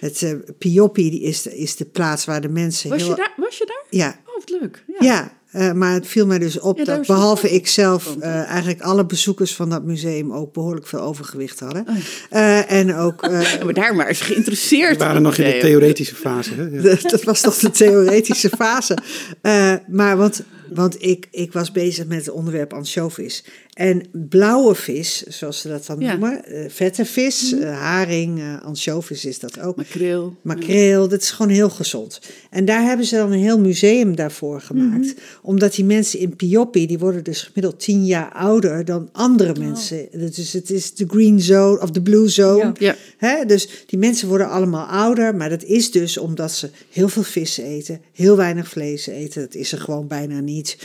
Het 0.00 0.22
eh 0.22 0.32
Piopi 0.58 1.10
die 1.10 1.22
is, 1.22 1.42
de, 1.42 1.56
is 1.56 1.76
de 1.76 1.84
plaats 1.84 2.24
waar 2.24 2.40
de 2.40 2.48
mensen 2.48 2.90
Was 2.90 3.00
heel... 3.00 3.10
je 3.10 3.16
daar? 3.16 3.32
Was 3.36 3.58
je 3.58 3.66
daar? 3.66 3.84
Ja, 3.90 4.20
Oh, 4.30 4.46
wat 4.46 4.60
leuk. 4.60 4.84
Ja. 4.86 5.06
Ja, 5.06 5.32
eh, 5.50 5.72
maar 5.72 5.92
het 5.92 6.06
viel 6.06 6.26
mij 6.26 6.38
dus 6.38 6.58
op 6.58 6.78
Ja, 6.78 6.84
dat 6.84 7.06
behalve 7.06 7.50
ik 7.50 7.66
zelf 7.66 8.16
eh, 8.20 8.44
eigenlijk 8.44 8.80
alle 8.80 9.06
bezoekers 9.06 9.54
van 9.54 9.70
dat 9.70 9.84
museum 9.84 10.32
ook 10.32 10.52
behoorlijk 10.52 10.86
veel 10.86 11.00
overgewicht 11.00 11.60
hadden. 11.60 11.86
Oh. 11.88 11.96
Eh, 12.30 12.70
en 12.70 12.94
ook, 12.94 13.22
eh, 13.22 13.62
maar 13.64 13.74
daar 13.74 13.94
maar 13.94 14.08
eens 14.08 14.20
geïnteresseerd. 14.20 14.96
We 14.96 15.04
waren 15.04 15.22
nog 15.22 15.36
in 15.36 15.44
de 15.44 15.58
theoretische 15.58 16.14
fase. 16.14 16.54
Hè? 16.54 16.62
Ja. 16.62 16.80
dat 16.88 17.02
dat 17.02 17.22
was 17.22 17.40
toch 17.40 17.56
de 17.56 17.70
theoretische 17.70 18.48
fase. 18.48 18.98
Eh, 19.40 19.74
maar 19.88 20.16
want, 20.16 20.42
want 20.68 21.02
ik, 21.02 21.28
ik 21.30 21.52
was 21.52 21.72
bezig 21.72 22.06
met 22.06 22.18
het 22.18 22.30
onderwerp 22.30 22.72
ansjovis. 22.72 23.44
En 23.80 24.02
blauwe 24.12 24.74
vis, 24.74 25.22
zoals 25.22 25.60
ze 25.60 25.68
dat 25.68 25.86
dan 25.86 26.00
Ja. 26.00 26.10
noemen, 26.10 26.44
eh, 26.44 26.64
vette 26.68 27.04
vis, 27.04 27.54
eh, 27.58 27.78
haring, 27.78 28.38
eh 28.38 28.62
ansjovis 28.62 29.24
is 29.24 29.38
dat 29.38 29.60
ook. 29.60 29.76
Makreel. 29.76 30.36
Makreel, 30.42 31.08
dat 31.08 31.20
is 31.20 31.30
gewoon 31.30 31.52
heel 31.52 31.70
gezond. 31.70 32.20
En 32.50 32.64
daar 32.64 32.82
hebben 32.82 33.06
ze 33.06 33.16
dan 33.16 33.32
een 33.32 33.38
heel 33.38 33.58
museum 33.60 34.16
daarvoor 34.16 34.60
gemaakt. 34.60 35.14
Omdat 35.42 35.74
die 35.74 35.84
mensen 35.84 36.18
in 36.18 36.36
Piopi, 36.36 36.86
die 36.86 36.98
worden 36.98 37.24
dus 37.24 37.42
gemiddeld 37.42 37.80
tien 37.80 38.06
jaar 38.06 38.32
ouder 38.32 38.84
dan 38.84 39.08
andere 39.12 39.54
mensen. 39.58 40.08
Dus 40.12 40.52
het 40.52 40.70
is 40.70 40.94
de 40.94 41.04
green 41.08 41.40
zone 41.40 41.80
of 41.80 41.90
de 41.90 42.02
blue 42.02 42.28
zone. 42.28 42.58
Ja. 42.64 42.72
Ja. 42.78 42.96
Hè? 43.16 43.44
Dus 43.44 43.84
die 43.86 43.98
mensen 43.98 44.28
worden 44.28 44.48
allemaal 44.48 44.86
ouder. 44.86 45.34
Maar 45.34 45.48
dat 45.48 45.62
is 45.64 45.90
dus 45.90 46.18
omdat 46.18 46.52
ze 46.52 46.70
heel 46.90 47.08
veel 47.08 47.22
vis 47.22 47.58
eten, 47.58 48.00
heel 48.12 48.36
weinig 48.36 48.68
vlees 48.68 49.06
eten. 49.06 49.40
Dat 49.42 49.54
is 49.54 49.72
er 49.72 49.80
gewoon 49.80 50.06
bijna 50.06 50.40
niet 50.40 50.76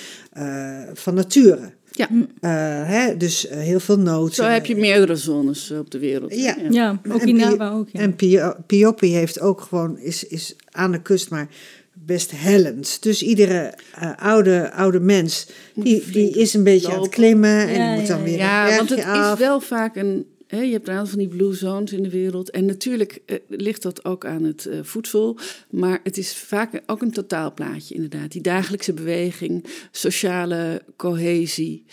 van 0.94 1.14
nature. 1.14 1.72
Ja. 1.98 2.10
Eh, 2.40 2.90
hè? 2.90 3.18
Dus 3.18 3.48
eh, 3.48 3.58
heel 3.60 3.80
veel 3.80 4.00
noten. 4.00 4.36
Zo 4.36 4.44
heb 4.44 4.66
je 4.66 4.76
meerdere 4.76 5.16
zones 5.16 5.72
eh, 5.72 5.80
op 5.80 5.92
de 5.92 6.00
wereld. 6.00 6.36
Ja. 6.36 6.56
Ja, 6.70 7.00
En 7.04 7.14
Okinawa 7.14 7.72
ook. 7.72 7.88
Ja. 7.92 8.00
En 8.00 8.16
Pio- 8.16 8.56
Piopi 8.68 9.14
heeft 9.14 9.40
ook 9.40 9.62
gewoon, 9.62 9.98
is, 10.00 10.24
is 10.28 10.56
aan 10.72 10.92
de 10.92 11.02
kust, 11.02 11.30
maar 11.30 11.48
best 11.94 12.32
hellend. 12.36 12.98
Dus 13.04 13.22
iedere 13.24 13.74
eh, 13.96 14.12
oude, 14.18 14.72
oude 14.72 15.00
mens, 15.00 15.48
die, 15.76 16.04
die 16.12 16.30
is 16.40 16.54
een 16.54 16.64
beetje 16.64 16.94
aan 16.94 17.02
het 17.02 17.10
klimmen. 17.10 17.68
En 17.68 17.82
Ja, 17.82 17.94
moet 17.96 18.08
dan 18.08 18.18
ja, 18.18 18.24
weer 18.24 18.38
Ja, 18.38 18.70
een 18.70 18.76
want 18.78 18.90
het 18.90 19.04
af. 19.04 19.34
is 19.34 19.40
wel 19.40 19.60
vaak 19.62 19.96
een. 19.96 20.26
Hè, 20.56 20.62
je 20.62 20.72
hebt 20.72 20.88
een 20.88 20.94
aantal 20.94 21.10
van 21.10 21.20
die 21.20 21.28
blue 21.28 21.54
zones 21.54 21.94
in 21.94 22.04
de 22.04 22.10
wereld. 22.10 22.50
En 22.50 22.66
natuurlijk 22.66 23.22
eh, 23.26 23.38
ligt 23.48 23.82
dat 23.82 24.06
ook 24.06 24.26
aan 24.26 24.44
het 24.44 24.66
eh, 24.66 24.80
voedsel. 24.84 25.38
Maar 25.70 26.00
het 26.04 26.18
is 26.18 26.36
vaak 26.36 26.82
ook 26.86 27.02
een 27.02 27.12
totaalplaatje, 27.12 27.96
inderdaad. 27.96 28.32
Die 28.32 28.42
dagelijkse 28.42 28.94
beweging, 28.94 29.66
sociale 29.92 30.82
cohesie. 30.96 31.86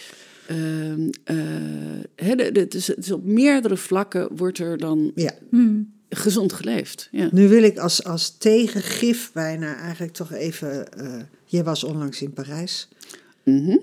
Ehm, 0.47 1.09
eh, 1.25 2.37
de- 2.37 2.53
de- 2.53 2.67
is, 2.69 2.87
het 2.87 2.99
is 2.99 3.11
op 3.13 3.25
meerdere 3.25 3.77
vlakken 3.77 4.37
wordt 4.37 4.59
er 4.59 4.79
dan 4.79 5.13
Ja. 5.15 5.33
Hmm. 5.51 5.93
gezond 6.09 6.53
geleefd. 6.53 7.09
Ja. 7.13 7.29
Nu 7.33 7.49
wil 7.49 7.63
ik 7.63 7.79
als, 7.79 8.05
als 8.05 8.37
tegengif 8.39 9.31
bijna 9.33 9.77
eigenlijk 9.77 10.13
toch 10.13 10.33
even... 10.33 10.93
eh 10.93 11.21
jij 11.45 11.65
was 11.65 11.85
onlangs 11.85 12.23
in 12.23 12.33
Parijs. 12.33 12.89
Mhm. 13.43 13.77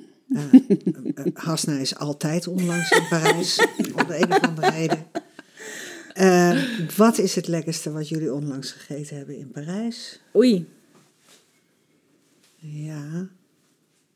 Hasna 1.34 1.78
is 1.78 1.96
altijd 1.96 2.48
onlangs 2.48 2.92
in 2.92 3.08
Parijs, 3.10 3.60
om 3.98 4.08
de 4.08 4.22
een 4.22 4.32
of 4.32 4.40
andere 4.40 4.70
reden. 4.70 5.08
Eh, 6.14 6.64
wat 6.96 7.18
is 7.18 7.36
het 7.36 7.48
lekkerste 7.48 7.92
wat 7.92 8.10
jullie 8.10 8.34
onlangs 8.34 8.72
gegeten 8.72 9.18
hebben 9.18 9.38
in 9.38 9.52
Parijs? 9.52 10.20
Oei. 10.36 10.68
Ja, 12.56 13.28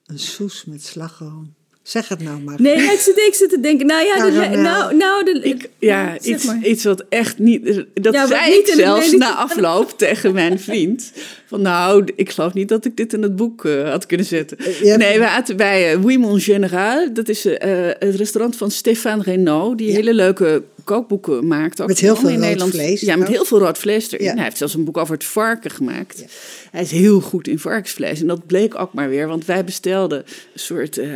een 0.06 0.20
soes 0.20 0.66
met 0.66 0.84
slagroom. 0.84 1.54
Zeg 1.84 2.08
het 2.08 2.22
nou 2.24 2.40
maar. 2.42 2.62
Nee, 2.62 2.76
ik 2.76 3.00
zit, 3.00 3.18
ik 3.18 3.34
zit 3.34 3.50
te 3.50 3.60
denken, 3.60 3.86
nou 3.86 4.06
ja, 4.06 4.26
de, 4.30 4.58
nou, 4.58 4.96
nou 4.96 5.24
de, 5.26 5.40
Ik, 5.44 5.70
ja, 5.80 6.20
iets, 6.22 6.46
maar. 6.46 6.60
iets 6.64 6.84
wat 6.84 7.04
echt 7.10 7.40
niet. 7.40 7.84
Dat 7.94 8.14
Ja, 8.14 8.28
zei 8.28 8.50
niet 8.52 8.68
ik 8.68 8.74
zelfs 8.74 9.12
na 9.12 9.36
afloop 9.36 9.92
tegen 9.98 10.34
mijn 10.34 10.60
vriend. 10.60 11.12
Van 11.46 11.62
nou, 11.62 12.08
ik 12.16 12.30
geloof 12.30 12.54
niet 12.54 12.70
dat 12.70 12.86
ik 12.86 12.98
dit 12.98 13.14
in 13.14 13.22
het 13.22 13.36
boek 13.36 13.66
eh, 13.66 13.90
had 13.90 14.06
kunnen 14.06 14.26
zetten. 14.26 14.58
hebt- 14.60 14.98
Nee, 14.98 15.20
we 15.20 15.28
aten 15.28 15.58
bij 15.58 15.96
uh, 15.96 16.18
Mon 16.18 16.40
Général. 16.40 17.14
Dat 17.14 17.30
is 17.30 17.46
eh, 17.46 17.90
eh, 17.90 17.96
het 18.00 18.16
restaurant 18.16 18.56
van 18.56 18.72
Stéphane 18.72 19.24
Renaud. 19.24 19.78
Die 19.78 19.92
hele 19.92 20.14
leuke 20.14 20.64
kookboeken 20.84 21.48
maakt. 21.48 21.82
Ook 21.82 21.88
Met 21.88 22.00
heel 22.00 22.16
veel 22.16 22.28
in 22.30 22.36
rood 22.36 22.44
Nederland. 22.44 22.72
vlees 22.74 23.02
Ja, 23.02 23.16
met 23.16 23.28
ook. 23.28 23.34
heel 23.34 23.46
veel 23.46 23.60
rood 23.60 23.78
vlees 23.78 24.12
erin. 24.12 24.26
Ja. 24.26 24.34
Hij 24.34 24.44
heeft 24.44 24.58
zelfs 24.58 24.74
een 24.74 24.84
boek 24.84 24.98
over 24.98 25.14
het 25.14 25.24
varken 25.24 25.72
gemaakt. 25.72 26.24
Hij 26.72 26.82
is 26.82 26.92
heel 26.92 27.20
goed 27.20 27.48
in 27.48 27.60
varkensvlees. 27.60 28.22
En 28.22 28.28
dat 28.28 28.46
bleek 28.48 28.80
ook 28.80 28.94
maar 28.94 29.10
weer. 29.10 29.28
Want 29.28 29.46
wij 29.46 29.64
bestelden 29.64 30.18
een 30.54 30.60
soort... 30.60 30.98
eh, 30.98 31.10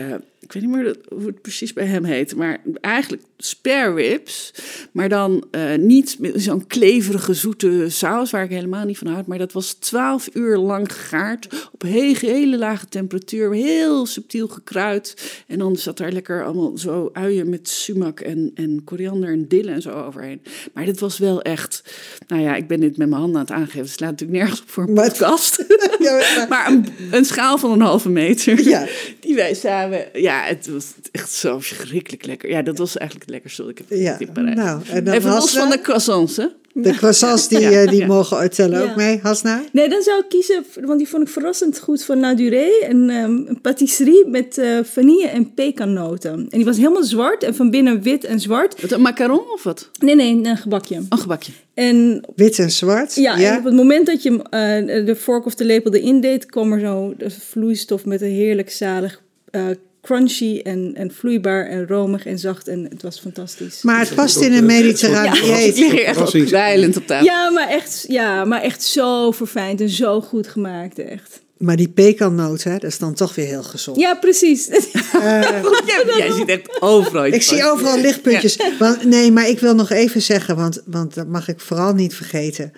ik 0.47 0.53
weet 0.53 0.63
niet 0.63 0.71
meer 0.75 0.95
hoe 1.13 1.25
het 1.25 1.41
precies 1.41 1.73
bij 1.73 1.85
hem 1.85 2.03
heet. 2.03 2.35
Maar 2.35 2.61
eigenlijk 2.81 3.23
spare 3.37 3.93
ribs. 3.93 4.53
Maar 4.91 5.09
dan 5.09 5.45
eh, 5.51 5.75
niet 5.75 6.15
met 6.19 6.31
zo'n 6.41 6.67
kleverige, 6.67 7.33
zoete 7.33 7.85
saus... 7.89 8.31
waar 8.31 8.43
ik 8.43 8.49
helemaal 8.49 8.85
niet 8.85 8.97
van 8.97 9.07
houd. 9.07 9.27
Maar 9.27 9.37
dat 9.37 9.51
was 9.51 9.73
twaalf 9.73 10.29
uur 10.33 10.57
lang 10.57 10.93
gegaard. 10.93 11.69
Op 11.71 11.81
hele, 11.81 12.17
hele 12.19 12.57
lage 12.57 12.85
temperatuur. 12.89 13.53
Heel 13.53 14.05
subtiel 14.05 14.47
gekruid. 14.47 15.13
En 15.47 15.59
dan 15.59 15.75
zat 15.75 15.97
daar 15.97 16.11
lekker 16.11 16.45
allemaal 16.45 16.77
zo 16.77 17.09
uien 17.13 17.49
met 17.49 17.69
sumac 17.69 18.19
en, 18.19 18.51
en 18.55 18.81
koriander 18.83 19.29
en 19.29 19.47
dille 19.47 19.71
en 19.71 19.81
zo 19.81 19.91
overheen. 19.91 20.41
Maar 20.73 20.85
dit 20.85 20.99
was 20.99 21.17
wel 21.17 21.41
echt... 21.41 21.83
Nou 22.27 22.41
ja, 22.41 22.55
ik 22.55 22.67
ben 22.67 22.79
dit 22.79 22.97
met 22.97 23.09
mijn 23.09 23.21
handen 23.21 23.39
aan 23.39 23.45
het 23.47 23.55
aangeven. 23.55 23.79
Het 23.81 23.89
slaat 23.89 24.09
natuurlijk 24.11 24.39
nergens 24.39 24.61
op 24.61 24.69
voor 24.69 24.83
een 24.87 24.93
Maar 24.93 25.09
podcast. 25.09 25.65
Ja, 25.99 26.11
maar- 26.11 26.45
Maar 26.57 26.67
een, 26.71 26.85
een 27.11 27.25
schaal 27.25 27.57
van 27.57 27.71
een 27.71 27.81
halve 27.81 28.09
meter. 28.09 28.61
Ja. 28.63 28.87
Die 29.19 29.35
wij 29.35 29.53
samen. 29.53 30.05
Ja, 30.13 30.36
het 30.45 30.67
was 30.67 30.93
echt 31.11 31.31
zo 31.31 31.59
verschrikkelijk 31.59 32.25
lekker. 32.25 32.49
Ja, 32.49 32.61
dat 32.61 32.77
was 32.77 32.97
eigenlijk 32.97 33.25
het 33.29 33.33
lekkerste 33.35 33.61
wat 33.61 33.71
ik 33.71 33.77
heb 33.77 33.99
Ja, 33.99 34.19
in 34.19 34.31
Parijs. 34.31 34.55
nou, 34.55 34.81
en 34.89 35.03
dan 35.03 35.13
Even 35.13 35.29
los 35.31 35.51
van 35.57 35.69
de 35.69 35.81
croissants, 35.81 36.37
hè? 36.37 36.45
De 36.73 36.91
croissants 36.91 37.47
die, 37.47 37.59
Ja, 37.59 37.71
eh, 37.71 37.89
die 37.89 37.99
ja. 37.99 38.05
mogen 38.07 38.37
ooit 38.37 38.55
tellen 38.55 38.83
Ja. 38.83 38.89
ook 38.89 38.95
mee, 38.95 39.19
Hasna? 39.23 39.63
Nee, 39.71 39.89
dan 39.89 40.01
zou 40.01 40.19
ik 40.19 40.29
kiezen, 40.29 40.65
want 40.85 40.97
die 40.97 41.07
vond 41.07 41.23
ik 41.23 41.29
verrassend 41.29 41.79
goed 41.79 42.03
van 42.03 42.19
Naduré. 42.19 42.67
Een, 42.89 43.09
ehm, 43.09 43.31
een 43.31 43.59
patisserie 43.61 44.25
met 44.27 44.57
eh, 44.57 44.79
vanille 44.83 45.27
en 45.27 45.53
pekannoten. 45.53 46.31
En 46.31 46.47
die 46.49 46.65
was 46.65 46.77
helemaal 46.77 47.03
zwart 47.03 47.43
en 47.43 47.55
van 47.55 47.69
binnen 47.69 48.01
wit 48.01 48.23
en 48.23 48.39
zwart. 48.39 48.81
Wat, 48.81 48.91
een 48.91 49.01
macaron 49.01 49.51
of 49.53 49.63
wat? 49.63 49.89
Nee, 49.99 50.15
nee, 50.15 50.33
een 50.43 50.57
gebakje. 50.57 50.95
Een 51.09 51.17
gebakje. 51.17 51.51
En 51.73 52.23
Wit 52.35 52.59
en 52.59 52.71
zwart? 52.71 53.15
ja, 53.15 53.39
en 53.39 53.57
op 53.57 53.63
het 53.63 53.73
moment 53.73 54.05
dat 54.05 54.23
je 54.23 54.29
eh, 54.49 55.05
de 55.05 55.15
vork 55.15 55.45
of 55.45 55.55
de 55.55 55.65
lepel 55.65 55.93
erin 55.93 56.21
deed, 56.21 56.45
kwam 56.45 56.73
er 56.73 56.79
zo 56.79 57.13
de 57.17 57.29
vloeistof 57.29 58.05
met 58.05 58.21
een 58.21 58.31
heerlijk 58.31 58.71
zalig, 58.71 59.21
eh, 59.49 59.65
crunchy 60.07 60.59
en, 60.63 60.91
en 60.95 61.11
vloeibaar 61.13 61.65
en 61.65 61.87
romig 61.87 62.25
en 62.25 62.39
zacht. 62.39 62.67
En 62.67 62.87
het 62.89 63.01
was 63.01 63.19
fantastisch. 63.19 63.81
Maar 63.81 63.99
het 63.99 64.15
past 64.15 64.37
in 64.41 64.53
een 64.53 64.65
mediterraan 64.65 65.25
Ik 65.35 65.41
dieet. 65.43 65.77
lig 65.77 65.91
hier 65.91 66.03
echt 66.03 66.13
Verrassings- 66.13 66.49
kwijlend 66.49 66.97
op 66.97 67.07
tafel. 67.07 67.25
Ja, 67.25 67.49
maar 67.49 67.69
echt, 67.69 68.05
ja, 68.07 68.45
maar 68.45 68.61
echt 68.61 68.83
zo 68.83 69.31
verfijnd 69.31 69.81
en 69.81 69.89
zo 69.89 70.21
goed 70.21 70.47
gemaakt, 70.47 70.99
echt. 70.99 71.41
Maar 71.57 71.75
die 71.75 71.89
pekannoot, 71.89 72.63
hè, 72.63 72.71
dat 72.71 72.83
is 72.83 72.97
dan 72.97 73.13
toch 73.13 73.35
weer 73.35 73.45
heel 73.45 73.63
gezond. 73.63 73.99
Ja, 73.99 74.15
precies. 74.15 74.65
Jij, 74.65 76.03
jij 76.17 76.31
ziet 76.31 76.47
echt 76.49 76.81
overal 76.81 77.25
Ik 77.25 77.41
zie 77.41 77.63
overal 77.71 77.97
lichtpuntjes. 77.99 78.57
Want, 78.79 79.03
nee, 79.03 79.31
maar 79.31 79.49
ik 79.49 79.59
wil 79.59 79.75
nog 79.75 79.89
even 79.91 80.21
zeggen, 80.21 80.55
want, 80.55 80.81
want 80.85 81.13
dat 81.13 81.27
mag 81.27 81.47
ik 81.47 81.59
vooral 81.59 81.93
niet 81.93 82.15
vergeten. 82.15 82.71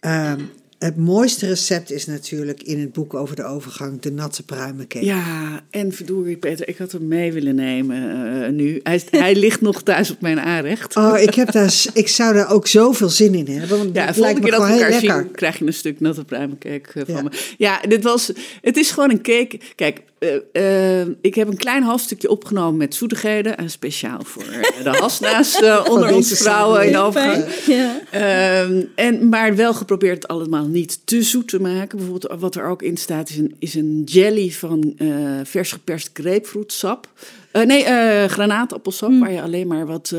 Ehm, 0.00 0.40
het 0.80 0.96
mooiste 0.96 1.46
recept 1.46 1.90
is 1.92 2.06
natuurlijk 2.06 2.62
in 2.62 2.80
het 2.80 2.92
boek 2.92 3.14
over 3.14 3.36
de 3.36 3.44
overgang 3.44 4.00
de 4.00 4.12
natte 4.12 4.42
pruimencake. 4.42 5.04
Ja, 5.04 5.60
en 5.70 5.92
verdorie 5.92 6.36
Peter, 6.36 6.68
ik 6.68 6.78
had 6.78 6.92
hem 6.92 7.08
mee 7.08 7.32
willen 7.32 7.54
nemen 7.54 7.96
eh, 8.44 8.50
nu. 8.50 8.80
Hij, 8.82 9.02
hij 9.10 9.34
ligt 9.34 9.60
nog 9.60 9.82
thuis 9.82 10.10
op 10.10 10.20
mijn 10.20 10.40
aanrecht. 10.40 10.96
Oh, 10.96 11.18
ik, 11.18 11.34
heb 11.34 11.52
daar, 11.52 11.74
ik 11.94 12.08
zou 12.08 12.34
daar 12.34 12.50
ook 12.52 12.66
zoveel 12.66 13.08
zin 13.08 13.34
in 13.34 13.46
hebben. 13.58 13.78
Want 13.78 13.94
Ja, 13.94 14.04
het 14.04 14.16
volgende 14.16 14.20
lijkt 14.20 14.38
me 14.38 14.42
keer 14.42 14.50
dat 14.50 14.60
we 14.60 14.66
gewoon 14.66 14.82
heel 14.82 14.92
elkaar 14.92 15.00
lekker. 15.08 15.22
zien, 15.24 15.34
krijg 15.36 15.58
je 15.58 15.66
een 15.66 15.72
stuk 15.72 16.00
natte 16.00 16.24
pruimencake 16.24 17.00
eh, 17.00 17.02
van 17.06 17.14
Ja. 17.14 17.22
me. 17.22 17.30
Ja, 17.58 17.80
dit 17.88 18.02
was, 18.02 18.32
het 18.62 18.76
is 18.76 18.90
gewoon 18.90 19.10
een 19.10 19.22
cake. 19.22 19.60
Kijk, 19.74 20.00
eh, 20.52 21.00
ik 21.20 21.34
heb 21.34 21.48
een 21.48 21.56
klein 21.56 21.82
halfstukje 21.82 22.30
opgenomen 22.30 22.76
met 22.76 22.94
zoetigheden. 22.94 23.56
En 23.56 23.70
speciaal 23.70 24.20
voor 24.24 24.44
de 24.82 24.88
hasna's 24.90 25.60
eh, 25.60 25.84
onder 25.90 26.14
onze 26.14 26.36
vrouwen 26.36 26.86
in 26.86 26.92
de 26.92 26.98
overgang. 26.98 27.44
Ja. 27.66 28.00
Ehm, 28.10 28.82
en, 28.94 29.28
maar 29.28 29.56
wel 29.56 29.74
geprobeerd 29.74 30.14
het 30.22 30.28
niet 30.70 31.00
te 31.04 31.22
zoet 31.22 31.48
te 31.48 31.60
maken. 31.60 31.98
Bijvoorbeeld 31.98 32.40
wat 32.40 32.54
er 32.54 32.66
ook 32.66 32.82
in 32.82 32.96
staat 32.96 33.28
is 33.28 33.36
een, 33.36 33.54
is 33.58 33.74
een 33.74 34.02
jelly 34.04 34.50
van 34.50 34.94
eh, 34.96 35.08
vers 35.44 35.72
geperst 35.72 36.10
grapefruitsap. 36.12 37.08
Eh, 37.52 37.62
nee, 37.62 37.84
eh 37.84 38.28
granaatappelsap, 38.28 39.18
waar 39.18 39.32
je 39.32 39.42
alleen 39.42 39.66
maar 39.66 39.86
wat 39.86 40.14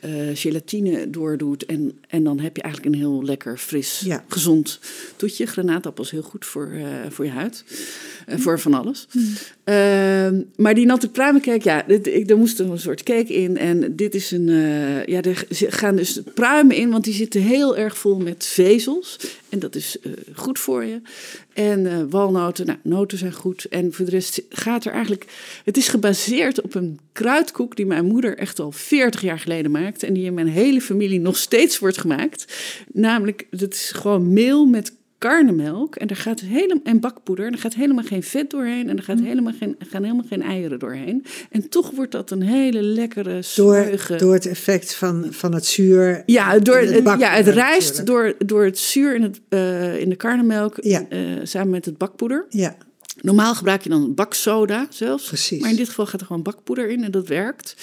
eh, 0.00 0.10
gelatine 0.34 1.10
door 1.10 1.36
doet. 1.36 1.64
En, 1.66 1.98
en 2.08 2.24
dan 2.24 2.40
heb 2.40 2.56
je 2.56 2.62
eigenlijk 2.62 2.94
een 2.94 3.00
heel 3.00 3.24
lekker, 3.24 3.58
fris, 3.58 4.02
Ja. 4.04 4.24
gezond 4.28 4.80
toetje. 5.16 5.46
Granaatappel 5.46 6.04
is 6.04 6.10
heel 6.10 6.22
goed 6.22 6.44
voor, 6.44 6.70
eh, 6.72 6.84
voor 7.10 7.24
je 7.24 7.30
huid. 7.30 7.64
Eh, 8.26 8.38
voor 8.38 8.60
van 8.60 8.74
alles. 8.74 9.06
Ehm, 9.64 10.42
maar 10.56 10.74
die 10.74 10.86
natte 10.86 11.08
pruimencake, 11.08 11.68
ja, 11.68 11.84
dit, 11.86 12.06
ik, 12.06 12.30
er 12.30 12.38
moest 12.38 12.58
een 12.58 12.78
soort 12.78 13.02
cake 13.02 13.32
in. 13.34 13.56
En 13.56 13.96
dit 13.96 14.14
is 14.14 14.30
een, 14.30 14.46
ja, 15.06 15.22
er 15.22 15.46
gaan 15.50 15.96
dus 15.96 16.20
pruimen 16.34 16.76
in, 16.76 16.90
want 16.90 17.04
die 17.04 17.14
zitten 17.14 17.40
heel 17.40 17.76
erg 17.76 17.98
vol 17.98 18.18
met 18.18 18.44
vezels. 18.44 19.18
En 19.48 19.58
dat 19.58 19.74
is 19.74 19.96
goed 20.34 20.58
voor 20.58 20.84
je. 20.84 21.00
En 21.56 21.86
eh, 21.86 22.02
walnoten, 22.08 22.66
nou, 22.66 22.78
noten 22.82 23.18
zijn 23.18 23.32
goed. 23.32 23.64
En 23.64 23.92
voor 23.92 24.04
de 24.04 24.10
rest 24.10 24.42
gaat 24.48 24.84
er 24.84 24.92
eigenlijk... 24.92 25.26
Het 25.64 25.76
is 25.76 25.88
gebaseerd 25.88 26.60
op 26.60 26.74
een 26.74 26.98
kruidkoek 27.12 27.76
die 27.76 27.86
mijn 27.86 28.04
moeder 28.04 28.38
echt 28.38 28.58
al 28.58 28.72
40 28.72 29.20
jaar 29.20 29.38
geleden 29.38 29.70
maakte. 29.70 30.06
En 30.06 30.12
die 30.12 30.24
in 30.24 30.34
mijn 30.34 30.48
hele 30.48 30.80
familie 30.80 31.20
nog 31.20 31.36
steeds 31.36 31.78
wordt 31.78 31.98
gemaakt. 31.98 32.54
Namelijk, 32.92 33.46
het 33.50 33.74
is 33.74 33.90
gewoon 33.90 34.32
meel 34.32 34.66
met 34.66 34.92
karnemelk 35.18 35.96
en 35.96 36.08
er 36.08 36.16
gaat 36.16 36.40
helemaal 36.40 36.82
en 36.84 37.00
bakpoeder 37.00 37.46
en 37.46 37.52
er 37.52 37.58
gaat 37.58 37.74
helemaal 37.74 38.04
geen 38.04 38.22
vet 38.22 38.50
doorheen 38.50 38.88
en 38.88 38.96
er 38.96 39.02
gaat 39.02 39.20
helemaal 39.20 39.52
geen, 39.58 39.76
er 39.78 39.86
gaan 39.86 40.02
helemaal 40.02 40.24
geen 40.28 40.42
eieren 40.42 40.78
doorheen 40.78 41.24
en 41.50 41.68
toch 41.68 41.90
wordt 41.90 42.12
dat 42.12 42.30
een 42.30 42.42
hele 42.42 42.82
lekkere 42.82 43.32
Door, 43.32 43.42
smeuige 43.42 44.16
door 44.16 44.32
het 44.34 44.46
effect 44.46 44.94
van, 44.94 45.26
van 45.30 45.54
het 45.54 45.66
zuur. 45.66 46.22
ja, 46.26 46.58
door, 46.58 46.76
het 46.78 47.04
ja, 47.18 47.30
het 47.30 47.48
rijst 47.48 48.06
door, 48.06 48.34
door 48.46 48.64
het 48.64 48.78
zuur 48.78 49.14
in, 49.14 49.22
het, 49.22 49.40
eh, 49.48 50.00
in 50.00 50.08
de 50.08 50.16
karnemelk 50.16 50.76
Ja. 50.80 51.06
eh, 51.08 51.20
samen 51.42 51.70
met 51.70 51.84
het 51.84 51.98
bakpoeder. 51.98 52.46
Ja, 52.48 52.76
Normaal 53.22 53.54
gebruik 53.54 53.82
je 53.82 53.88
dan 53.88 54.14
baksoda 54.14 54.86
zelfs. 54.90 55.26
Precies. 55.26 55.60
Maar 55.60 55.70
in 55.70 55.76
dit 55.76 55.88
geval 55.88 56.06
gaat 56.06 56.20
er 56.20 56.26
gewoon 56.26 56.42
bakpoeder 56.42 56.88
in 56.88 57.04
en 57.04 57.10
dat 57.10 57.28
werkt. 57.28 57.76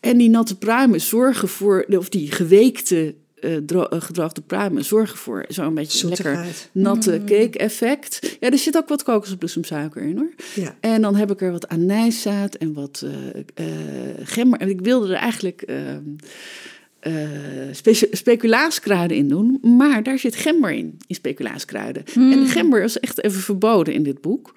En 0.00 0.16
die 0.18 0.30
natte 0.30 0.56
pruimen 0.58 1.00
zorgen 1.00 1.48
voor, 1.48 1.84
of 1.88 2.08
die 2.08 2.32
geweekte 2.32 3.14
eh, 3.40 3.56
dro- 3.56 3.84
eh, 3.88 4.00
gedroogde 4.00 4.40
pruimen 4.40 4.84
zorgen 4.84 5.18
voor 5.18 5.44
zo'n 5.48 5.74
beetje 5.74 6.08
lekker 6.08 6.24
Zoetigheid. 6.34 6.68
natte 6.72 7.20
cake 7.26 7.58
effect. 7.58 8.36
Ja, 8.40 8.50
er 8.50 8.58
zit 8.58 8.76
ook 8.76 8.88
wat 8.88 9.02
kokosbloesemsuiker 9.02 10.02
in 10.02 10.16
hoor. 10.16 10.32
ja. 10.54 10.76
En 10.80 11.02
dan 11.02 11.16
heb 11.16 11.30
ik 11.30 11.40
er 11.40 11.52
wat 11.52 11.68
anijszaad 11.68 12.54
en 12.54 12.72
wat 12.72 13.04
eh, 13.04 13.66
eh, 13.66 14.14
gember. 14.22 14.60
En 14.60 14.68
ik 14.68 14.80
wilde 14.80 15.08
er 15.14 15.20
eigenlijk 15.20 15.64
eh, 16.98 17.12
specu- 17.72 18.08
speculaaskruiden 18.10 19.16
in 19.16 19.28
doen. 19.28 19.58
Maar 19.62 20.02
daar 20.02 20.18
zit 20.18 20.36
gember 20.36 20.72
in, 20.72 20.98
in 21.06 21.14
speculaaskruiden. 21.14 22.04
En 22.14 22.46
gember 22.46 22.82
is 22.82 23.00
echt 23.00 23.24
even 23.24 23.40
verboden 23.40 23.94
in 23.94 24.02
dit 24.02 24.20
boek. 24.20 24.54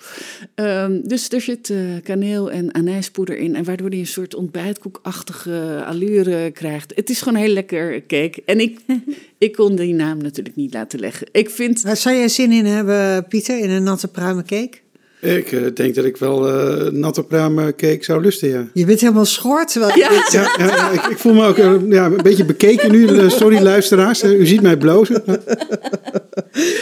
Ehm, 0.55 1.01
dus 1.03 1.29
er 1.29 1.41
zit 1.41 1.69
eh, 1.69 1.77
kaneel 2.03 2.51
en 2.51 2.73
anijspoeder 2.73 3.37
in. 3.37 3.55
En 3.55 3.63
waardoor 3.63 3.89
die 3.89 3.99
een 3.99 4.07
soort 4.07 4.35
ontbijtkoekachtige 4.35 5.83
allure 5.85 6.51
krijgt. 6.51 6.95
Het 6.95 7.09
is 7.09 7.19
gewoon 7.19 7.35
een 7.35 7.45
heel 7.45 7.53
lekker 7.53 8.05
cake. 8.05 8.43
En 8.45 8.59
ik, 8.59 8.79
ik 9.37 9.53
kon 9.53 9.75
die 9.75 9.93
naam 9.93 10.17
natuurlijk 10.17 10.55
niet 10.55 10.73
laten 10.73 10.99
leggen. 10.99 11.27
Ik 11.31 11.49
vind... 11.49 11.79
Zou 11.93 12.15
jij 12.15 12.27
zin 12.27 12.51
in 12.51 12.65
hebben, 12.65 13.27
Pieter, 13.27 13.59
in 13.59 13.69
een 13.69 13.83
natte 13.83 14.07
pruimencake? 14.07 14.77
Ik 15.21 15.51
eh, 15.51 15.61
denk 15.73 15.95
dat 15.95 16.05
ik 16.05 16.17
wel 16.17 16.49
eh 16.49 16.91
natte 16.91 17.23
pruimencake 17.23 17.97
zou 18.03 18.21
lusten, 18.21 18.49
ja. 18.49 18.67
Je 18.73 18.85
bent 18.85 19.01
helemaal 19.01 19.25
schort. 19.25 19.71
terwijl 19.71 19.93
je 19.93 19.99
Ja. 19.99 20.09
dit- 20.09 20.31
Ja, 20.31 20.55
ja, 20.57 20.65
ja, 20.65 20.91
ik, 20.91 21.01
ik 21.05 21.17
voel 21.17 21.33
me 21.33 21.45
ook 21.47 21.57
eh, 21.57 21.75
ja, 21.89 22.05
een 22.05 22.19
beetje 22.23 22.45
bekeken 22.45 22.91
nu. 22.91 23.07
Eh, 23.07 23.29
Sorry 23.29 23.61
luisteraars, 23.61 24.21
eh, 24.21 24.39
u 24.39 24.45
ziet 24.45 24.61
mij 24.61 24.77
blozen. 24.77 25.23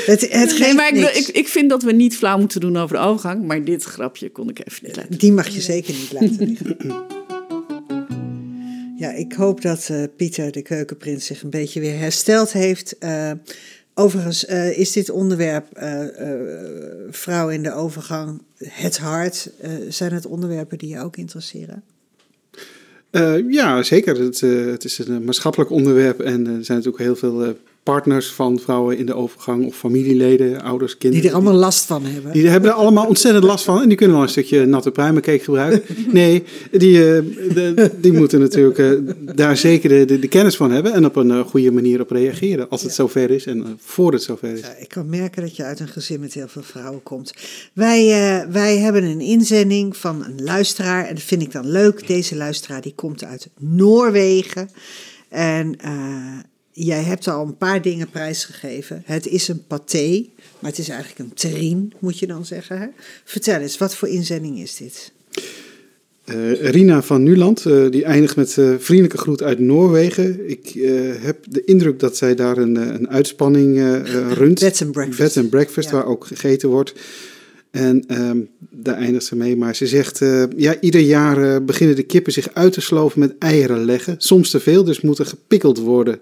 Het, 0.05 0.21
het 0.21 0.29
geeft 0.31 0.59
Nee, 0.59 0.73
maar 0.73 0.87
ik, 0.87 0.93
niks. 0.93 1.27
ik, 1.29 1.35
ik 1.35 1.47
vind 1.47 1.69
dat 1.69 1.83
we 1.83 1.91
niet 1.91 2.15
flauw 2.17 2.37
moeten 2.37 2.59
doen 2.61 2.77
over 2.77 2.95
de 2.95 3.01
overgang. 3.01 3.45
Maar 3.45 3.63
dit 3.63 3.83
grapje 3.83 4.29
kon 4.29 4.49
ik 4.49 4.59
even 4.67 4.79
niet 4.87 4.95
laten. 4.95 5.17
Die 5.17 5.31
mag 5.33 5.47
je 5.47 5.61
zeker 5.61 5.93
niet 5.93 6.11
laten 6.13 6.47
liggen. 6.47 6.77
Ja, 8.97 9.11
ik 9.11 9.33
hoop 9.33 9.61
dat 9.61 9.87
eh, 9.91 10.03
Pieter 10.17 10.51
de 10.51 10.61
keukenprins 10.61 11.25
zich 11.25 11.41
een 11.43 11.49
beetje 11.49 11.79
weer 11.79 11.97
hersteld 11.99 12.51
heeft. 12.51 12.95
Overigens 13.99 14.45
eh, 14.45 14.77
is 14.77 14.91
dit 14.91 15.09
onderwerp 15.09 15.65
uh, 15.77 15.99
vrouw 17.09 17.49
in 17.49 17.63
de 17.63 17.73
overgang, 17.73 18.41
het 18.63 18.97
hart, 18.97 19.51
zijn 19.89 20.13
het 20.13 20.25
onderwerpen 20.25 20.77
die 20.77 20.89
je 20.89 20.99
ook 20.99 21.17
interesseren? 21.17 21.83
ja, 23.47 23.83
zeker. 23.83 24.19
Het, 24.21 24.41
het, 24.41 24.83
is 24.83 24.97
een 24.97 25.23
maatschappelijk 25.23 25.69
onderwerp 25.69 26.19
en 26.19 26.47
er 26.47 26.65
zijn 26.65 26.77
natuurlijk 26.77 27.03
heel 27.03 27.15
veel 27.15 27.55
partners 27.83 28.31
van 28.31 28.59
vrouwen 28.59 28.97
in 28.97 29.05
de 29.05 29.13
overgang 29.13 29.65
of 29.65 29.75
familieleden, 29.75 30.61
ouders, 30.61 30.97
kinderen. 30.97 31.21
Die 31.21 31.31
er 31.31 31.37
allemaal 31.37 31.59
last 31.59 31.85
van 31.85 32.05
hebben. 32.05 32.31
Die 32.31 32.47
hebben 32.47 32.69
er 32.69 32.75
allemaal 32.75 33.07
ontzettend 33.07 33.43
last 33.43 33.63
van 33.63 33.81
en 33.81 33.87
die 33.87 33.97
kunnen 33.97 34.15
wel 34.15 34.25
een 34.25 34.31
stukje 34.31 34.65
natte 34.65 34.91
pruimencake 34.91 35.39
gebruiken. 35.39 35.95
Nee, 36.11 36.43
die, 36.71 36.93
de, 36.93 37.91
die 37.99 38.13
moeten 38.13 38.39
natuurlijk 38.39 38.77
uh, 38.77 38.91
daar 39.35 39.57
zeker 39.57 40.07
de, 40.07 40.19
de, 40.19 40.27
kennis 40.27 40.55
van 40.55 40.71
hebben 40.71 40.93
en 40.93 41.05
op 41.05 41.15
een 41.15 41.29
uh, 41.29 41.39
goede 41.39 41.71
manier 41.71 42.01
op 42.01 42.11
reageren 42.11 42.69
als 42.69 42.81
het 42.81 42.93
zover 42.93 43.31
is 43.31 43.45
en 43.45 43.77
voor 43.81 44.11
het 44.11 44.23
zover 44.23 44.49
is. 44.49 44.59
Ja, 44.59 44.75
ik 44.79 44.89
kan 44.89 45.09
merken 45.09 45.41
dat 45.41 45.55
je 45.55 45.63
uit 45.63 45.79
een 45.79 45.87
gezin 45.87 46.19
met 46.19 46.33
heel 46.33 46.47
veel 46.47 46.63
vrouwen 46.63 47.03
komt. 47.03 47.33
Wij, 47.73 48.05
wij 48.51 48.77
hebben 48.77 49.03
een 49.03 49.21
inzending 49.21 49.97
van 49.97 50.25
een 50.25 50.43
luisteraar 50.43 51.05
en 51.05 51.15
dat 51.15 51.23
vind 51.23 51.41
ik 51.41 51.51
dan 51.51 51.71
leuk. 51.71 52.07
Deze 52.07 52.35
luisteraar 52.35 52.81
die 52.81 52.93
komt 52.95 53.23
uit 53.23 53.49
Noorwegen. 53.57 54.69
En 55.29 55.75
jij 56.71 57.03
hebt 57.03 57.27
al 57.27 57.45
een 57.45 57.57
paar 57.57 57.81
dingen 57.81 58.09
prijsgegeven. 58.09 59.01
Het 59.05 59.27
is 59.27 59.47
een 59.47 59.63
paté, 59.67 60.25
maar 60.59 60.71
het 60.71 60.79
is 60.79 60.89
eigenlijk 60.89 61.19
een 61.19 61.33
terrine, 61.33 61.87
moet 61.99 62.19
je 62.19 62.27
dan 62.27 62.45
zeggen. 62.45 62.79
Hè? 62.79 62.87
Vertel 63.23 63.59
eens, 63.59 63.77
wat 63.77 63.95
voor 63.95 64.07
inzending 64.07 64.59
is 64.59 64.75
dit? 64.75 65.11
Uh, 66.35 66.69
Rina 66.71 67.01
van 67.01 67.23
Nuland, 67.23 67.65
uh, 67.65 67.91
die 67.91 68.03
eindigt 68.03 68.35
met 68.35 68.55
uh, 68.57 68.75
vriendelijke 68.77 69.17
groet 69.17 69.43
uit 69.43 69.59
Noorwegen. 69.59 70.49
Ik 70.49 70.71
heb 71.21 71.37
de 71.49 71.63
indruk 71.63 71.99
dat 71.99 72.17
zij 72.17 72.35
daar 72.35 72.57
een, 72.57 72.75
een 72.75 73.09
uitspanning 73.09 73.77
runt. 74.41 74.59
Bed 74.59 74.81
and 74.81 74.91
breakfast. 74.91 75.19
Bed 75.19 75.37
and 75.37 75.49
breakfast, 75.49 75.89
ja. 75.89 75.95
waar 75.95 76.05
ook 76.05 76.25
gegeten 76.25 76.69
wordt. 76.69 76.93
En 77.71 78.03
um, 78.21 78.49
daar 78.69 78.95
eindigt 78.95 79.25
ze 79.25 79.35
mee. 79.35 79.57
Maar 79.57 79.75
ze 79.75 79.87
zegt, 79.87 80.19
ja, 80.55 80.79
ieder 80.79 81.01
jaar 81.01 81.63
beginnen 81.63 81.95
de 81.95 82.03
kippen 82.03 82.33
zich 82.33 82.53
uit 82.53 82.73
te 82.73 82.81
sloven 82.81 83.19
met 83.19 83.35
eieren 83.39 83.85
leggen. 83.85 84.15
Soms 84.17 84.49
te 84.49 84.59
veel, 84.59 84.83
dus 84.83 85.01
moeten 85.01 85.25
gepikkeld 85.25 85.77
worden. 85.77 86.19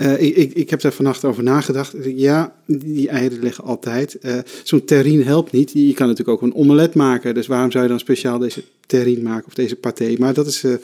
Uh, 0.00 0.22
ik, 0.22 0.36
ik, 0.36 0.52
ik, 0.52 0.70
heb 0.70 0.80
daar 0.80 0.92
vannacht 0.92 1.24
over 1.24 1.42
nagedacht. 1.42 1.94
Ja, 2.14 2.54
die 2.66 3.08
eieren 3.08 3.38
liggen 3.38 3.64
altijd. 3.64 4.16
Uh, 4.22 4.38
Zo'n 4.62 4.84
terrine 4.84 5.24
helpt 5.24 5.52
niet. 5.52 5.70
Je 5.72 5.94
kan 5.94 6.08
natuurlijk 6.08 6.42
ook 6.42 6.42
een 6.42 6.54
omelet 6.54 6.94
maken. 6.94 7.34
Dus 7.34 7.46
waarom 7.46 7.70
zou 7.70 7.82
je 7.82 7.90
dan 7.90 7.98
speciaal 7.98 8.38
deze 8.38 8.62
terrine 8.86 9.22
maken 9.22 9.46
of 9.46 9.54
deze 9.54 9.76
paté? 9.76 10.14
Maar 10.18 10.34
dat 10.34 10.46
is 10.46 10.62
uh, 10.62 10.74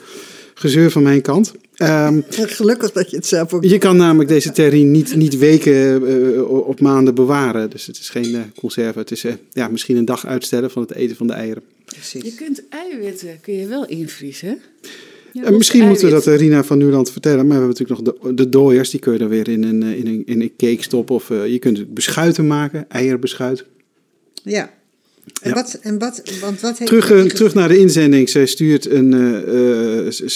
gezeur 0.53 0.91
van 0.91 1.03
mijn 1.03 1.21
kant. 1.21 1.53
Um, 1.77 2.23
Gelukkig 2.59 2.91
dat 2.91 3.09
je 3.09 3.15
het 3.15 3.25
zelf 3.25 3.53
ook... 3.53 3.63
Je 3.63 3.77
kan 3.77 3.97
namelijk 3.97 4.29
deze 4.29 4.51
terrine 4.51 4.89
niet, 4.89 5.15
niet 5.15 5.37
weken 5.37 6.65
op 6.65 6.79
maanden 6.79 7.15
bewaren. 7.15 7.69
Dus 7.69 7.85
het 7.85 7.97
is 7.97 8.09
geen 8.09 8.51
conserve. 8.59 8.99
Het 8.99 9.11
is 9.11 9.25
ja, 9.51 9.67
misschien 9.67 9.97
een 9.97 10.05
dag 10.05 10.25
uitstellen 10.25 10.71
van 10.71 10.81
het 10.81 10.93
eten 10.93 11.15
van 11.15 11.27
de 11.27 11.33
eieren. 11.33 11.63
Precies. 11.85 12.23
Je 12.23 12.33
kunt 12.33 12.63
eiwitten 12.69 13.39
kun 13.41 13.53
je 13.53 13.67
wel 13.67 13.85
invriezen, 13.85 14.59
en 15.43 15.57
misschien 15.57 15.87
moeten 15.87 16.05
we 16.05 16.11
dat 16.11 16.27
uh, 16.27 16.35
Rina 16.35 16.63
van 16.63 16.77
Nuland 16.77 17.11
vertellen. 17.11 17.47
Maar 17.47 17.59
we 17.59 17.65
hebben 17.65 17.85
natuurlijk 17.85 17.99
nog 17.99 18.15
de, 18.21 18.33
de 18.33 18.49
dooiers. 18.49 18.89
Die 18.89 18.99
kun 18.99 19.13
je 19.13 19.19
dan 19.19 19.29
weer 19.29 19.49
in 19.49 19.63
een, 19.63 19.83
in 19.83 20.07
een, 20.07 20.23
in 20.25 20.41
een 20.41 20.53
cake 20.57 20.83
stoppen. 20.83 21.15
Of 21.15 21.29
uh, 21.29 21.47
je 21.47 21.59
kunt 21.59 21.93
beschuiten 21.93 22.47
maken. 22.47 22.85
Eierbeschuit. 22.89 23.65
Ja. 24.43 24.75
En, 25.41 25.49
ja. 25.49 25.55
wat, 25.55 25.79
en 25.81 25.99
wat, 25.99 26.21
want 26.41 26.61
wat 26.61 26.77
heeft 26.77 26.91
terug, 26.91 27.33
terug 27.33 27.53
naar 27.53 27.67
de 27.67 27.77
inzending. 27.77 28.29
Zij 28.29 28.45
stuurt 28.45 28.89
een. 28.89 29.11
Uh, 29.11 30.11
ze, 30.11 30.29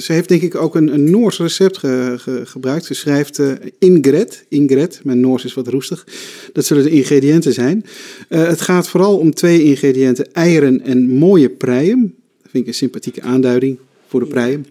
ze, 0.00 0.12
heeft 0.12 0.28
denk 0.28 0.42
ik 0.42 0.54
ook 0.54 0.74
een, 0.74 0.94
een 0.94 1.10
Noors 1.10 1.38
recept 1.38 1.78
ge, 1.78 2.14
ge, 2.18 2.42
gebruikt. 2.44 2.84
Ze 2.84 2.94
schrijft 2.94 3.38
uh, 3.38 3.52
ingret. 3.78 4.44
Ingret, 4.48 5.00
mijn 5.04 5.20
Noors 5.20 5.44
is 5.44 5.54
wat 5.54 5.68
roestig. 5.68 6.06
Dat 6.52 6.64
zullen 6.64 6.82
de 6.82 6.90
ingrediënten 6.90 7.52
zijn. 7.52 7.84
het 8.28 8.60
gaat 8.60 8.88
vooral 8.88 9.18
om 9.18 9.34
twee 9.34 9.62
ingrediënten: 9.62 10.32
eieren 10.32 10.80
en 10.84 11.08
mooie 11.08 11.48
preien. 11.48 12.14
Dat 12.42 12.50
vind 12.50 12.62
ik 12.62 12.66
een 12.66 12.74
sympathieke 12.74 13.22
aanduiding 13.22 13.78
voor 14.12 14.20
de 14.20 14.26
preien. 14.26 14.66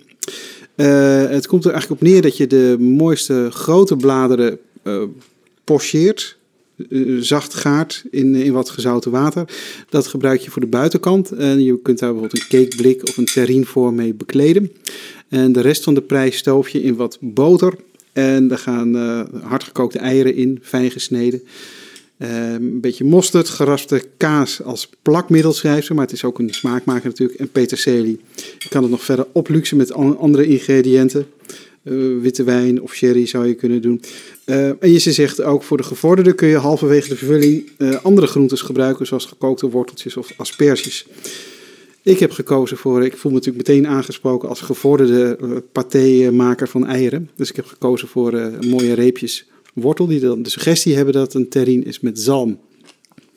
Uh, 0.75 1.29
het 1.29 1.47
komt 1.47 1.65
er 1.65 1.71
eigenlijk 1.71 2.01
op 2.01 2.07
neer 2.07 2.21
dat 2.21 2.37
je 2.37 2.47
de 2.47 2.75
mooiste 2.79 3.47
grote 3.51 3.95
bladeren 3.95 4.59
uh, 4.83 5.01
pocheert. 5.63 6.37
Uh, 6.89 7.21
zacht 7.21 7.53
gaart 7.53 8.03
in, 8.11 8.35
in 8.35 8.53
wat 8.53 8.69
gezouten 8.69 9.11
water. 9.11 9.45
Dat 9.89 10.07
gebruik 10.07 10.41
je 10.41 10.51
voor 10.51 10.61
de 10.61 10.67
buitenkant. 10.67 11.31
En 11.31 11.63
je 11.63 11.81
kunt 11.81 11.99
daar 11.99 12.11
bijvoorbeeld 12.13 12.41
een 12.41 12.59
cakeblik 12.59 13.07
of 13.07 13.17
een 13.17 13.25
terrine 13.25 13.65
voor 13.65 13.93
mee 13.93 14.13
bekleden. 14.13 14.71
En 15.29 15.51
de 15.51 15.61
rest 15.61 15.83
van 15.83 15.93
de 15.93 16.01
prei 16.01 16.31
stoof 16.31 16.69
je 16.69 16.83
in 16.83 16.95
wat 16.95 17.17
boter. 17.21 17.73
En 18.13 18.47
daar 18.47 18.57
gaan 18.57 18.95
hardgekookte 19.43 19.99
eieren 19.99 20.35
in, 20.35 20.59
fijn 20.61 20.91
gesneden. 20.91 21.41
Uh, 22.21 22.51
een 22.51 22.81
beetje 22.81 23.03
mosterd, 23.03 23.49
geraspte 23.49 24.03
kaas 24.17 24.63
als 24.63 24.89
plakmiddel 25.01 25.53
schrijft 25.53 25.87
ze, 25.87 25.93
maar 25.93 26.03
het 26.05 26.13
is 26.13 26.23
ook 26.23 26.39
een 26.39 26.53
smaakmaker 26.53 27.07
natuurlijk. 27.07 27.39
En 27.39 27.51
peterselie. 27.51 28.19
Je 28.59 28.69
kan 28.69 28.81
het 28.81 28.91
nog 28.91 29.03
verder 29.03 29.27
opluxen 29.31 29.77
met 29.77 29.93
andere 29.93 30.47
ingrediënten. 30.47 31.25
Uh, 31.83 32.21
witte 32.21 32.43
wijn 32.43 32.81
of 32.81 32.93
sherry 32.93 33.25
zou 33.25 33.47
je 33.47 33.53
kunnen 33.53 33.81
doen. 33.81 34.01
Uh, 34.45 34.67
en 34.67 34.91
je 34.91 34.99
zegt 34.99 35.41
ook 35.41 35.63
voor 35.63 35.77
de 35.77 35.83
gevorderde 35.83 36.33
kun 36.33 36.47
je 36.47 36.57
halverwege 36.57 37.09
de 37.09 37.15
vervulling 37.15 37.69
uh, 37.77 37.95
andere 38.03 38.27
groentes 38.27 38.61
gebruiken, 38.61 39.07
zoals 39.07 39.25
gekookte 39.25 39.69
worteltjes 39.69 40.17
of 40.17 40.33
asperges. 40.37 41.07
Ik 42.03 42.19
heb 42.19 42.31
gekozen 42.31 42.77
voor, 42.77 43.05
ik 43.05 43.17
voel 43.17 43.31
me 43.31 43.37
natuurlijk 43.37 43.67
meteen 43.67 43.87
aangesproken 43.87 44.49
als 44.49 44.61
gevorderde 44.61 45.37
paté-maker 45.71 46.67
van 46.67 46.87
eieren. 46.87 47.29
Dus 47.35 47.49
ik 47.49 47.55
heb 47.55 47.65
gekozen 47.65 48.07
voor 48.07 48.51
mooie 48.67 48.93
reepjes 48.93 49.50
wortel 49.73 50.07
die 50.07 50.19
dan 50.19 50.43
de 50.43 50.49
suggestie 50.49 50.95
hebben 50.95 51.13
dat 51.13 51.33
een 51.33 51.49
terrine 51.49 51.83
is 51.83 51.99
met 51.99 52.19
zalm. 52.19 52.59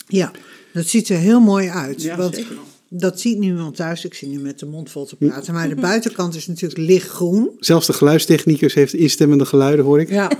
Ja, 0.07 0.32
dat 0.72 0.87
ziet 0.87 1.09
er 1.09 1.18
heel 1.18 1.41
mooi 1.41 1.68
uit. 1.68 2.03
Ja, 2.03 2.16
want 2.16 2.35
zeker. 2.35 2.57
Dat 2.97 3.20
ziet 3.20 3.39
niemand 3.39 3.76
thuis. 3.76 4.05
Ik 4.05 4.14
zit 4.14 4.28
nu 4.28 4.39
met 4.39 4.59
de 4.59 4.66
mond 4.66 4.91
vol 4.91 5.05
te 5.05 5.16
praten. 5.16 5.55
Maar 5.55 5.68
de 5.68 5.74
buitenkant 5.74 6.35
is 6.35 6.47
natuurlijk 6.47 6.80
lichtgroen. 6.80 7.51
Zelfs 7.59 7.87
de 7.87 7.93
geluidstechnicus 7.93 8.74
heeft 8.74 8.95
instemmende 8.95 9.47
geluiden, 9.47 9.85
hoor 9.85 10.01
ik. 10.01 10.11
Ja, 10.11 10.30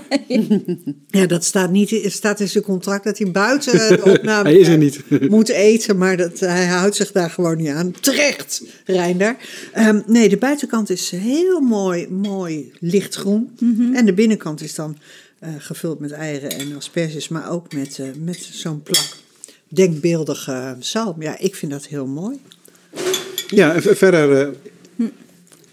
ja 1.07 1.25
dat 1.25 1.43
staat 1.43 1.71
niet. 1.71 1.89
Het 1.89 2.11
staat 2.11 2.39
in 2.39 2.47
zijn 2.47 2.63
contract 2.63 3.03
dat 3.03 3.17
hij 3.17 3.31
buiten 3.31 3.71
de 3.87 4.01
opname 4.13 4.49
hij 4.49 4.57
is 4.57 4.67
er 4.67 4.77
niet. 4.77 5.01
moet 5.29 5.49
eten. 5.49 5.97
Maar 5.97 6.17
dat, 6.17 6.39
hij 6.39 6.65
houdt 6.65 6.95
zich 6.95 7.11
daar 7.11 7.29
gewoon 7.29 7.57
niet 7.57 7.69
aan. 7.69 7.91
Terecht, 7.99 8.63
Reinder. 8.85 9.35
Um, 9.77 10.03
nee, 10.07 10.29
de 10.29 10.37
buitenkant 10.37 10.89
is 10.89 11.09
heel 11.09 11.59
mooi, 11.59 12.07
mooi 12.09 12.71
lichtgroen. 12.79 13.49
Mm 13.59 13.75
-hmm. 13.75 13.95
En 13.95 14.05
de 14.05 14.13
binnenkant 14.13 14.61
is 14.61 14.75
dan 14.75 14.97
gevuld 15.57 15.99
met 15.99 16.11
eieren 16.11 16.49
en 16.49 16.75
asperges, 16.75 17.27
maar 17.27 17.51
ook 17.51 17.73
met, 17.73 17.97
uh, 17.97 18.07
met 18.19 18.49
zo'n 18.51 18.83
plak 18.83 19.05
denkbeeldige 19.67 20.75
zalm. 20.79 21.21
Ja, 21.21 21.39
ik 21.39 21.55
vind 21.55 21.71
dat 21.71 21.85
heel 21.85 22.05
mooi. 22.05 22.39
Ja, 23.47 23.73
en 23.73 23.81
verder 23.95 24.53
uh, 24.97 25.07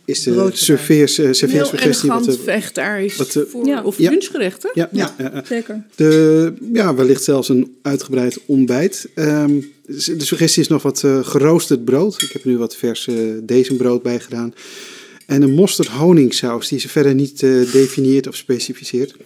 is 0.05 0.23
de 0.23 0.51
serveers, 0.53 1.19
uh, 1.19 1.33
serveersvergestie... 1.33 2.11
Heel 2.11 2.21
elegant 2.21 2.45
vegetarisch 2.45 3.17
wat, 3.17 3.35
uh, 3.35 3.43
voor, 3.45 3.67
ja. 3.67 3.83
of 3.83 3.99
ja. 3.99 4.11
lunchgerechten. 4.11 4.71
Ja, 4.75 4.89
ja, 4.93 5.15
ja, 5.19 5.45
zeker. 5.45 5.87
De, 5.95 6.55
ja, 6.73 6.95
wellicht 6.95 7.23
zelfs 7.25 7.49
een 7.49 7.77
uitgebreid 7.83 8.39
ontbijt. 8.47 9.09
Um, 9.15 9.73
de 9.87 10.25
suggestie 10.25 10.63
is 10.63 10.69
nog 10.69 10.83
wat 10.83 10.99
geroosterd 11.23 11.85
brood. 11.85 12.23
Ik 12.23 12.33
heb 12.33 12.45
nu 12.45 12.59
wat 12.59 12.77
vers 12.77 13.09
brood 13.77 14.03
bij 14.03 14.21
gedaan. 14.21 14.55
En 15.33 15.43
een 15.43 15.55
mosterd 15.55 15.89
honingsaus 15.89 16.69
die 16.69 16.79
ze 16.79 16.89
verder 16.89 17.15
niet 17.15 17.43
uh, 17.43 17.73
definieert 17.73 18.29
of 18.29 18.37
specificeert. 18.37 19.17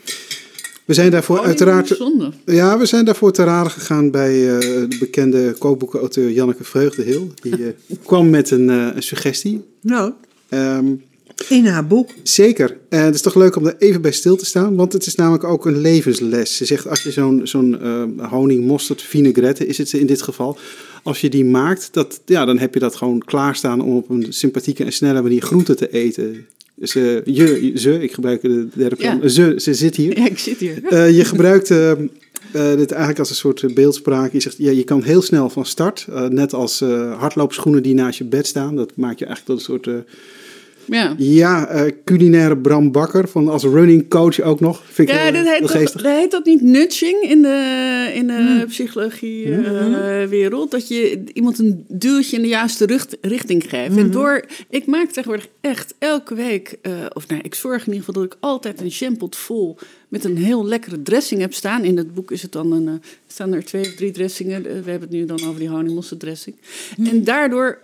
We 0.84 0.94
zijn 0.94 1.10
daarvoor 1.10 1.40
uiteraard. 1.40 1.98
Ja, 2.44 2.78
we 2.78 2.86
zijn 2.86 3.04
daarvoor 3.04 3.32
te 3.32 3.44
raden 3.44 3.72
gegaan 3.72 4.10
bij 4.10 4.34
uh, 4.34 4.58
de 4.60 4.96
bekende 5.00 5.54
kookboekenauteur 5.58 6.30
Janneke 6.30 6.64
Vreugdehil. 6.64 7.32
Die 7.40 7.58
uh, 7.58 7.66
kwam 8.06 8.30
met 8.30 8.50
een, 8.50 8.68
een 8.68 9.02
suggestie. 9.02 9.64
Nou. 9.80 10.12
Um, 10.50 11.02
in 11.48 11.66
haar 11.66 11.86
boek. 11.86 12.10
Zeker. 12.22 12.76
En 12.88 13.04
het 13.04 13.14
is 13.14 13.20
toch 13.20 13.34
leuk 13.34 13.56
om 13.56 13.66
er 13.66 13.74
even 13.78 14.00
bij 14.00 14.12
stil 14.12 14.36
te 14.36 14.46
staan, 14.46 14.76
want 14.76 14.92
het 14.92 15.06
is 15.06 15.14
namelijk 15.14 15.44
ook 15.44 15.66
een 15.66 15.80
levensles. 15.80 16.56
Ze 16.56 16.64
zegt 16.64 16.88
als 16.88 17.02
je 17.02 17.10
zo'n 17.10 17.40
zo'n 17.44 17.78
uh, 17.82 18.30
honing, 18.30 18.66
mosterd, 18.66 19.02
vinaigrette 19.02 19.66
is 19.66 19.78
het 19.78 19.92
in 19.92 20.06
dit 20.06 20.22
geval, 20.22 20.58
als 21.02 21.20
je 21.20 21.28
die 21.28 21.44
maakt, 21.44 21.88
dat, 21.92 22.20
ja, 22.24 22.44
dan 22.44 22.58
heb 22.58 22.74
je 22.74 22.80
dat 22.80 22.96
gewoon 22.96 23.18
klaarstaan 23.18 23.80
om 23.80 23.96
op 23.96 24.10
een 24.10 24.26
sympathieke 24.28 24.84
en 24.84 24.92
snelle 24.92 25.22
manier 25.22 25.42
groenten 25.42 25.76
te 25.76 25.90
eten. 25.90 26.46
Uh, 26.76 27.24
je, 27.24 27.72
ze, 27.76 28.02
ik 28.02 28.12
gebruik 28.12 28.40
de 28.40 28.68
derde 28.74 28.96
persoon, 28.96 29.20
ja. 29.22 29.28
ze, 29.28 29.54
ze 29.56 29.74
zit 29.74 29.96
hier. 29.96 30.18
Ja, 30.18 30.26
ik 30.26 30.38
zit 30.38 30.58
hier. 30.58 30.82
Uh, 30.90 31.16
je 31.16 31.24
gebruikt 31.24 31.70
uh, 31.70 31.92
dit 32.52 32.90
eigenlijk 32.90 33.18
als 33.18 33.30
een 33.30 33.36
soort 33.36 33.74
beeldspraak. 33.74 34.32
Je 34.32 34.40
zegt, 34.40 34.56
ja, 34.58 34.70
je 34.70 34.84
kan 34.84 35.02
heel 35.02 35.22
snel 35.22 35.50
van 35.50 35.66
start, 35.66 36.06
net 36.28 36.54
als 36.54 36.80
hardloopschoenen 37.18 37.82
die 37.82 37.94
naast 37.94 38.18
je 38.18 38.24
bed 38.24 38.46
staan. 38.46 38.76
Dat 38.76 38.92
maak 38.96 39.18
je 39.18 39.24
eigenlijk 39.24 39.60
tot 39.60 39.68
een 39.68 39.82
soort 39.82 40.04
Ja. 40.86 41.14
Ja, 41.16 41.66
eh, 41.68 41.92
culinaire 42.04 42.56
Bram 42.56 42.92
Bakker 42.92 43.28
van 43.28 43.48
als 43.48 43.62
running 43.64 44.08
coach 44.08 44.40
ook 44.40 44.60
nog. 44.60 44.82
Vind 44.84 45.08
ik 45.08 45.14
Ja, 45.14 45.20
heel, 45.22 45.32
dat 45.32 45.42
heel 45.42 45.52
heet, 45.80 45.92
dat 45.92 46.02
heet 46.02 46.30
dat 46.30 46.44
niet 46.44 46.60
nudging 46.60 47.22
in 47.22 47.42
de, 47.42 48.10
in 48.14 48.26
de 48.26 48.64
psychologie-wereld? 48.66 50.70
dat 50.70 50.88
je 50.88 51.22
iemand 51.32 51.58
een 51.58 51.84
duwtje 51.88 52.36
in 52.36 52.42
de 52.42 52.48
juiste 52.48 52.86
rucht- 52.86 53.16
richting 53.20 53.64
geeft. 53.68 53.96
En 53.96 54.10
door, 54.10 54.44
ik 54.70 54.86
maak 54.86 55.10
tegenwoordig 55.10 55.48
echt 55.60 55.94
elke 55.98 56.34
week, 56.34 56.76
eh, 56.82 56.92
of 57.12 57.28
nee, 57.28 57.38
ik 57.42 57.54
zorg 57.54 57.86
in 57.86 57.92
ieder 57.92 58.04
geval 58.04 58.22
dat 58.22 58.32
ik 58.32 58.36
altijd 58.40 58.80
een 58.80 58.86
jampot 58.88 59.36
vol 59.36 59.76
met 60.08 60.24
een 60.24 60.36
heel 60.36 60.66
lekkere 60.66 61.02
dressing 61.02 61.40
heb 61.40 61.54
staan. 61.54 61.84
In 61.84 61.96
het 61.96 62.14
boek 62.14 62.30
is 62.30 62.42
het 62.42 62.52
dan 62.52 62.72
een, 62.72 62.88
eh, 62.88 62.94
staan 63.26 63.52
er 63.54 63.64
twee 63.64 63.82
of 63.82 63.94
drie 63.94 64.10
dressingen. 64.10 64.56
Eh, 64.66 64.72
We 64.72 64.90
hebben 64.90 65.08
het 65.08 65.18
nu 65.18 65.24
dan 65.24 65.40
over 65.46 65.58
die 65.60 65.68
honingmossen 65.68 66.18
dressing. 66.18 66.56
En 67.10 67.24
daardoor 67.24 67.78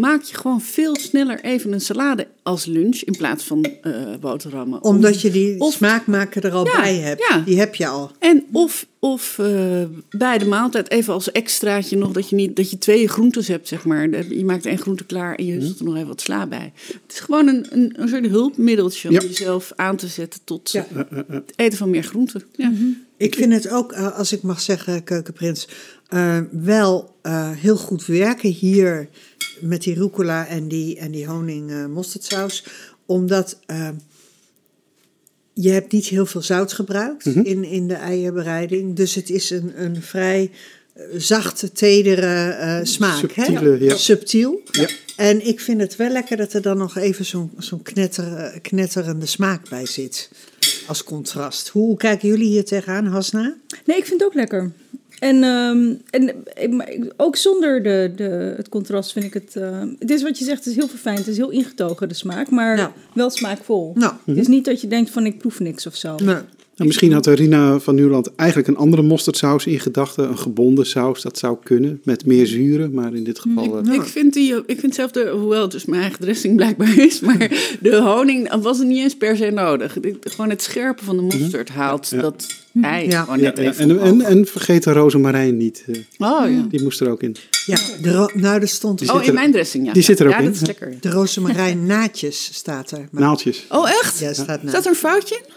maak 0.00 0.22
je 0.22 0.34
gewoon 0.36 0.60
veel 0.60 0.96
sneller 0.96 1.40
even 1.44 1.72
een 1.72 1.80
salade 1.80 2.26
als 2.42 2.64
lunch 2.64 2.96
in 3.00 3.16
plaats 3.16 3.44
van 3.44 3.64
eh 3.82 3.92
boterhammen. 4.20 4.82
Omdat 4.82 5.20
je 5.20 5.30
die 5.30 5.60
Of- 5.60 5.72
smaakmaker 5.74 6.44
er 6.44 6.52
al 6.52 6.66
Ja, 6.66 6.80
bij 6.80 6.94
hebt. 6.96 7.26
ja. 7.28 7.38
Die 7.38 7.58
heb 7.58 7.74
je 7.74 7.86
al. 7.86 8.10
En 8.18 8.44
of, 8.52 8.86
of 8.98 9.38
eh, 9.38 9.82
bij 10.10 10.38
de 10.38 10.46
maaltijd 10.46 10.90
even 10.90 11.12
als 11.12 11.32
extraatje 11.32 11.96
nog 11.96 12.12
dat 12.12 12.28
je, 12.28 12.36
niet, 12.36 12.56
dat 12.56 12.70
je 12.70 12.78
twee 12.78 13.08
groentes 13.08 13.48
hebt, 13.48 13.68
zeg 13.68 13.84
maar. 13.84 14.08
Je 14.34 14.44
maakt 14.44 14.66
één 14.66 14.78
groente 14.78 15.04
klaar 15.04 15.34
en 15.34 15.46
je 15.46 15.60
zet 15.66 15.78
er 15.78 15.84
nog 15.84 15.94
even 15.94 16.08
wat 16.08 16.20
sla 16.20 16.46
bij. 16.46 16.72
Het 16.86 17.12
is 17.12 17.20
gewoon 17.20 17.48
een, 17.48 17.66
een, 17.70 17.92
een 17.96 18.08
soort 18.08 18.26
hulpmiddeltje 18.26 19.08
om 19.08 19.14
Ja. 19.14 19.20
jezelf 19.20 19.72
aan 19.76 19.96
te 19.96 20.06
zetten 20.06 20.40
tot 20.44 20.72
het 21.28 21.52
eten 21.56 21.78
van 21.78 21.90
meer 21.90 22.02
groenten. 22.04 22.42
Ja. 22.56 22.72
Ik 23.16 23.34
vind 23.34 23.52
het 23.52 23.68
ook, 23.70 23.92
eh, 23.92 24.18
als 24.18 24.32
ik 24.32 24.42
mag 24.42 24.60
zeggen, 24.60 25.04
keukenprins, 25.04 25.68
eh, 26.08 26.38
wel 26.50 27.12
heel 27.56 27.76
goed 27.76 28.06
werken 28.06 28.48
hier 28.50 29.08
met 29.60 29.82
die 29.82 29.94
rucola 29.94 30.46
en 30.46 30.68
die, 30.68 30.98
en 30.98 31.10
die 31.10 31.26
honing 31.26 31.70
eh, 31.70 31.86
mosterdsaus. 31.86 32.64
Omdat 33.06 33.58
eh, 33.66 33.88
je 35.52 35.70
hebt 35.70 35.92
niet 35.92 36.06
heel 36.06 36.26
veel 36.26 36.42
zout 36.42 36.72
gebruikt 36.72 37.26
in, 37.26 37.64
in 37.64 37.88
de 37.88 37.94
eierbereiding. 37.94 38.96
Dus 38.96 39.14
het 39.14 39.30
is 39.30 39.50
een, 39.50 39.82
een 39.82 40.02
vrij 40.02 40.50
eh, 40.94 41.04
zachte, 41.16 41.72
tedere 41.72 42.50
eh, 42.50 42.78
smaak. 42.82 43.18
Subtiele, 43.18 43.70
hè? 43.70 43.84
ja. 43.84 43.96
Subtiel. 43.96 44.62
Ja. 44.70 44.88
En 45.16 45.46
ik 45.46 45.60
vind 45.60 45.80
het 45.80 45.96
wel 45.96 46.08
lekker 46.08 46.36
dat 46.36 46.52
er 46.52 46.62
dan 46.62 46.78
nog 46.78 46.96
even 46.96 47.24
zo'n 47.24 47.50
zo'n 47.58 47.82
knetter, 47.82 48.58
knetterende 48.62 49.26
smaak 49.26 49.68
bij 49.68 49.86
zit. 49.86 50.30
Als 50.86 51.04
contrast. 51.04 51.68
Hoe 51.68 51.96
kijken 51.96 52.28
jullie 52.28 52.48
hier 52.48 52.64
tegenaan, 52.64 53.06
Hasna? 53.06 53.56
Nee, 53.84 53.96
ik 53.96 54.06
vind 54.06 54.20
het 54.20 54.28
ook 54.28 54.34
lekker. 54.34 54.72
En, 55.18 55.42
ehm, 55.44 55.94
en 56.10 56.34
ik- 56.84 57.12
ook 57.16 57.36
zonder 57.36 57.82
de, 57.82 58.12
de, 58.16 58.54
het 58.56 58.68
contrast 58.68 59.12
vind 59.12 59.24
ik 59.24 59.34
het... 59.34 59.56
eh, 59.56 59.82
het 59.98 60.10
is 60.10 60.22
wat 60.22 60.38
je 60.38 60.44
zegt, 60.44 60.58
het 60.58 60.66
is 60.66 60.76
heel 60.76 60.88
verfijnd. 60.88 61.18
Het 61.18 61.26
is 61.28 61.36
heel 61.36 61.50
ingetogen, 61.50 62.08
de 62.08 62.14
smaak. 62.14 62.50
Maar 62.50 62.76
Ja. 62.76 62.92
wel 63.14 63.30
smaakvol. 63.30 63.92
Nou, 63.94 64.12
Het 64.24 64.36
is 64.36 64.46
niet 64.46 64.64
dat 64.64 64.80
je 64.80 64.86
denkt 64.86 65.10
van 65.10 65.26
ik 65.26 65.38
proef 65.38 65.60
niks 65.60 65.86
of 65.86 65.94
zo. 65.96 66.16
nee. 66.16 66.36
Nou, 66.76 66.88
misschien 66.88 67.12
had 67.12 67.26
Rina 67.26 67.78
van 67.78 67.94
Nieuwland 67.94 68.34
eigenlijk 68.34 68.68
een 68.68 68.76
andere 68.76 69.02
mosterdsaus 69.02 69.66
in 69.66 69.80
gedachten. 69.80 70.28
Een 70.28 70.38
gebonden 70.38 70.86
saus, 70.86 71.22
dat 71.22 71.38
zou 71.38 71.56
kunnen. 71.62 72.00
Met 72.04 72.26
meer 72.26 72.46
zuren, 72.46 72.94
maar 72.94 73.14
in 73.14 73.24
dit 73.24 73.38
geval... 73.40 73.78
eh, 73.78 73.92
Ik, 73.94 74.02
vind 74.02 74.32
die, 74.32 74.54
ik 74.66 74.80
vind 74.80 74.94
zelf, 74.94 75.10
de, 75.10 75.28
hoewel 75.40 75.62
het 75.62 75.70
dus 75.70 75.84
mijn 75.84 76.00
eigen 76.02 76.20
dressing 76.20 76.56
blijkbaar 76.56 76.98
is, 76.98 77.20
maar 77.20 77.76
de 77.80 77.96
honing 77.96 78.54
was 78.62 78.78
het 78.78 78.86
niet 78.88 78.98
eens 78.98 79.16
per 79.16 79.36
se 79.36 79.50
nodig. 79.50 79.96
Gewoon 80.20 80.50
het 80.50 80.62
scherpe 80.62 81.04
van 81.04 81.16
de 81.16 81.22
mosterd 81.22 81.68
haalt 81.68 82.08
Ja. 82.10 82.20
dat 82.20 82.46
ei 82.82 83.08
Ja. 83.08 83.22
gewoon 83.22 83.40
net 83.40 83.56
ja, 83.58 83.62
even 83.62 83.90
en, 83.90 84.00
en, 84.00 84.20
en 84.20 84.46
vergeet 84.46 84.82
de 84.84 84.92
rozemarijn 84.92 85.56
niet. 85.56 85.84
eh, 85.86 85.94
Oh 86.18 86.50
ja. 86.50 86.66
Die 86.70 86.82
moest 86.82 87.00
er 87.00 87.10
ook 87.10 87.22
in. 87.22 87.36
Ja, 87.66 87.78
de 88.02 88.12
ro- 88.12 88.30
nou, 88.34 88.60
er 88.60 88.68
stond 88.68 88.98
Die 88.98 89.12
Oh, 89.12 89.22
in 89.22 89.28
er- 89.28 89.34
mijn 89.34 89.52
dressing, 89.52 89.86
ja. 89.86 89.92
die 89.92 90.02
zit 90.02 90.20
er 90.20 90.26
ook 90.26 90.32
ja, 90.32 90.38
in, 90.38 90.44
dat 90.44 90.54
is 90.54 90.66
lekker. 90.66 90.94
de 91.00 91.10
rozemarijn 91.10 91.86
naadjes 91.86 92.48
staat 92.52 92.90
er. 92.90 93.08
Maar- 93.10 93.22
Naaltjes. 93.22 93.64
Oh, 93.68 93.88
echt? 93.90 94.18
Ja, 94.18 94.32
staat. 94.32 94.60
Staat 94.66 94.84
er 94.84 94.90
een 94.90 94.96
foutje 94.96 95.34
in, 95.34 95.53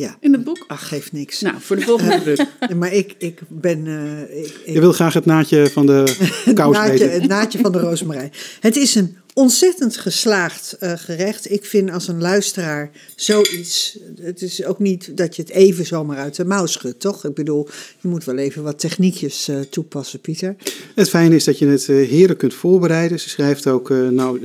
Ja, 0.00 0.16
in 0.20 0.32
het 0.32 0.44
boek? 0.44 0.64
ach, 0.68 0.88
geeft 0.88 1.12
niks. 1.12 1.40
Nou, 1.40 1.54
voor 1.58 1.76
de 1.76 1.82
volgende 1.82 2.22
druk. 2.22 2.46
Ja, 2.68 2.74
maar 2.74 2.92
ik, 2.92 3.14
ik 3.18 3.40
ben... 3.48 3.86
eh, 3.86 4.42
ik, 4.42 4.60
ik, 4.64 4.74
Je 4.74 4.80
wil 4.80 4.92
graag 4.92 5.14
het 5.14 5.24
naadje 5.24 5.70
van 5.70 5.86
de 5.86 6.16
kous 6.54 6.76
naadje, 6.76 6.90
weten. 6.90 7.12
het 7.12 7.28
naadje 7.28 7.58
van 7.58 7.72
de 7.72 7.78
rozemarijn. 7.78 8.32
Het 8.60 8.76
is 8.76 8.94
een 8.94 9.16
ontzettend 9.40 9.96
geslaagd 9.96 10.76
eh, 10.80 10.92
gerecht. 10.96 11.50
Ik 11.50 11.64
vind 11.64 11.90
als 11.90 12.08
een 12.08 12.20
luisteraar 12.20 12.90
zoiets... 13.16 13.98
Het 14.20 14.42
is 14.42 14.64
ook 14.64 14.78
niet 14.78 15.16
dat 15.16 15.36
je 15.36 15.42
het 15.42 15.50
even 15.50 15.86
zomaar 15.86 16.16
uit 16.18 16.36
de 16.36 16.44
mouw 16.44 16.66
schudt, 16.66 17.00
toch? 17.00 17.24
Ik 17.24 17.34
bedoel, 17.34 17.68
je 18.00 18.08
moet 18.08 18.24
wel 18.24 18.36
even 18.36 18.62
wat 18.62 18.78
techniekjes 18.78 19.48
eh, 19.48 19.60
toepassen, 19.60 20.20
Pieter. 20.20 20.56
Het 20.94 21.08
fijne 21.08 21.34
is 21.34 21.44
dat 21.44 21.58
je 21.58 21.66
het 21.66 21.88
eh, 21.88 21.96
heerlijk 21.96 22.38
kunt 22.38 22.54
voorbereiden. 22.54 23.20
Ze 23.20 23.28
schrijft 23.28 23.66
ook, 23.66 23.90
eh, 23.90 24.08
nou, 24.08 24.40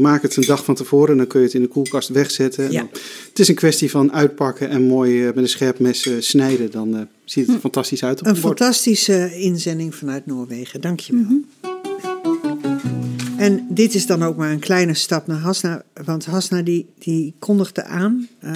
maak 0.00 0.22
het 0.22 0.36
een 0.36 0.44
dag 0.46 0.64
van 0.64 0.74
tevoren. 0.74 1.16
Dan 1.16 1.26
kun 1.26 1.40
je 1.40 1.46
het 1.46 1.54
in 1.54 1.62
de 1.62 1.68
koelkast 1.68 2.08
wegzetten. 2.08 2.64
En 2.66 2.72
Ja. 2.72 2.78
dan- 2.78 2.88
het 3.28 3.38
is 3.38 3.48
een 3.48 3.54
kwestie 3.54 3.90
van 3.90 4.12
uitpakken 4.12 4.68
en 4.68 4.82
mooi 4.82 5.22
met 5.24 5.36
een 5.36 5.48
scherp 5.48 5.78
mes 5.78 6.06
eh, 6.06 6.12
snijden. 6.18 6.70
Dan 6.70 6.94
eh, 6.96 7.00
ziet 7.24 7.46
het 7.46 7.54
er 7.54 7.60
fantastisch 7.60 8.04
uit 8.04 8.20
op 8.20 8.26
Een 8.26 8.32
het 8.32 8.42
bord. 8.42 8.58
fantastische 8.58 9.34
inzending 9.38 9.94
vanuit 9.94 10.26
Noorwegen, 10.26 10.80
dankjewel. 10.80 11.40
En 13.40 13.66
dit 13.68 13.94
is 13.94 14.06
dan 14.06 14.22
ook 14.24 14.36
maar 14.36 14.50
een 14.50 14.58
kleine 14.58 14.94
stap 14.94 15.26
naar 15.26 15.38
Hasna, 15.38 15.82
want 16.04 16.24
Hasna 16.24 16.62
die, 16.62 16.86
die 16.98 17.34
kondigde 17.38 17.84
aan 17.84 18.28
eh, 18.40 18.50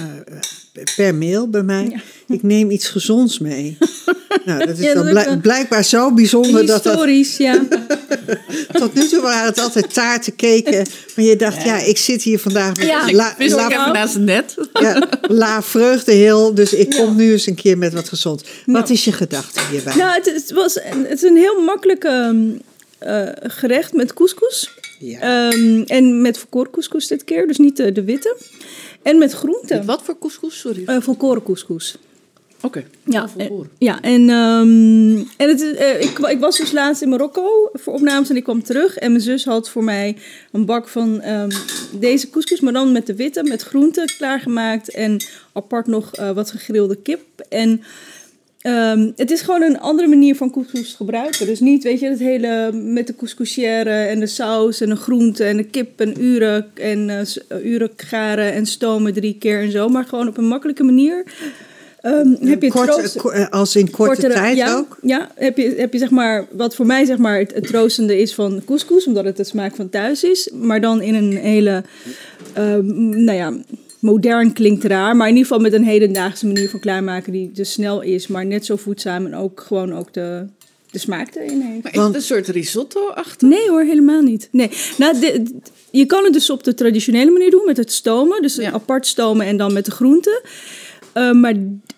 per 0.95 1.15
mail 1.15 1.49
bij 1.49 1.63
mij, 1.63 2.01
ik 2.27 2.43
neem 2.43 2.69
iets 2.71 2.87
gezonds 2.87 3.39
mee. 3.39 3.77
nou, 4.45 4.65
dat 4.65 4.77
is 4.77 4.85
Ja, 4.85 4.93
dan 4.93 5.13
dat 5.13 5.41
blijkbaar 5.41 5.83
zo 5.83 6.13
bijzonder 6.13 6.65
dat 6.65 6.83
dat, 6.83 6.93
Historisch, 6.93 7.37
ja. 7.37 7.59
tot 8.79 8.93
nu 8.93 9.07
toe 9.07 9.21
waren 9.21 9.45
het 9.45 9.59
altijd 9.59 9.93
taarten, 9.93 10.35
keken, 10.35 10.85
maar 11.15 11.25
je 11.25 11.35
dacht, 11.35 11.63
ja, 11.63 11.77
ik 11.79 11.97
zit 11.97 12.21
hier 12.23 12.39
vandaag 12.39 12.77
met 12.77 12.85
Ja, 12.87 13.11
la, 13.11 13.33
Wist 13.37 13.55
la- 13.55 13.65
ik 13.65 13.71
even 13.79 13.93
naast 13.93 14.13
het 14.13 14.23
net. 14.23 14.55
ja, 14.73 15.07
la 15.21 15.61
vreugdeheel, 15.61 16.53
dus 16.53 16.73
ik 16.73 16.89
kom 16.89 17.15
nu 17.15 17.31
eens 17.31 17.47
een 17.47 17.55
keer 17.55 17.77
met 17.77 17.93
wat 17.93 18.09
gezond. 18.09 18.43
Wat 18.65 18.89
is 18.89 19.05
je 19.05 19.11
gedachte 19.11 19.59
hierbij? 19.71 19.95
Nou, 19.95 20.21
het, 20.23 20.51
was, 20.53 20.75
een- 20.75 21.03
het 21.07 21.11
is 21.23 21.29
een 21.29 21.37
heel 21.37 21.61
makkelijk 21.61 22.03
ehm, 22.03 22.37
eh, 22.97 23.27
gerecht 23.41 23.93
met 23.93 24.13
couscous. 24.13 24.73
ja. 24.99 25.19
Ehm, 25.51 25.81
en 25.81 26.21
met 26.21 26.37
volkoren 26.37 26.71
couscous 26.71 27.07
dit 27.07 27.23
keer, 27.23 27.47
dus 27.47 27.57
niet 27.57 27.77
de, 27.77 27.91
de 27.91 28.03
witte. 28.03 28.37
En 29.01 29.17
met 29.17 29.31
groenten. 29.31 29.85
Wat 29.85 30.01
voor 30.03 30.17
couscous? 30.19 30.59
Sorry. 30.59 30.83
Eh 30.85 30.97
volkoren 31.01 31.43
couscous. 31.43 31.97
Oké. 32.61 32.85
Ja, 33.03 33.29
en- 33.37 33.69
ja 33.77 34.01
en, 34.01 34.29
ehm, 34.29 35.17
en 35.37 35.49
het, 35.49 35.61
is, 35.61 35.73
eh, 35.73 36.01
ik, 36.01 36.19
ik 36.19 36.39
was 36.39 36.57
dus 36.57 36.71
laatst 36.71 37.01
in 37.01 37.09
Marokko 37.09 37.69
voor 37.73 37.93
opnames 37.93 38.29
en 38.29 38.35
ik 38.35 38.43
kwam 38.43 38.63
terug. 38.63 38.97
En 38.97 39.11
mijn 39.11 39.23
zus 39.23 39.45
had 39.45 39.69
voor 39.69 39.83
mij 39.83 40.17
een 40.51 40.65
bak 40.65 40.87
van 40.87 41.21
ehm, 41.21 41.49
deze 41.91 42.29
couscous, 42.29 42.59
maar 42.59 42.73
dan 42.73 42.91
met 42.91 43.05
de 43.05 43.15
witte, 43.15 43.43
met 43.43 43.61
groenten 43.61 44.05
klaargemaakt. 44.17 44.89
En 44.89 45.23
apart 45.53 45.87
nog 45.87 46.13
eh, 46.15 46.31
wat 46.31 46.51
gegrilde 46.51 46.95
kip. 46.95 47.21
En 47.49 47.83
ehm, 48.65 49.11
het 49.15 49.31
is 49.31 49.41
gewoon 49.41 49.61
een 49.61 49.79
andere 49.79 50.07
manier 50.07 50.35
van 50.35 50.51
couscous 50.51 50.93
gebruiken. 50.93 51.45
Dus 51.45 51.59
niet, 51.59 51.83
weet 51.83 51.99
je, 51.99 52.09
het 52.09 52.19
hele 52.19 52.71
met 52.73 53.07
de 53.07 53.15
couscousière 53.15 53.89
en 53.91 54.19
de 54.19 54.27
saus 54.27 54.81
en 54.81 54.89
de 54.89 54.95
groente 54.95 55.43
en 55.43 55.57
de 55.57 55.63
kip 55.63 55.99
en 55.99 56.23
uren 56.23 56.65
en 56.73 57.25
uren 57.63 57.89
garen 57.95 58.53
en 58.53 58.65
stomen 58.65 59.13
drie 59.13 59.35
keer 59.39 59.61
en 59.61 59.71
zo. 59.71 59.87
Maar 59.89 60.05
gewoon 60.05 60.27
op 60.27 60.37
een 60.37 60.47
makkelijke 60.47 60.83
manier. 60.83 61.23
Ehm, 62.01 62.29
heb 62.29 62.61
je 62.61 62.67
het 62.67 62.75
Kort, 62.75 62.91
troost- 62.91 63.17
ko- 63.17 63.29
eh, 63.29 63.49
als 63.49 63.75
in 63.75 63.89
korte 63.91 64.11
kortere- 64.13 64.33
tijd 64.33 64.57
ja, 64.57 64.75
ook? 64.75 64.97
Ja, 65.01 65.29
heb 65.35 65.57
je, 65.57 65.73
heb 65.77 65.93
je 65.93 65.99
zeg 65.99 66.09
maar, 66.09 66.45
wat 66.51 66.75
voor 66.75 66.85
mij 66.85 67.05
zeg 67.05 67.17
maar 67.17 67.37
het, 67.39 67.53
het 67.53 67.67
troostende 67.67 68.17
is 68.21 68.33
van 68.33 68.61
couscous, 68.65 69.07
omdat 69.07 69.25
het 69.25 69.37
de 69.37 69.43
smaak 69.43 69.75
van 69.75 69.89
thuis 69.89 70.23
is. 70.23 70.49
Maar 70.53 70.81
dan 70.81 71.01
in 71.01 71.13
een 71.15 71.37
hele, 71.37 71.83
ehm, 72.53 73.09
nou 73.23 73.37
ja, 73.37 73.53
modern 74.05 74.53
klinkt 74.53 74.83
raar, 74.83 75.15
maar 75.15 75.27
in 75.27 75.33
ieder 75.35 75.47
geval 75.47 75.63
met 75.63 75.73
een 75.73 75.83
hedendaagse 75.85 76.45
manier 76.45 76.69
van 76.69 76.79
klaarmaken 76.79 77.31
die 77.31 77.51
dus 77.51 77.71
snel 77.71 78.01
is, 78.01 78.27
maar 78.27 78.45
net 78.45 78.65
zo 78.65 78.75
voedzaam 78.75 79.25
en 79.25 79.35
ook 79.35 79.63
gewoon 79.67 79.93
ook 79.93 80.13
de, 80.13 80.45
de 80.91 80.99
smaak 80.99 81.35
erin 81.35 81.61
heeft. 81.61 81.83
Maar 81.83 81.91
is 81.91 81.97
Want- 81.99 82.13
het 82.13 82.15
een 82.15 82.27
soort 82.27 82.47
risotto 82.47 83.07
achter? 83.09 83.47
Nee 83.47 83.69
hoor, 83.69 83.83
helemaal 83.83 84.21
niet. 84.21 84.47
Nee. 84.51 84.69
Nou, 84.97 85.19
de- 85.19 85.41
de- 85.43 85.53
je 85.91 86.05
kan 86.05 86.23
het 86.23 86.33
dus 86.33 86.49
op 86.49 86.63
de 86.63 86.73
traditionele 86.73 87.31
manier 87.31 87.51
doen 87.51 87.65
met 87.65 87.77
het 87.77 87.91
stomen. 87.91 88.41
Dus 88.41 88.55
Ja. 88.55 88.71
apart 88.71 89.07
stomen 89.07 89.45
en 89.45 89.57
dan 89.57 89.73
met 89.73 89.85
de 89.85 89.91
groenten. 89.91 90.41
Eh, 91.13 91.31
maar 91.31 91.53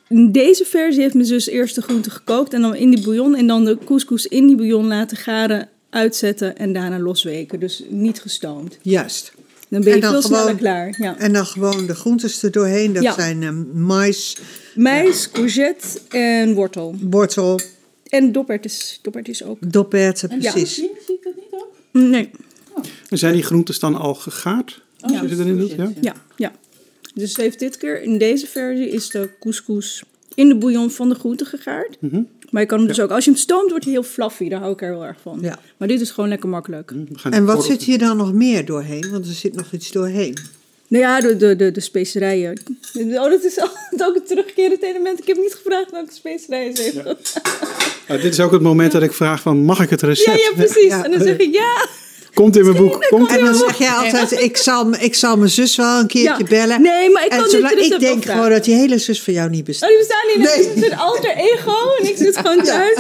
in 0.10 0.32
deze 0.32 0.66
versie 0.66 1.02
heeft 1.02 1.14
mijn 1.14 1.26
zus 1.26 1.48
eerst 1.48 1.76
de 1.76 1.82
groenten 1.82 2.12
gekookt 2.12 2.54
en 2.54 2.62
dan 2.62 2.76
in 2.76 2.90
die 2.90 3.04
bouillon. 3.04 3.36
En 3.36 3.48
dan 3.48 3.66
de 3.66 3.78
couscous 3.86 4.26
in 4.28 4.48
die 4.48 4.56
bouillon 4.56 4.88
laten 4.88 5.18
garen, 5.18 5.70
uitzetten 5.90 6.58
en 6.58 6.74
daarna 6.74 7.00
losweken. 7.00 7.60
Dus 7.60 7.84
niet 7.90 8.22
gestoomd. 8.22 8.78
Juist. 8.82 9.32
Dan 9.70 9.82
ben 9.82 9.90
je 9.90 9.96
En 9.96 10.02
dan 10.02 10.12
veel 10.12 10.22
sneller 10.22 10.44
gewoon- 10.44 10.58
klaar. 10.58 10.96
Ja. 10.98 11.18
En 11.18 11.34
dan 11.34 11.46
gewoon 11.46 11.86
de 11.86 11.96
groentes 11.96 12.44
er 12.44 12.52
doorheen. 12.52 12.94
Dat 12.94 13.04
Ja. 13.04 13.14
zijn 13.14 13.44
eh, 13.44 13.50
mais, 13.74 14.38
Mais, 14.76 15.32
courgette 15.32 15.88
en 16.10 16.54
wortel. 16.54 16.96
wortel, 17.02 17.60
En 18.08 18.32
doppert 18.32 18.66
is, 18.66 19.00
doppert 19.02 19.28
is 19.28 19.44
ook. 19.44 19.72
doperten, 19.72 20.42
Ja. 20.42 20.52
precies. 20.52 20.74
Zie 20.76 20.90
ik 21.08 21.20
dat 21.24 21.36
niet 21.36 21.52
op? 21.52 21.76
Nee, 21.92 22.30
En 23.10 23.18
zijn 23.18 23.34
die 23.34 23.44
groentes 23.44 23.80
dan 23.80 23.96
al 23.96 24.14
gegaard? 24.16 24.82
Oh, 25.02 25.22
Als 25.22 25.30
je 25.30 25.36
ze 25.36 25.42
erin 25.42 25.58
doet, 25.58 25.72
ja? 25.72 25.92
ja, 26.02 26.14
ja. 26.36 26.52
Dus 27.14 27.36
heeft 27.38 27.60
dit 27.60 27.78
keer, 27.78 28.02
in 28.02 28.18
deze 28.18 28.48
versie, 28.48 28.90
is 28.90 29.10
de 29.10 29.30
couscous 29.40 30.04
in 30.38 30.48
de 30.48 30.56
bouillon 30.56 30.92
van 30.92 31.10
de 31.10 31.16
groenten 31.16 31.46
gegaard. 31.46 31.98
Mhm. 32.00 32.22
Maar 32.50 32.62
je 32.62 32.68
kan 32.68 32.78
hem 32.78 32.88
dus 32.88 33.00
ook, 33.00 33.12
als 33.12 33.26
je 33.26 33.32
hem 33.32 33.40
stoomt, 33.40 33.70
wordt 33.70 33.84
hij 33.84 33.94
heel 33.94 34.04
fluffy. 34.04 34.50
Daar 34.50 34.60
hou 34.60 34.72
ik 34.74 34.82
er 34.82 34.90
heel 34.92 35.06
erg 35.06 35.18
van. 35.22 35.40
Ja. 35.42 35.60
Maar 35.78 35.88
dit 35.88 36.02
is 36.02 36.12
gewoon 36.12 36.30
lekker 36.30 36.50
makkelijk. 36.50 36.92
Gaan 37.14 37.32
En 37.32 37.46
wat 37.46 37.66
zit 37.66 37.84
hier 37.84 37.98
dan 37.98 38.18
nog 38.18 38.34
meer 38.34 38.66
doorheen? 38.66 39.12
Want 39.12 39.26
er 39.26 39.34
zit 39.34 39.56
nog 39.56 39.72
iets 39.72 39.92
doorheen. 39.92 40.38
Nou 40.88 41.04
ja, 41.04 41.20
de, 41.20 41.38
de, 41.38 41.56
de, 41.56 41.72
de 41.72 41.80
specerijen. 41.80 42.62
Oh, 42.94 43.30
dat 43.30 43.44
is 43.44 43.60
altijd 43.60 44.04
ook 44.08 44.16
een 44.16 44.26
terugkerend 44.26 44.84
element. 44.84 45.20
Ik 45.20 45.28
heb 45.28 45.38
niet 45.38 45.54
gevraagd 45.54 45.92
welke 45.92 46.14
specerijen 46.14 46.76
ze 46.76 46.82
heeft. 46.82 46.96
Ja, 46.96 47.42
Nou, 48.08 48.22
dit 48.22 48.34
is 48.34 48.40
ook 48.40 48.52
het 48.52 48.62
moment 48.62 48.92
dat 48.92 49.04
ik 49.04 49.14
vraag 49.14 49.42
van, 49.42 49.58
mag 49.58 49.80
ik 49.82 49.90
het 49.90 50.02
recept? 50.02 50.42
ja, 50.42 50.52
precies. 50.56 50.84
Ja. 50.84 51.04
En 51.04 51.12
dan 51.12 51.22
zeg 51.22 51.38
ik 51.38 51.54
ja. 51.54 51.88
Komt 52.38 52.56
in 52.58 52.64
mijn 52.64 52.78
boek. 52.78 53.06
Komt 53.10 53.30
En 53.32 53.46
dan 53.46 53.56
zeg 53.56 53.78
jij 53.78 53.90
altijd, 53.90 54.32
ik 54.32 54.58
zal, 54.58 54.94
ik 55.00 55.16
zal 55.16 55.38
mijn 55.38 55.50
zus 55.50 55.76
wel 55.76 56.00
een 56.00 56.08
keertje 56.08 56.44
Ja. 56.44 56.50
bellen. 56.50 56.82
Nee, 56.82 57.10
maar 57.10 57.24
ik 57.26 57.30
kan 57.30 57.50
zolang- 57.50 57.74
recept 57.74 57.94
Ik 57.94 58.00
denk 58.00 58.26
gewoon 58.26 58.50
dat 58.50 58.64
die 58.64 58.76
hele 58.76 58.98
zus 58.98 59.22
van 59.24 59.34
jou 59.34 59.50
niet 59.50 59.60
Oh, 59.60 59.66
bestaat. 59.66 59.90
die 59.90 59.98
bestaan 59.98 60.28
niet. 60.28 60.38
Nee. 60.38 60.68
Het 60.68 60.84
is 60.84 60.92
een 60.92 60.98
alter 60.98 61.36
ego 61.36 61.76
en 62.02 62.08
ik 62.10 62.18
zit 62.18 62.38
gewoon 62.38 62.64
thuis. 62.64 62.98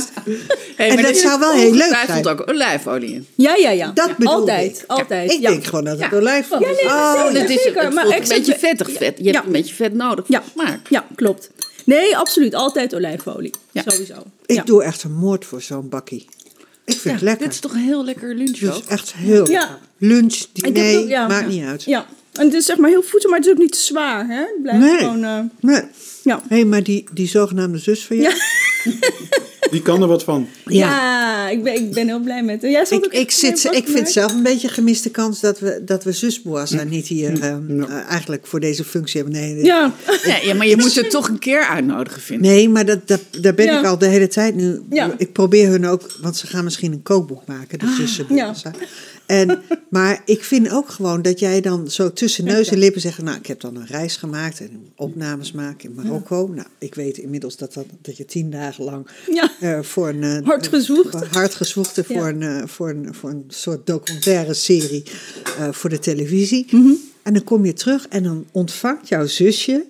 Hey, 0.76 0.90
En 0.90 0.94
maar 0.94 1.04
dat 1.04 1.16
zou 1.18 1.40
wel 1.40 1.52
heel 1.52 1.72
leuk 1.74 1.98
zijn. 2.08 2.28
ook 2.28 2.50
olijfolie 2.50 3.14
in. 3.14 3.28
Ja, 3.36 3.56
ja, 3.56 3.70
ja. 3.70 3.92
Dat 3.94 4.18
bedoel 4.18 4.34
altijd, 4.34 4.78
ik. 4.80 4.84
altijd. 4.88 5.32
Ik 5.32 5.40
ja. 5.42 5.50
denk 5.50 5.64
gewoon 5.66 5.84
dat 5.84 6.00
het 6.00 6.12
Ja. 6.12 6.18
olijfolie 6.18 6.66
Ja, 6.68 6.72
is. 6.72 6.82
nee, 6.82 6.92
Oh, 6.92 7.12
zeker. 7.16 7.32
nee. 7.34 7.42
Het 7.42 7.50
is 7.50 7.62
zeker, 7.62 7.84
het 7.84 7.94
maar 7.94 8.06
een 8.06 8.24
beetje 8.28 8.56
vettig 8.60 8.88
vet. 8.92 9.18
Je 9.18 9.24
hebt 9.24 9.36
Ja. 9.36 9.44
een 9.46 9.52
beetje 9.52 9.76
vet 9.76 9.94
nodig 9.94 10.26
Ja. 10.28 10.42
voor 10.42 10.62
smaak. 10.64 10.80
Ja, 10.90 11.06
klopt. 11.16 11.50
Nee, 11.86 12.18
absoluut. 12.18 12.54
Altijd 12.56 12.96
olijfolie. 12.96 13.54
Ja. 13.72 13.84
Sowieso. 13.86 14.14
Ik 14.46 14.56
ja. 14.56 14.64
doe 14.64 14.84
echt 14.84 15.04
een 15.04 15.14
moord 15.16 15.46
voor 15.46 15.62
zo'n 15.62 15.90
bakkie. 15.90 16.26
Ik 16.88 16.98
vind 16.98 17.14
het 17.14 17.24
lekker. 17.24 17.46
Dit 17.46 17.54
is 17.54 17.60
toch 17.60 17.74
een 17.74 17.80
heel 17.80 18.04
lekker 18.06 18.36
lunch 18.36 18.58
Dus 18.58 18.76
ook? 18.76 18.84
echt 18.86 19.14
heel 19.14 19.50
Ja. 19.50 19.80
lunch, 19.98 20.46
diner, 20.54 21.00
ook- 21.02 21.08
ja. 21.08 21.28
maakt 21.28 21.48
niet 21.48 21.64
uit. 21.64 21.84
Ja. 21.84 22.06
En 22.38 22.46
het 22.46 22.54
is 22.54 22.66
zeg 22.66 22.78
maar 22.78 22.90
heel 22.90 23.04
voedsel, 23.04 23.30
maar 23.30 23.40
het 23.40 23.48
is 23.48 23.54
ook 23.54 23.60
niet 23.60 23.72
te 23.72 23.80
zwaar. 23.82 24.28
Hè? 24.28 24.40
Het 24.40 24.62
blijft 24.62 24.80
Nee. 24.80 24.98
gewoon... 24.98 25.24
eh, 25.24 25.40
Nee. 25.60 25.82
ja. 26.24 26.42
Hé, 26.48 26.64
maar 26.66 26.84
die, 26.84 27.04
die 27.14 27.28
zogenaamde 27.28 27.78
zus 27.78 28.06
van 28.06 28.18
jou? 28.18 28.34
Die 29.72 29.82
kan 29.82 30.02
er 30.02 30.08
wat 30.08 30.24
van. 30.24 30.48
Ja, 30.66 31.50
ik, 31.50 31.64
ben, 31.64 31.74
ik 31.74 31.92
ben 31.94 32.08
heel 32.08 32.20
blij 32.20 32.44
met 32.44 32.62
haar. 32.62 32.72
Jij 32.72 32.82
Ik, 32.90 33.06
ook 33.06 33.14
ik, 33.14 33.32
zit, 33.32 33.68
ik 33.72 33.88
vind 33.88 34.10
zelf 34.10 34.34
een 34.34 34.44
beetje 34.44 34.68
een 34.68 34.74
gemiste 34.74 35.10
kans 35.10 35.40
dat 35.40 35.60
we, 35.60 35.82
dat 35.86 36.04
we 36.04 36.12
zus 36.12 36.42
Boassa 36.42 36.84
niet 36.84 37.08
hier 37.08 37.42
eh, 37.42 37.50
eh, 37.52 37.92
eigenlijk 38.10 38.48
voor 38.48 38.60
deze 38.60 38.84
functie 38.84 39.22
hebben. 39.22 39.40
Nee, 39.42 39.64
Ja. 39.64 39.94
Ja, 40.24 40.38
ja, 40.44 40.54
maar 40.54 40.68
je 40.68 40.78
moet 40.78 40.92
ze 40.92 41.08
toch 41.08 41.28
een 41.30 41.40
keer 41.40 41.62
uitnodigen, 41.66 42.22
vind 42.22 42.40
ik. 42.42 42.46
nee 42.46 42.70
maar 42.70 42.86
dat, 42.86 43.08
dat, 43.08 43.20
daar 43.42 43.54
ben 43.54 43.66
Ja. 43.66 43.80
ik 43.80 43.86
al 43.86 43.98
de 43.98 44.06
hele 44.08 44.28
tijd 44.28 44.56
nu. 44.56 44.82
Ja. 44.90 45.14
Ik 45.18 45.34
probeer 45.34 45.70
hun 45.70 45.86
ook, 45.86 46.12
want 46.22 46.38
ze 46.38 46.48
gaan 46.48 46.64
misschien 46.64 46.92
een 46.92 47.04
kookboek 47.04 47.46
maken, 47.46 47.80
de 47.80 47.94
zussen 47.98 48.26
ja. 48.30 48.54
En, 49.28 49.62
maar 49.90 50.22
ik 50.26 50.44
vind 50.44 50.72
ook 50.72 50.90
gewoon 50.90 51.22
dat 51.22 51.40
jij 51.40 51.62
dan 51.62 51.92
zo 51.92 52.14
tussen 52.14 52.44
neus 52.44 52.70
en 52.70 52.78
lippen 52.78 53.02
zegt... 53.02 53.22
nou, 53.22 53.38
ik 53.38 53.46
heb 53.46 53.60
dan 53.60 53.76
een 53.76 53.86
reis 53.86 54.16
gemaakt 54.16 54.60
en 54.60 54.92
opnames 54.96 55.52
maken 55.52 55.90
in 55.90 55.96
Marokko. 55.96 56.48
Nou, 56.48 56.68
ik 56.78 56.96
weet 56.96 57.18
inmiddels 57.18 57.58
dat, 57.58 57.74
dat, 57.74 57.86
dat 58.02 58.18
je 58.18 58.26
tien 58.26 58.50
dagen 58.50 58.84
lang 58.84 59.08
Ja. 59.32 59.52
eh, 59.60 59.80
voor 59.82 60.08
een... 60.10 60.24
eh, 60.24 60.46
Hard 60.46 60.68
gezwoegd. 60.68 61.12
voor- 61.12 61.28
Hard 61.32 61.56
gezwoegd 61.56 62.00
voor, 62.06 62.28
een, 62.28 62.42
eh, 62.42 62.62
voor, 62.66 62.90
een, 62.90 63.14
voor 63.14 63.30
een 63.30 63.46
soort 63.48 63.88
documentaire 63.88 64.54
serie 64.54 65.04
eh, 65.58 65.72
voor 65.72 65.90
de 65.90 66.00
televisie. 66.00 66.66
Mhm. 66.72 66.92
En 67.24 67.34
dan 67.34 67.44
kom 67.44 67.66
je 67.66 67.74
terug 67.74 68.08
en 68.08 68.24
dan 68.24 68.46
ontvangt 68.52 69.08
jouw 69.08 69.26
zusje 69.26 69.86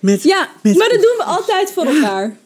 met... 0.00 0.22
Ja, 0.22 0.48
met 0.62 0.76
maar 0.76 0.88
dat 0.88 1.00
doen 1.02 1.14
we 1.16 1.24
altijd 1.24 1.70
voor 1.70 1.84
elkaar. 1.86 2.36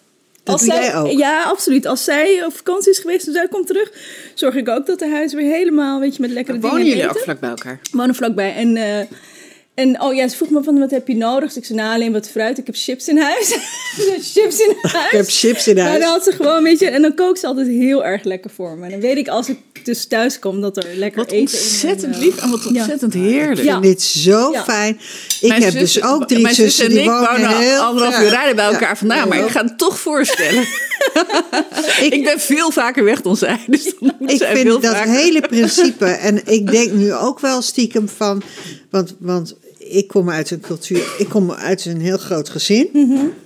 Dat 0.47 0.59
doe 0.59 0.69
zij, 0.69 0.83
jij 0.83 0.97
ook? 0.97 1.11
Ja, 1.11 1.43
absoluut. 1.43 1.87
Als 1.87 2.05
zij 2.05 2.45
op 2.45 2.57
vakantie 2.57 2.91
is 2.91 2.99
geweest 2.99 3.27
en 3.27 3.33
zij 3.33 3.49
komt 3.49 3.67
terug, 3.67 3.93
zorg 4.35 4.55
ik 4.55 4.69
ook 4.69 4.87
dat 4.87 4.99
de 4.99 5.09
huis 5.09 5.33
weer 5.33 5.51
helemaal, 5.51 6.01
weet 6.01 6.17
je, 6.17 6.21
met 6.21 6.31
lekkere 6.31 6.59
Wonen 6.61 6.77
dingen 6.77 6.91
jullie 6.91 7.03
eten. 7.05 7.17
ook 7.17 7.23
vlak 7.25 7.41
bij 7.41 7.49
elkaar? 7.51 7.79
We 7.91 7.97
wonen 7.97 8.15
vlakbij. 8.15 8.55
En, 8.55 8.77
eh, 8.77 9.07
en 9.77 10.01
oh 10.03 10.15
ja, 10.15 10.29
ze 10.29 10.37
vroeg 10.37 10.51
me 10.51 10.63
van, 10.63 10.79
wat 10.79 10.91
heb 10.91 11.09
je 11.09 11.17
nodig? 11.17 11.49
Dus 11.49 11.57
ik 11.57 11.65
zei, 11.65 11.79
nou, 11.79 11.95
alleen 11.95 12.13
wat 12.13 12.29
fruit. 12.29 12.59
Ik 12.59 12.67
heb 12.67 12.75
chips 12.79 13.09
in 13.09 13.19
huis. 13.19 13.49
chips 14.35 14.59
in 14.61 14.75
huis. 14.83 15.05
Ik 15.05 15.17
heb 15.17 15.27
chips 15.29 15.69
in 15.69 15.75
Maar 15.75 15.85
huis. 15.85 16.01
dan 16.01 16.09
had 16.11 16.25
ze 16.25 16.33
gewoon, 16.33 16.63
weet 16.63 16.79
je, 16.79 16.87
en 16.87 17.03
dan 17.03 17.15
kookt 17.15 17.39
ze 17.39 17.47
altijd 17.47 17.67
heel 17.67 18.05
erg 18.05 18.25
lekker 18.25 18.51
voor 18.51 18.77
me. 18.79 18.85
En 18.85 18.91
dan 18.91 19.01
weet 19.01 19.17
ik 19.17 19.29
als 19.29 19.49
ik 19.49 19.59
dus 19.85 20.07
thuis 20.07 20.39
kom 20.39 20.61
dat 20.61 20.77
er 20.77 20.85
lekker 20.95 21.21
Wat 21.23 21.31
eten 21.31 21.59
ontzettend 21.59 22.15
in 22.15 22.21
lief 22.21 22.43
en 22.43 22.51
wat 22.51 22.67
ontzettend 22.67 23.15
heerlijk. 23.15 23.59
Ik 23.59 23.65
Ja. 23.65 23.73
vind 23.81 23.83
dit 23.83 24.03
zo 24.03 24.53
Ja. 24.53 24.65
fijn. 24.65 25.01
Ik 25.41 25.49
Mijn 25.49 25.63
heb 25.63 25.73
zus- 25.73 25.93
dus 25.93 26.03
ook 26.03 26.29
drie 26.29 26.43
mijn 26.43 26.55
zus 26.55 26.65
zussen 26.65 26.85
en 26.85 26.91
die 26.91 27.01
ik 27.01 27.07
wonen 27.09 27.57
heel 27.59 27.81
anderhalf 27.81 28.21
uur 28.21 28.29
rijden 28.29 28.57
bij 28.57 28.65
elkaar 28.65 28.89
Ja. 28.89 28.97
vandaan. 28.97 29.29
Maar 29.29 29.39
ik 29.39 29.49
ga 29.51 29.63
het 29.65 29.79
toch 29.79 29.99
voorstellen. 29.99 30.63
ik, 32.11 32.21
ben 32.25 32.41
veel 32.41 32.71
vaker 32.71 33.05
weg 33.05 33.23
dan 33.23 33.37
zij. 33.37 33.59
Dus 33.67 33.85
dan 34.01 34.13
moet 34.19 34.31
Ik 34.31 34.37
zij 34.39 34.57
vind 34.57 34.69
dat 34.83 34.85
vaker- 34.87 35.13
hele 35.13 35.41
principe, 35.41 36.05
en 36.07 36.41
ik 36.47 36.71
denk 36.71 36.93
nu 36.93 37.13
ook 37.15 37.41
wel 37.41 37.63
stiekem 37.63 38.09
van, 38.09 38.43
want, 38.91 39.17
want 39.19 39.55
ik 39.89 40.09
kom 40.09 40.31
uit 40.31 40.51
een 40.51 40.61
cultuur, 40.61 41.15
ik 41.19 41.29
kom 41.29 41.53
uit 41.53 41.85
een 41.85 42.01
heel 42.01 42.19
groot 42.19 42.49
gezin, 42.49 42.89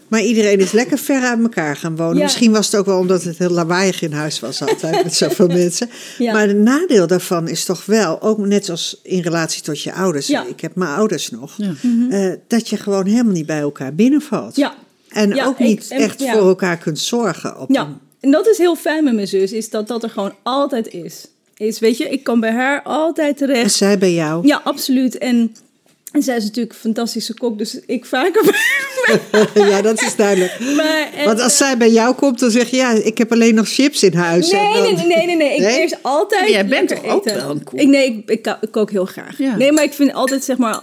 maar 0.08 0.22
iedereen 0.22 0.58
is 0.60 0.72
lekker 0.72 0.98
ver 0.98 1.22
uit 1.22 1.40
elkaar 1.42 1.76
gaan 1.76 1.96
wonen. 1.96 2.16
Ja. 2.16 2.22
Misschien 2.22 2.52
was 2.52 2.66
het 2.66 2.76
ook 2.76 2.86
wel 2.86 2.98
omdat 2.98 3.22
het 3.22 3.38
heel 3.38 3.50
lawaaiig 3.50 4.02
in 4.02 4.12
huis 4.12 4.40
was 4.40 4.62
altijd 4.62 5.04
met 5.04 5.14
zoveel 5.14 5.46
mensen. 5.62 5.90
Ja. 6.18 6.32
Maar 6.32 6.46
het 6.48 6.56
nadeel 6.56 7.06
daarvan 7.06 7.48
is 7.48 7.64
toch 7.64 7.86
wel, 7.86 8.22
ook 8.22 8.38
net 8.38 8.68
als 8.70 9.00
in 9.02 9.20
relatie 9.20 9.62
tot 9.62 9.82
je 9.82 9.92
ouders, 9.92 10.26
Ja. 10.26 10.44
ik 10.46 10.60
heb 10.60 10.74
mijn 10.76 10.90
ouders 10.90 11.30
nog, 11.30 11.54
Ja. 11.56 11.72
eh, 12.10 12.32
dat 12.48 12.68
je 12.68 12.76
gewoon 12.76 13.06
helemaal 13.06 13.32
niet 13.32 13.46
bij 13.46 13.60
elkaar 13.60 13.94
binnenvalt. 13.94 14.56
Ja, 14.56 14.74
En 15.08 15.34
Ja, 15.34 15.44
ook 15.46 15.58
ik- 15.58 15.66
niet 15.66 15.86
en- 15.90 16.00
echt 16.00 16.20
ja. 16.20 16.32
voor 16.32 16.48
elkaar 16.48 16.76
kunt 16.78 16.98
zorgen. 16.98 17.58
Op 17.60 17.70
Ja, 17.70 17.98
en 18.20 18.30
dat 18.30 18.46
is 18.46 18.58
heel 18.58 18.76
fijn 18.76 19.04
met 19.04 19.14
mijn 19.14 19.28
zus, 19.28 19.52
is 19.52 19.70
dat 19.70 19.88
dat 19.88 20.02
er 20.02 20.10
gewoon 20.10 20.34
altijd 20.42 20.88
is. 20.92 21.26
Is, 21.56 21.78
weet 21.78 21.96
je, 21.96 22.08
ik 22.08 22.24
kan 22.24 22.40
bij 22.40 22.52
haar 22.52 22.82
altijd 22.82 23.40
En 23.40 23.46
terecht. 23.46 23.72
zij 23.74 23.98
bij 23.98 24.12
jou. 24.14 24.46
Ja, 24.46 24.60
absoluut. 24.64 25.18
En, 25.18 25.54
en 26.12 26.22
zij 26.22 26.36
is 26.36 26.44
natuurlijk 26.44 26.72
een 26.74 26.80
fantastische 26.80 27.34
kok, 27.34 27.58
dus 27.58 27.78
ik 27.86 28.04
vaker 28.04 28.44
bij 28.44 28.58
ja, 29.70 29.82
dat 29.82 30.02
is 30.02 30.16
duidelijk. 30.16 30.58
maar, 30.76 31.08
en, 31.14 31.24
Want 31.24 31.40
als 31.40 31.56
zij 31.56 31.76
bij 31.76 31.90
jou 31.90 32.14
komt, 32.14 32.38
dan 32.38 32.50
zeg 32.50 32.70
je 32.70 32.76
ja, 32.76 32.90
ik 32.92 33.18
heb 33.18 33.32
alleen 33.32 33.54
nog 33.54 33.68
chips 33.68 34.02
in 34.02 34.14
huis. 34.14 34.50
Nee, 34.50 34.72
dan- 34.72 34.82
nee, 34.82 35.06
nee, 35.06 35.26
nee, 35.26 35.36
nee. 35.36 35.54
Ik 35.54 35.60
Nee? 35.60 35.80
eerst 35.80 35.96
altijd 36.02 36.40
Maar 36.40 36.50
jij 36.50 36.66
bent 36.66 36.88
toch 36.88 37.04
ook 37.04 37.26
eten. 37.26 37.40
wel 37.40 37.50
een 37.50 37.64
kok? 37.64 37.80
Ik, 37.80 37.86
nee, 37.88 38.06
ik, 38.06 38.30
ik, 38.30 38.42
ko- 38.42 38.56
ik 38.60 38.70
kook 38.70 38.90
heel 38.90 39.04
graag. 39.04 39.38
Ja. 39.38 39.56
Nee, 39.56 39.72
maar 39.72 39.84
ik 39.84 39.92
vind 39.92 40.12
altijd, 40.12 40.44
zeg 40.44 40.56
maar, 40.56 40.80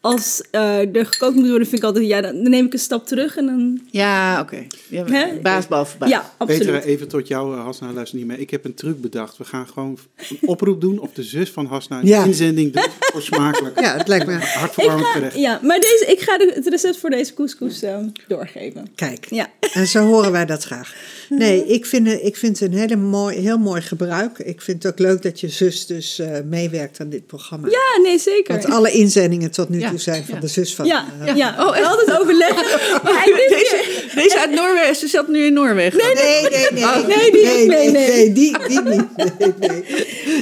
als 0.00 0.42
eh, 0.50 0.94
er 0.96 1.06
gekookt 1.06 1.34
moet 1.34 1.48
worden, 1.48 1.66
vind 1.66 1.78
ik 1.80 1.86
altijd, 1.86 2.06
ja, 2.06 2.20
dan, 2.20 2.42
neem 2.50 2.66
ik 2.66 2.72
een 2.72 2.78
stap 2.78 3.06
terug 3.06 3.36
en 3.36 3.46
dan, 3.46 3.80
Ja, 3.90 4.40
oké. 4.40 4.66
Ja, 4.88 5.04
baas 5.42 5.68
boven 5.68 5.98
baas. 5.98 6.10
ja, 6.10 6.32
absoluut. 6.36 6.66
Peter, 6.66 6.82
even 6.82 7.08
tot 7.08 7.28
jou, 7.28 7.56
eh, 7.56 7.64
Hasna, 7.64 7.92
luister 7.92 8.18
niet 8.18 8.26
mee. 8.26 8.38
Ik 8.38 8.50
heb 8.50 8.64
een 8.64 8.74
truc 8.74 9.00
bedacht. 9.00 9.36
We 9.36 9.44
gaan 9.44 9.66
gewoon 9.68 9.98
een 10.30 10.38
oproep 10.48 10.80
doen 10.80 10.98
of 10.98 11.12
de 11.12 11.22
zus 11.22 11.50
van 11.50 11.66
Hasna 11.66 11.98
een 12.00 12.06
Ja. 12.06 12.24
inzending 12.24 12.72
doet 12.72 12.88
voor 13.00 13.22
smakelijk. 13.22 13.80
Ja, 13.80 13.96
het 13.96 14.08
lijkt 14.08 14.26
me. 14.26 14.32
Hartverwarmend 14.38 15.06
ga, 15.06 15.12
gerecht. 15.12 15.36
ja, 15.36 15.60
maar 15.62 15.80
deze, 15.80 16.04
ik 16.08 16.20
ga 16.20 16.38
de, 16.38 16.52
het 16.54 16.66
recept 16.66 16.96
voor 16.96 17.10
deze 17.10 17.34
couscous 17.34 17.82
eh, 17.82 17.98
doorgeven. 18.28 18.88
Kijk, 18.94 19.26
Ja. 19.30 19.48
en 19.72 19.86
zo 19.86 20.06
horen 20.06 20.32
wij 20.32 20.46
dat 20.46 20.62
graag. 20.64 20.94
Nee, 21.38 21.66
ik 21.66 21.86
vind, 21.86 22.06
het- 22.06 22.20
ik 22.22 22.36
vind 22.36 22.58
het 22.60 22.72
een 22.72 22.78
hele 22.78 22.96
mooi, 22.96 23.38
heel 23.38 23.58
mooi 23.58 23.80
gebruik. 23.82 24.38
Ik 24.38 24.60
vind 24.62 24.82
het 24.82 24.92
ook 24.92 24.98
leuk 24.98 25.22
dat 25.22 25.40
je 25.40 25.48
zus 25.48 25.86
dus 25.86 26.18
eh, 26.18 26.28
meewerkt 26.44 27.00
aan 27.00 27.08
dit 27.08 27.26
programma. 27.26 27.68
Ja, 27.68 28.02
nee, 28.02 28.18
zeker. 28.18 28.54
Want 28.54 28.74
alle 28.74 28.90
inzendingen 28.90 29.50
tot 29.50 29.68
nu 29.68 29.78
Ja, 29.80 29.88
toe 29.90 29.98
zijn 29.98 30.24
van 30.24 30.34
ja. 30.34 30.40
de 30.40 30.46
zus 30.46 30.74
van... 30.74 30.86
ja, 30.86 31.04
eh, 31.26 31.36
ja. 31.36 31.66
Oh, 31.66 31.76
echt? 31.76 31.86
altijd. 31.86 32.08
Maar 33.04 33.24
dit 33.24 33.46
Deze, 33.48 33.84
deze 34.14 34.38
uit 34.40 34.50
Noorwegen, 34.50 34.96
ze 34.96 35.06
zat 35.08 35.28
nu 35.28 35.44
in 35.44 35.52
Noorwegen. 35.52 35.98
Nee, 35.98 36.14
nee, 36.14 36.50
nee. 36.50 36.66
Nee, 36.72 36.82
Oh, 36.84 37.06
nee, 37.06 37.30
die- 37.32 37.42
nee, 37.44 37.66
nee, 37.66 37.90
nee. 37.90 38.08
nee, 38.08 38.32
die, 38.32 38.56
die 38.68 38.80
niet. 38.82 39.16
Nee, 39.16 39.52
nee. 39.68 39.84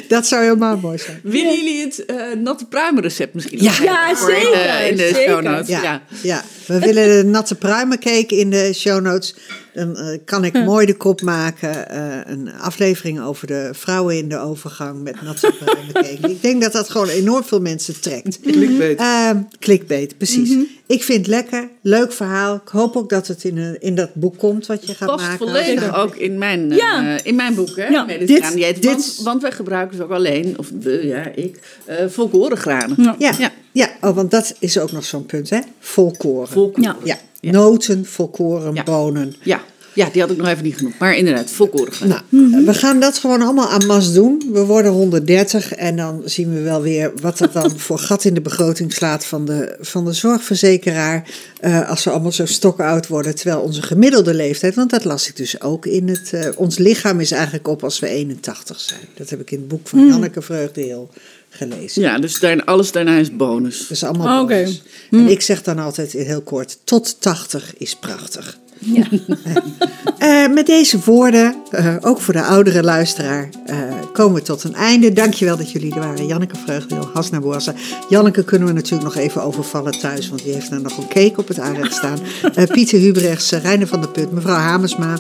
Dat 0.09 0.27
zou 0.27 0.43
helemaal 0.43 0.77
mooi 0.77 0.99
zijn. 0.99 1.21
Willen 1.23 1.55
jullie 1.55 1.81
het 1.85 2.05
eh, 2.05 2.17
natte 2.39 2.67
pruimenrecept 2.67 3.35
misschien? 3.35 3.63
Ja. 3.63 4.09
In 4.09 4.15
de, 4.15 4.21
zeker, 4.27 4.87
in 4.91 4.97
de 4.97 5.03
zeker. 5.15 5.23
show 5.33 5.43
notes. 5.43 5.69
Ja, 5.69 5.83
Ja. 5.83 6.03
ja. 6.23 6.45
we 6.67 6.79
willen 6.79 7.09
de 7.17 7.25
natte 7.31 7.55
pruimencake 7.55 8.37
in 8.37 8.51
de 8.51 8.73
show 8.75 9.01
notes. 9.01 9.35
Dan 9.79 9.97
eh, 9.97 10.19
kan 10.25 10.45
ik 10.45 10.53
mooi 10.65 10.87
de 10.87 10.97
kop 10.97 11.21
maken. 11.23 11.89
eh, 11.91 12.33
een 12.33 12.51
aflevering 12.61 13.21
over 13.21 13.47
de 13.47 13.69
vrouwen 13.73 14.17
in 14.17 14.29
de 14.29 14.39
overgang 14.39 15.03
met 15.03 15.23
natte 15.23 15.53
pruimencake. 15.59 16.31
ik 16.35 16.43
denk 16.43 16.63
dat 16.63 16.73
dat 16.73 16.91
gewoon 16.91 17.09
enorm 17.09 17.45
veel 17.45 17.61
mensen 17.61 18.01
trekt. 18.01 18.41
Clickbait. 18.53 18.99
Ehm 18.99 19.37
clickbait, 19.59 20.17
precies. 20.19 20.57
Ik 20.87 21.03
vind 21.05 21.19
het 21.19 21.27
lekker, 21.27 21.69
leuk 21.83 22.13
verhaal. 22.13 22.55
Ik 22.55 22.69
hoop 22.69 22.97
ook 22.97 23.09
dat 23.11 23.27
het 23.27 23.45
in, 23.45 23.57
een, 23.59 23.81
in 23.81 23.95
dat 23.95 24.15
boek 24.15 24.39
komt 24.39 24.67
wat 24.67 24.87
je 24.87 24.95
gaat 24.95 25.09
Past 25.09 25.25
maken. 25.25 25.39
volledig 25.47 25.81
Nou, 25.91 25.95
ook 26.09 26.17
in 26.17 26.39
mijn, 26.39 26.71
eh, 26.73 26.77
Ja. 26.79 27.19
in 27.25 27.35
mijn 27.35 27.55
boek, 27.55 27.77
hè? 27.77 27.87
Ja. 27.87 28.05
Dit- 28.05 28.29
dit- 28.29 28.85
want, 28.85 29.21
want 29.25 29.43
wij 29.43 29.53
gebruiken 29.53 29.97
dus 29.97 30.07
ook 30.07 30.13
alleen, 30.13 30.59
of 30.59 30.71
we, 30.81 31.07
ja, 31.07 31.25
ik, 31.35 31.61
eh 31.85 32.07
volkorengranen. 32.09 32.97
Ja. 33.03 33.15
Ja, 33.19 33.33
ja. 33.39 33.53
Ja. 33.73 33.89
oh, 34.01 34.15
want 34.15 34.31
dat 34.31 34.55
is 34.59 34.79
ook 34.79 34.93
nog 34.93 35.05
zo'n 35.05 35.27
punt, 35.27 35.51
hè? 35.51 35.59
Volkoren. 35.79 36.49
Volkoren. 36.49 36.97
Ja. 37.05 37.19
Ja. 37.41 37.51
Noten, 37.51 38.07
volkoren, 38.07 38.85
bonen. 38.85 39.35
Ja. 39.43 39.61
ja, 39.95 40.09
die 40.13 40.21
had 40.23 40.31
ik 40.31 40.37
nog 40.37 40.47
even 40.49 40.65
niet 40.65 40.77
genoemd. 40.77 40.99
Maar 40.99 41.17
inderdaad, 41.17 41.51
volkorengranen. 41.51 42.23
Nou, 42.31 42.65
we 42.65 42.75
gaan 42.75 43.01
dat 43.01 43.19
gewoon 43.19 43.43
allemaal 43.43 43.69
aan 43.69 43.87
mas 43.87 44.13
doen. 44.13 44.49
We 44.53 44.65
worden 44.65 44.93
130 44.93 45.75
en 45.75 45.97
dan 45.97 46.23
zien 46.25 46.55
we 46.55 46.61
wel 46.61 46.83
weer 46.83 47.13
wat 47.21 47.39
dat 47.39 47.53
dan 47.53 47.79
voor 47.87 47.99
gat 47.99 48.25
in 48.25 48.35
de 48.35 48.41
begroting 48.41 48.93
slaat 48.93 49.25
van 49.27 49.45
de, 49.45 49.77
van 49.81 50.05
de 50.05 50.13
zorgverzekeraar. 50.13 51.29
eh, 51.61 51.89
als 51.89 52.05
we 52.05 52.11
allemaal 52.11 52.33
zo 52.33 52.47
stokoud 52.47 53.07
worden, 53.07 53.35
terwijl 53.35 53.61
onze 53.61 53.83
gemiddelde 53.83 54.35
leeftijd, 54.35 54.75
want 54.75 54.91
dat 54.91 55.05
las 55.05 55.29
ik 55.29 55.37
dus 55.37 55.61
ook 55.61 55.87
in 55.87 56.09
het. 56.09 56.33
eh, 56.33 56.49
ons 56.57 56.79
lichaam 56.79 57.21
is 57.21 57.31
eigenlijk 57.31 57.69
op 57.69 57.85
als 57.85 57.99
we 57.99 58.09
81 58.09 58.81
zijn. 58.81 59.01
Dat 59.15 59.31
heb 59.31 59.41
ik 59.41 59.51
in 59.51 59.59
het 59.59 59.69
boek 59.69 59.89
van 59.89 60.07
Janneke 60.07 60.43
Vreugdeheel 60.43 61.11
gelezen. 61.59 62.03
Ja, 62.03 62.19
dus 62.19 62.41
daar, 62.41 62.65
alles 62.65 62.93
daarna 62.93 63.17
is 63.17 63.37
bonus. 63.37 63.79
Dat 63.79 63.91
is 63.91 64.05
allemaal 64.05 64.43
Oké. 64.43 64.55
bonus. 64.55 64.83
En 65.11 65.29
ik 65.29 65.41
zeg 65.41 65.63
dan 65.63 65.79
altijd 65.79 66.13
heel 66.13 66.41
kort, 66.43 66.79
tot 66.85 67.21
80 67.21 67.75
is 67.77 67.95
prachtig. 67.95 68.59
Eh, 70.19 70.49
met 70.49 70.67
deze 70.67 70.99
woorden, 71.05 71.57
eh, 71.71 71.97
ook 72.01 72.21
voor 72.21 72.35
de 72.35 72.43
oudere 72.43 72.83
luisteraar, 72.83 73.49
eh, 73.67 73.77
komen 74.13 74.35
we 74.35 74.43
tot 74.43 74.65
een 74.65 74.75
einde. 74.75 75.13
Dankjewel 75.13 75.57
dat 75.57 75.71
jullie 75.71 75.95
er 75.95 76.01
waren. 76.01 76.27
Janneke 76.27 76.57
Vreugdeel, 76.65 77.11
Hasna 77.13 77.41
Boassa. 77.41 77.75
Janneke 78.09 78.45
kunnen 78.45 78.69
we 78.69 78.75
natuurlijk 78.75 79.03
nog 79.03 79.17
even 79.17 79.43
overvallen 79.43 79.99
thuis, 79.99 80.29
want 80.29 80.43
die 80.43 80.53
heeft 80.53 80.71
er 80.71 80.81
nog 80.81 80.97
een 80.97 81.09
cake 81.09 81.35
op 81.37 81.49
het 81.49 81.59
aanrecht 81.59 81.95
staan. 81.95 82.19
Pieter 82.73 83.01
Hubrechts, 83.01 83.51
Reiner 83.51 83.87
van 83.87 84.01
der 84.01 84.11
Put, 84.11 84.33
mevrouw 84.33 84.57
Hamersma, 84.57 85.19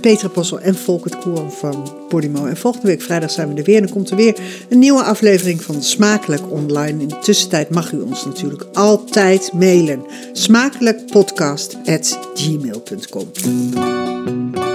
Petra 0.00 0.28
Possel 0.28 0.60
en 0.60 0.74
Volkert 0.74 1.18
Koer 1.18 1.50
van 1.50 1.92
Podimo. 2.08 2.46
En 2.46 2.56
volgende 2.56 2.86
week 2.86 3.02
vrijdag 3.02 3.30
zijn 3.30 3.48
we 3.48 3.54
er 3.54 3.64
weer. 3.64 3.76
En 3.76 3.82
dan 3.82 3.92
komt 3.92 4.10
er 4.10 4.16
weer 4.16 4.36
een 4.68 4.78
nieuwe 4.78 5.02
aflevering 5.02 5.62
van 5.62 5.82
Smakelijk 5.82 6.50
Online. 6.50 7.02
In 7.02 7.08
de 7.08 7.18
tussentijd 7.18 7.70
mag 7.70 7.92
u 7.92 8.00
ons 8.00 8.24
natuurlijk 8.24 8.66
altijd 8.72 9.52
mailen. 9.52 10.02
Smakelijkpodcast.gmail.com 10.32 12.87
En 12.90 14.67